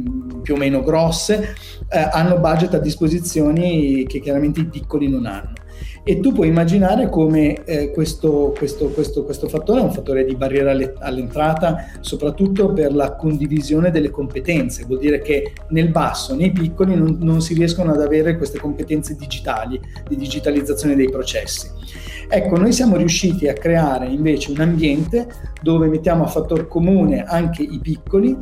più 0.41 0.55
o 0.55 0.57
meno 0.57 0.81
grosse 0.81 1.55
eh, 1.89 2.09
hanno 2.11 2.39
budget 2.39 2.73
a 2.73 2.79
disposizione 2.79 4.03
che 4.03 4.19
chiaramente 4.19 4.59
i 4.61 4.65
piccoli 4.65 5.09
non 5.09 5.25
hanno 5.25 5.53
e 6.03 6.19
tu 6.19 6.33
puoi 6.33 6.49
immaginare 6.49 7.09
come 7.09 7.63
eh, 7.63 7.91
questo, 7.91 8.53
questo, 8.57 8.87
questo, 8.89 9.23
questo, 9.23 9.47
fattore 9.47 9.79
è 9.79 9.83
un 9.83 9.93
fattore 9.93 10.25
di 10.25 10.35
barriera 10.35 10.71
all'entrata, 10.99 11.91
soprattutto 12.01 12.73
per 12.73 12.93
la 12.93 13.15
condivisione 13.15 13.89
delle 13.89 14.09
competenze, 14.09 14.83
vuol 14.85 14.99
dire 14.99 15.19
che 15.19 15.53
nel 15.69 15.89
basso, 15.89 16.35
nei 16.35 16.51
piccoli, 16.51 16.95
non, 16.95 17.17
non 17.21 17.41
si 17.41 17.53
riescono 17.53 17.93
ad 17.93 18.01
avere 18.01 18.35
queste 18.35 18.59
competenze 18.59 19.15
digitali, 19.15 19.79
di 20.07 20.17
digitalizzazione 20.17 20.95
dei 20.95 21.09
processi. 21.09 21.69
Ecco, 22.27 22.57
noi 22.57 22.73
siamo 22.73 22.97
riusciti 22.97 23.47
a 23.47 23.53
creare 23.53 24.07
invece 24.07 24.51
un 24.51 24.59
ambiente 24.59 25.27
dove 25.61 25.87
mettiamo 25.87 26.23
a 26.23 26.27
fattor 26.27 26.67
comune 26.67 27.23
anche 27.23 27.63
i 27.63 27.79
piccoli, 27.79 28.35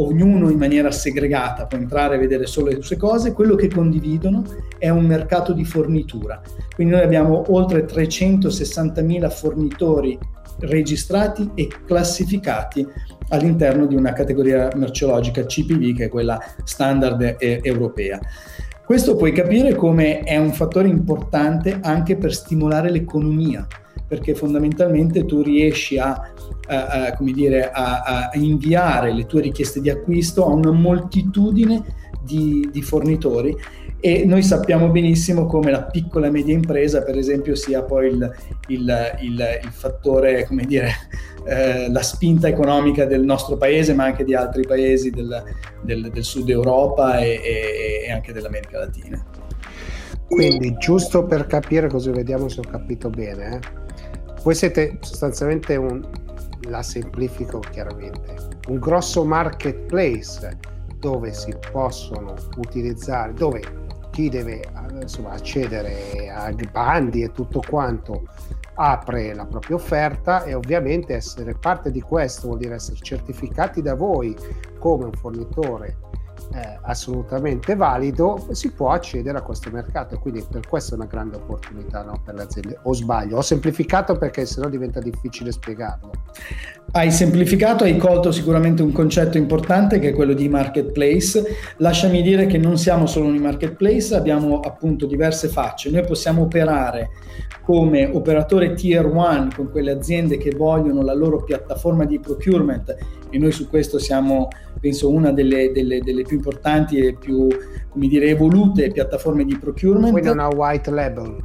ognuno 0.00 0.50
in 0.50 0.58
maniera 0.58 0.90
segregata 0.90 1.66
può 1.66 1.78
entrare 1.78 2.16
e 2.16 2.18
vedere 2.18 2.46
solo 2.46 2.70
le 2.70 2.82
sue 2.82 2.96
cose, 2.96 3.32
quello 3.32 3.54
che 3.54 3.68
condividono 3.68 4.44
è 4.78 4.88
un 4.88 5.04
mercato 5.04 5.52
di 5.52 5.64
fornitura. 5.64 6.40
Quindi 6.74 6.94
noi 6.94 7.02
abbiamo 7.02 7.44
oltre 7.48 7.84
360.000 7.84 9.30
fornitori 9.30 10.18
registrati 10.60 11.50
e 11.54 11.68
classificati 11.86 12.86
all'interno 13.28 13.86
di 13.86 13.94
una 13.94 14.12
categoria 14.12 14.70
merceologica 14.74 15.44
CPV 15.44 15.96
che 15.96 16.04
è 16.04 16.08
quella 16.08 16.40
standard 16.64 17.36
e- 17.38 17.60
europea. 17.62 18.18
Questo 18.84 19.16
puoi 19.16 19.32
capire 19.32 19.74
come 19.74 20.20
è 20.20 20.38
un 20.38 20.52
fattore 20.52 20.88
importante 20.88 21.78
anche 21.82 22.16
per 22.16 22.32
stimolare 22.32 22.90
l'economia, 22.90 23.66
perché 24.08 24.34
fondamentalmente 24.34 25.26
tu 25.26 25.42
riesci 25.42 25.98
a, 25.98 26.10
a, 26.66 26.86
a, 26.86 27.16
dire, 27.20 27.70
a 27.70 28.30
inviare 28.34 29.12
le 29.12 29.26
tue 29.26 29.42
richieste 29.42 29.80
di 29.80 29.90
acquisto 29.90 30.44
a 30.46 30.52
una 30.52 30.72
moltitudine 30.72 31.84
di, 32.22 32.68
di 32.72 32.82
fornitori 32.82 33.56
e 34.00 34.24
noi 34.24 34.42
sappiamo 34.44 34.90
benissimo 34.90 35.46
come 35.46 35.72
la 35.72 35.82
piccola 35.82 36.28
e 36.28 36.30
media 36.30 36.54
impresa, 36.54 37.02
per 37.02 37.18
esempio, 37.18 37.56
sia 37.56 37.82
poi 37.82 38.06
il, 38.06 38.34
il, 38.68 39.16
il, 39.22 39.60
il 39.64 39.70
fattore, 39.70 40.44
come 40.44 40.64
dire, 40.66 40.88
eh, 41.44 41.90
la 41.90 42.02
spinta 42.02 42.46
economica 42.46 43.06
del 43.06 43.24
nostro 43.24 43.56
paese, 43.56 43.94
ma 43.94 44.04
anche 44.04 44.22
di 44.22 44.36
altri 44.36 44.64
paesi 44.64 45.10
del, 45.10 45.42
del, 45.82 46.10
del 46.12 46.22
sud 46.22 46.48
Europa 46.48 47.18
e, 47.18 47.40
e, 47.42 48.04
e 48.06 48.12
anche 48.12 48.32
dell'America 48.32 48.78
Latina. 48.78 49.20
Quindi, 50.28 50.76
giusto 50.78 51.24
per 51.24 51.46
capire 51.46 51.88
così 51.88 52.10
vediamo 52.10 52.48
se 52.48 52.60
ho 52.60 52.70
capito 52.70 53.10
bene, 53.10 53.56
eh? 53.56 53.86
Voi 54.48 54.56
siete 54.56 54.96
sostanzialmente 55.02 55.76
un, 55.76 56.02
la 56.70 56.82
semplifico 56.82 57.58
chiaramente, 57.58 58.34
un 58.68 58.78
grosso 58.78 59.22
marketplace 59.22 60.56
dove 60.98 61.34
si 61.34 61.54
possono 61.70 62.34
utilizzare, 62.56 63.34
dove 63.34 63.60
chi 64.10 64.30
deve 64.30 64.64
insomma, 65.02 65.32
accedere 65.32 66.30
a 66.30 66.50
bandi 66.72 67.24
e 67.24 67.32
tutto 67.32 67.60
quanto 67.68 68.22
apre 68.76 69.34
la 69.34 69.44
propria 69.44 69.76
offerta 69.76 70.42
e 70.44 70.54
ovviamente 70.54 71.14
essere 71.14 71.52
parte 71.52 71.90
di 71.90 72.00
questo 72.00 72.46
vuol 72.46 72.60
dire 72.60 72.76
essere 72.76 72.96
certificati 73.02 73.82
da 73.82 73.94
voi 73.94 74.34
come 74.78 75.04
un 75.04 75.12
fornitore 75.12 75.98
eh, 76.54 76.78
assolutamente 76.82 77.76
valido, 77.76 78.48
si 78.52 78.72
può 78.72 78.90
accedere 78.90 79.38
a 79.38 79.42
questo 79.42 79.70
mercato 79.70 80.18
quindi 80.18 80.44
per 80.48 80.66
questo 80.66 80.94
è 80.94 80.96
una 80.96 81.06
grande 81.06 81.36
opportunità 81.36 82.02
no, 82.02 82.20
per 82.24 82.34
le 82.34 82.42
aziende. 82.42 82.78
O 82.82 82.92
sbaglio? 82.92 83.36
Ho 83.36 83.42
semplificato 83.42 84.16
perché 84.16 84.46
sennò 84.46 84.68
diventa 84.68 85.00
difficile 85.00 85.52
spiegarlo. 85.52 86.10
Hai 86.90 87.10
semplificato, 87.10 87.84
hai 87.84 87.98
colto 87.98 88.32
sicuramente 88.32 88.82
un 88.82 88.92
concetto 88.92 89.36
importante 89.36 89.98
che 89.98 90.08
è 90.08 90.12
quello 90.14 90.32
di 90.32 90.48
marketplace. 90.48 91.44
Lasciami 91.78 92.22
dire 92.22 92.46
che 92.46 92.56
non 92.56 92.78
siamo 92.78 93.06
solo 93.06 93.26
un 93.26 93.36
marketplace, 93.36 94.14
abbiamo 94.14 94.60
appunto 94.60 95.06
diverse 95.06 95.48
facce. 95.48 95.90
Noi 95.90 96.06
possiamo 96.06 96.42
operare 96.42 97.10
come 97.62 98.08
operatore 98.10 98.72
tier 98.72 99.04
1 99.04 99.48
con 99.54 99.70
quelle 99.70 99.90
aziende 99.90 100.38
che 100.38 100.54
vogliono 100.56 101.02
la 101.02 101.14
loro 101.14 101.44
piattaforma 101.44 102.06
di 102.06 102.18
procurement 102.18 102.96
e 103.30 103.38
noi 103.38 103.52
su 103.52 103.68
questo 103.68 103.98
siamo 103.98 104.48
penso 104.80 105.10
una 105.10 105.32
delle, 105.32 105.72
delle, 105.72 106.00
delle 106.00 106.22
più 106.22 106.36
importanti 106.36 106.98
e 106.98 107.14
più 107.14 107.48
come 107.88 108.06
dire, 108.06 108.26
evolute 108.26 108.90
piattaforme 108.90 109.44
di 109.44 109.56
procurement. 109.58 110.12
Quindi 110.12 110.30
una 110.30 110.48
white 110.48 110.90
label. 110.90 111.36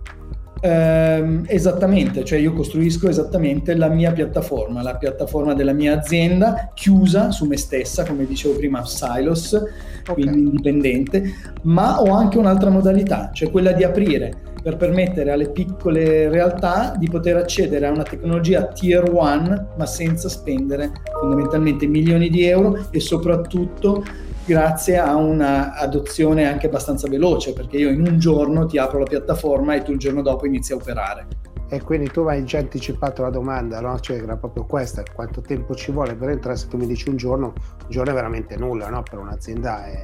ehm, 0.61 1.43
esattamente, 1.47 2.23
cioè 2.23 2.39
io 2.39 2.53
costruisco 2.53 3.09
esattamente 3.09 3.75
la 3.75 3.89
mia 3.89 4.11
piattaforma, 4.13 4.81
la 4.81 4.95
piattaforma 4.95 5.53
della 5.53 5.73
mia 5.73 5.97
azienda 5.97 6.71
chiusa 6.73 7.31
su 7.31 7.45
me 7.45 7.57
stessa, 7.57 8.05
come 8.05 8.25
dicevo 8.25 8.55
prima, 8.55 8.85
silos, 8.85 9.53
okay. 9.53 10.13
quindi 10.13 10.39
indipendente, 10.39 11.23
ma 11.63 12.01
ho 12.01 12.13
anche 12.13 12.37
un'altra 12.37 12.69
modalità, 12.69 13.31
cioè 13.33 13.51
quella 13.51 13.73
di 13.73 13.83
aprire 13.83 14.51
per 14.63 14.77
permettere 14.77 15.31
alle 15.31 15.49
piccole 15.49 16.29
realtà 16.29 16.95
di 16.97 17.09
poter 17.09 17.35
accedere 17.35 17.85
a 17.85 17.91
una 17.91 18.03
tecnologia 18.03 18.65
tier 18.67 19.03
1 19.07 19.67
ma 19.75 19.85
senza 19.85 20.29
spendere 20.29 20.91
fondamentalmente 21.19 21.85
milioni 21.85 22.29
di 22.29 22.45
euro 22.45 22.87
e 22.89 23.01
soprattutto 23.01 24.03
grazie 24.45 24.97
a 24.97 25.15
un'adozione 25.15 26.45
anche 26.45 26.67
abbastanza 26.67 27.07
veloce, 27.07 27.53
perché 27.53 27.77
io 27.77 27.89
in 27.89 28.05
un 28.05 28.19
giorno 28.19 28.65
ti 28.65 28.77
apro 28.77 28.99
la 28.99 29.05
piattaforma 29.05 29.75
e 29.75 29.83
tu 29.83 29.91
il 29.91 29.99
giorno 29.99 30.21
dopo 30.21 30.45
inizi 30.45 30.73
a 30.73 30.75
operare. 30.75 31.27
E 31.69 31.81
quindi 31.81 32.09
tu 32.11 32.21
hai 32.21 32.43
già 32.43 32.59
anticipato 32.59 33.23
la 33.23 33.29
domanda, 33.29 33.79
no? 33.79 33.99
Cioè 33.99 34.17
era 34.21 34.35
proprio 34.37 34.65
questa, 34.65 35.03
quanto 35.13 35.41
tempo 35.41 35.73
ci 35.73 35.91
vuole 35.91 36.13
per 36.13 36.29
entrare? 36.29 36.57
Se 36.57 36.67
tu 36.67 36.77
mi 36.77 36.85
dici 36.85 37.09
un 37.09 37.15
giorno, 37.15 37.47
un 37.47 37.89
giorno 37.89 38.11
è 38.11 38.13
veramente 38.13 38.55
nulla, 38.57 38.89
no? 38.89 39.01
Per 39.01 39.17
un'azienda 39.17 39.85
è, 39.85 40.03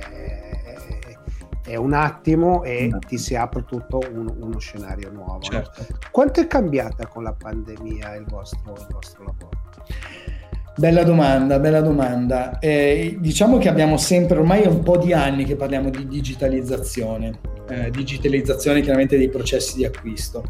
è 1.65 1.75
un 1.75 1.93
attimo 1.93 2.63
e 2.63 2.91
ti 3.07 3.17
si 3.17 3.35
apre 3.35 3.63
tutto 3.65 3.99
un, 4.11 4.33
uno 4.39 4.59
scenario 4.59 5.11
nuovo. 5.11 5.39
Certo. 5.41 5.85
No? 5.87 5.97
Quanto 6.11 6.39
è 6.39 6.47
cambiata 6.47 7.07
con 7.07 7.23
la 7.23 7.33
pandemia 7.33 8.15
il 8.15 8.25
vostro, 8.27 8.73
il 8.75 8.87
vostro 8.89 9.23
lavoro? 9.23 9.49
Bella 10.75 11.03
domanda, 11.03 11.59
bella 11.59 11.81
domanda. 11.81 12.57
Eh, 12.59 13.17
diciamo 13.19 13.57
che 13.57 13.67
abbiamo 13.67 13.97
sempre, 13.97 14.39
ormai 14.39 14.61
è 14.61 14.67
un 14.67 14.81
po' 14.81 14.97
di 14.97 15.11
anni 15.11 15.43
che 15.43 15.55
parliamo 15.57 15.89
di 15.89 16.07
digitalizzazione, 16.07 17.37
eh, 17.69 17.91
digitalizzazione 17.91 18.81
chiaramente 18.81 19.17
dei 19.17 19.29
processi 19.29 19.75
di 19.75 19.85
acquisto. 19.85 20.43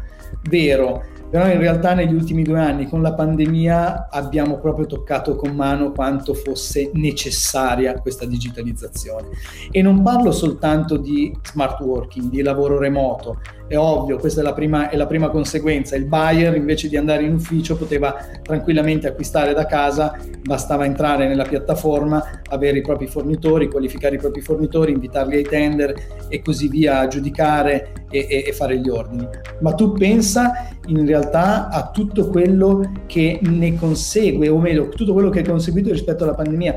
Vero, 0.48 1.04
però 1.30 1.46
in 1.48 1.58
realtà 1.58 1.94
negli 1.94 2.14
ultimi 2.14 2.42
due 2.42 2.58
anni 2.58 2.88
con 2.88 3.02
la 3.02 3.14
pandemia 3.14 4.08
abbiamo 4.10 4.58
proprio 4.58 4.86
toccato 4.86 5.36
con 5.36 5.54
mano 5.54 5.92
quanto 5.92 6.34
fosse 6.34 6.90
necessaria 6.94 8.00
questa 8.00 8.26
digitalizzazione. 8.26 9.28
E 9.70 9.80
non 9.80 10.02
parlo 10.02 10.32
soltanto 10.32 10.96
di 10.96 11.32
smart 11.44 11.80
working, 11.80 12.30
di 12.30 12.42
lavoro 12.42 12.78
remoto, 12.78 13.38
è 13.70 13.78
ovvio, 13.78 14.18
questa 14.18 14.40
è 14.40 14.42
la, 14.42 14.52
prima, 14.52 14.88
è 14.88 14.96
la 14.96 15.06
prima 15.06 15.28
conseguenza. 15.28 15.94
Il 15.94 16.06
buyer 16.06 16.56
invece 16.56 16.88
di 16.88 16.96
andare 16.96 17.22
in 17.22 17.34
ufficio 17.34 17.76
poteva 17.76 18.16
tranquillamente 18.42 19.06
acquistare 19.06 19.54
da 19.54 19.64
casa, 19.64 20.18
bastava 20.42 20.84
entrare 20.84 21.28
nella 21.28 21.44
piattaforma, 21.44 22.40
avere 22.48 22.78
i 22.78 22.80
propri 22.82 23.06
fornitori, 23.06 23.68
qualificare 23.68 24.16
i 24.16 24.18
propri 24.18 24.40
fornitori, 24.40 24.90
invitarli 24.90 25.36
ai 25.36 25.44
tender 25.44 25.94
e 26.26 26.42
così 26.42 26.66
via, 26.66 27.06
giudicare 27.06 28.06
e, 28.10 28.26
e, 28.28 28.44
e 28.48 28.52
fare 28.52 28.76
gli 28.80 28.88
ordini. 28.88 29.28
Ma 29.60 29.72
tu 29.74 29.92
pensa 29.92 30.68
in 30.88 31.06
realtà 31.06 31.68
a 31.68 31.90
tutto 31.92 32.26
quello 32.26 33.04
che 33.06 33.38
ne 33.40 33.76
consegue, 33.76 34.48
o 34.48 34.58
meglio, 34.58 34.88
tutto 34.88 35.12
quello 35.12 35.30
che 35.30 35.42
è 35.42 35.44
conseguito 35.44 35.92
rispetto 35.92 36.24
alla 36.24 36.34
pandemia. 36.34 36.74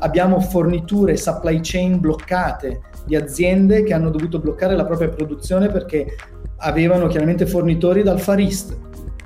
Abbiamo 0.00 0.40
forniture, 0.40 1.16
supply 1.16 1.60
chain 1.62 2.00
bloccate 2.00 2.92
di 3.04 3.16
aziende 3.16 3.82
che 3.82 3.94
hanno 3.94 4.10
dovuto 4.10 4.38
bloccare 4.38 4.76
la 4.76 4.84
propria 4.84 5.08
produzione 5.08 5.68
perché 5.68 6.16
avevano 6.58 7.06
chiaramente 7.06 7.46
fornitori 7.46 8.02
dal 8.02 8.20
Far 8.20 8.38
East, 8.38 8.76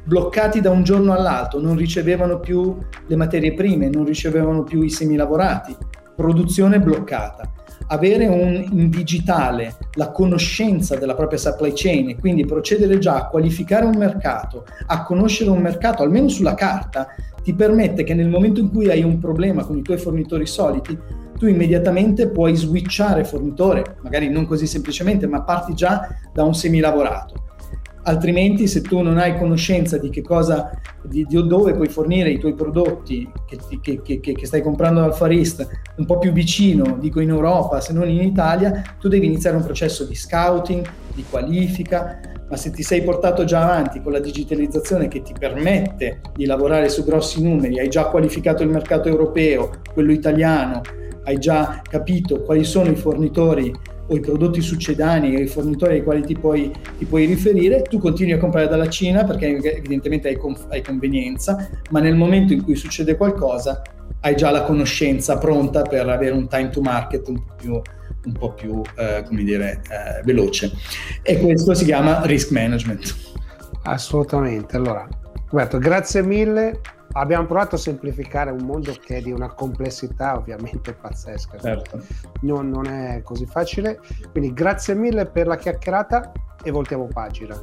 bloccati 0.05 0.61
da 0.61 0.71
un 0.71 0.83
giorno 0.83 1.13
all'altro, 1.13 1.61
non 1.61 1.77
ricevevano 1.77 2.41
più 2.41 2.77
le 3.07 3.17
materie 3.17 3.55
prime, 3.55 3.89
non 3.89 4.05
ricevevano 4.05 4.65
più 4.65 4.83
i 4.83 4.91
semilavorati, 4.91 5.77
produzione 6.17 6.81
bloccata. 6.81 7.53
Avere 7.91 8.27
un, 8.27 8.67
in 8.73 8.91
digitale 8.91 9.77
la 9.93 10.11
conoscenza 10.11 10.97
della 10.97 11.15
propria 11.15 11.39
supply 11.39 11.73
chain 11.75 12.09
e 12.09 12.17
quindi 12.17 12.45
procedere 12.45 12.99
già 12.99 13.17
a 13.17 13.29
qualificare 13.29 13.87
un 13.87 13.97
mercato, 13.97 14.65
a 14.87 15.05
conoscere 15.05 15.51
un 15.51 15.61
mercato 15.61 16.03
almeno 16.03 16.29
sulla 16.29 16.55
carta, 16.55 17.09
ti 17.43 17.55
permette 17.55 18.03
che 18.03 18.15
nel 18.15 18.29
momento 18.29 18.61
in 18.61 18.71
cui 18.71 18.91
hai 18.91 19.03
un 19.03 19.19
problema 19.19 19.65
con 19.65 19.77
i 19.77 19.83
tuoi 19.83 19.97
fornitori 19.97 20.47
soliti, 20.47 20.99
tu 21.39 21.47
immediatamente 21.47 22.29
puoi 22.29 22.55
switchare 22.55 23.25
fornitore, 23.25 23.97
magari 24.03 24.29
non 24.29 24.47
così 24.47 24.67
semplicemente, 24.67 25.27
ma 25.27 25.43
parti 25.43 25.73
già 25.75 26.07
da 26.33 26.43
un 26.43 26.55
semilavorato. 26.55 27.48
Altrimenti, 28.09 28.67
se 28.69 28.81
tu 28.81 29.03
non 29.03 29.19
hai 29.19 29.37
conoscenza 29.37 29.99
di 29.99 30.09
che 30.09 30.23
cosa, 30.23 30.71
di, 31.03 31.27
di 31.29 31.47
dove 31.47 31.75
puoi 31.75 31.89
fornire 31.89 32.31
i 32.31 32.39
tuoi 32.39 32.55
prodotti 32.55 33.31
che, 33.47 34.01
che, 34.01 34.21
che, 34.21 34.33
che, 34.33 34.47
stai 34.47 34.63
comprando 34.63 35.01
dal 35.01 35.15
Far 35.15 35.31
East, 35.31 35.69
un 35.97 36.07
po' 36.07 36.17
più 36.17 36.33
vicino, 36.33 36.97
dico 36.99 37.21
in 37.21 37.29
Europa, 37.29 37.83
se 37.83 37.93
non 37.93 38.09
in 38.09 38.23
Italia, 38.23 38.83
tu 38.99 39.09
devi 39.09 39.27
iniziare 39.27 39.57
un 39.57 39.63
processo 39.63 40.05
di 40.05 40.15
scouting, 40.15 40.89
di 41.15 41.23
qualifica, 41.29 42.19
ma 42.49 42.57
se 42.57 42.71
ti 42.71 42.83
sei 42.83 43.03
portato 43.03 43.45
già 43.45 43.63
avanti 43.63 44.01
con 44.01 44.13
la 44.13 44.21
digitalizzazione 44.21 45.09
che 45.09 45.21
ti 45.21 45.35
permette 45.39 46.23
di 46.35 46.47
lavorare 46.47 46.89
su 46.89 47.05
grossi 47.05 47.43
numeri, 47.43 47.79
hai 47.79 47.91
già 47.91 48.07
qualificato 48.07 48.63
il 48.63 48.71
mercato 48.71 49.09
europeo, 49.09 49.83
quello 49.93 50.13
italiano, 50.13 50.81
hai 51.25 51.37
già 51.37 51.83
capito 51.87 52.41
quali 52.41 52.65
sono 52.65 52.89
i 52.89 52.97
fornitori 52.97 53.71
o 54.09 54.17
i 54.17 54.21
prodotti 54.21 54.61
succedani 54.61 55.41
i 55.41 55.47
fornitori 55.47 55.95
ai 55.95 56.03
quali 56.03 56.23
ti 56.23 56.35
puoi, 56.35 56.73
ti 56.97 57.05
puoi, 57.05 57.27
riferire, 57.27 57.83
tu 57.83 57.99
continui 57.99 58.33
a 58.33 58.39
comprare 58.39 58.67
dalla 58.67 58.89
Cina 58.89 59.25
perché 59.25 59.47
evidentemente 59.77 60.29
hai, 60.29 60.37
conf- 60.37 60.67
hai, 60.71 60.83
convenienza, 60.83 61.69
ma 61.91 62.01
nel 62.01 62.17
momento 62.17 62.53
in 62.53 62.63
cui 62.63 62.75
succede 62.75 63.17
qualcosa 63.17 63.83
hai 64.21 64.35
già 64.35 64.51
la 64.51 64.63
conoscenza 64.63 65.39
pronta 65.39 65.83
per 65.83 66.09
avere 66.09 66.35
un 66.35 66.49
time 66.49 66.71
to 66.71 66.81
market 66.81 67.29
un 67.29 67.37
po' 67.45 67.55
più, 67.57 67.73
un 68.25 68.33
po 68.33 68.53
più 68.53 68.83
eh, 68.97 69.23
come 69.27 69.45
dire, 69.45 69.83
eh, 69.91 70.23
veloce. 70.25 70.73
E 71.23 71.39
questo 71.39 71.75
si 71.75 71.85
chiama 71.85 72.25
risk 72.25 72.51
management. 72.51 73.15
Assolutamente. 73.83 74.77
Allora, 74.77 75.07
Roberto, 75.51 75.79
grazie 75.79 76.23
mille 76.23 76.81
abbiamo 77.13 77.47
provato 77.47 77.77
a 77.77 77.79
semplificare 77.79 78.51
un 78.51 78.65
mondo 78.65 78.93
che 78.93 79.17
è 79.17 79.23
di 79.23 79.33
una 79.33 79.53
complessità 79.53 80.37
ovviamente 80.37 80.93
pazzesca. 80.93 81.59
Certo. 81.59 82.03
Non, 82.43 82.69
non, 82.69 82.87
è 82.87 83.23
così 83.23 83.47
facile. 83.47 84.01
Quindi 84.31 84.53
grazie 84.53 84.95
mille 84.95 85.27
per 85.27 85.47
la 85.47 85.57
chiacchierata 85.57 86.33
e 86.63 86.71
voltiamo 86.71 87.07
pagina. 87.07 87.61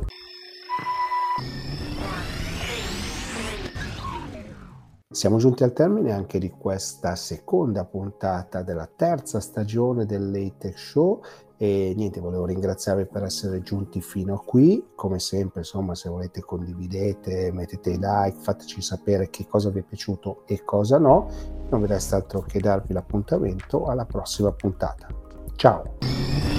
Siamo 5.16 5.38
giunti 5.38 5.64
al 5.64 5.72
termine 5.72 6.12
anche 6.12 6.39
di 6.39 6.50
questa 6.50 7.16
seconda 7.16 7.86
puntata 7.86 8.64
della 8.64 8.89
terza 8.93 9.39
stagione 9.39 10.06
del 10.06 10.30
Late 10.30 10.74
Show 10.76 11.22
e 11.58 11.93
niente, 11.95 12.20
volevo 12.20 12.45
ringraziarvi 12.45 13.06
per 13.06 13.24
essere 13.24 13.62
giunti 13.62 14.01
fino 14.01 14.34
a 14.36 14.39
qui. 14.43 14.91
Come 14.95 15.20
sempre, 15.20 15.62
insomma, 15.62 15.95
se 15.95 16.10
volete 16.10 16.41
condividete, 16.41 17.51
mettete 17.51 17.91
like, 17.91 18.38
fateci 18.41 18.82
sapere 18.82 19.30
che 19.30 19.47
cosa 19.47 19.70
vi 19.70 19.80
è 19.80 19.84
piaciuto 19.84 20.43
e 20.45 20.64
cosa 20.64 20.97
no. 20.97 21.30
Non 21.70 21.82
vi 21.82 21.88
resta 21.88 22.18
altro 22.18 22.41
che 22.41 22.60
darvi 22.60 22.93
l'appuntamento 22.93 23.86
alla 23.86 24.06
prossima 24.06 24.51
puntata. 24.51 25.08
Ciao! 25.56 26.55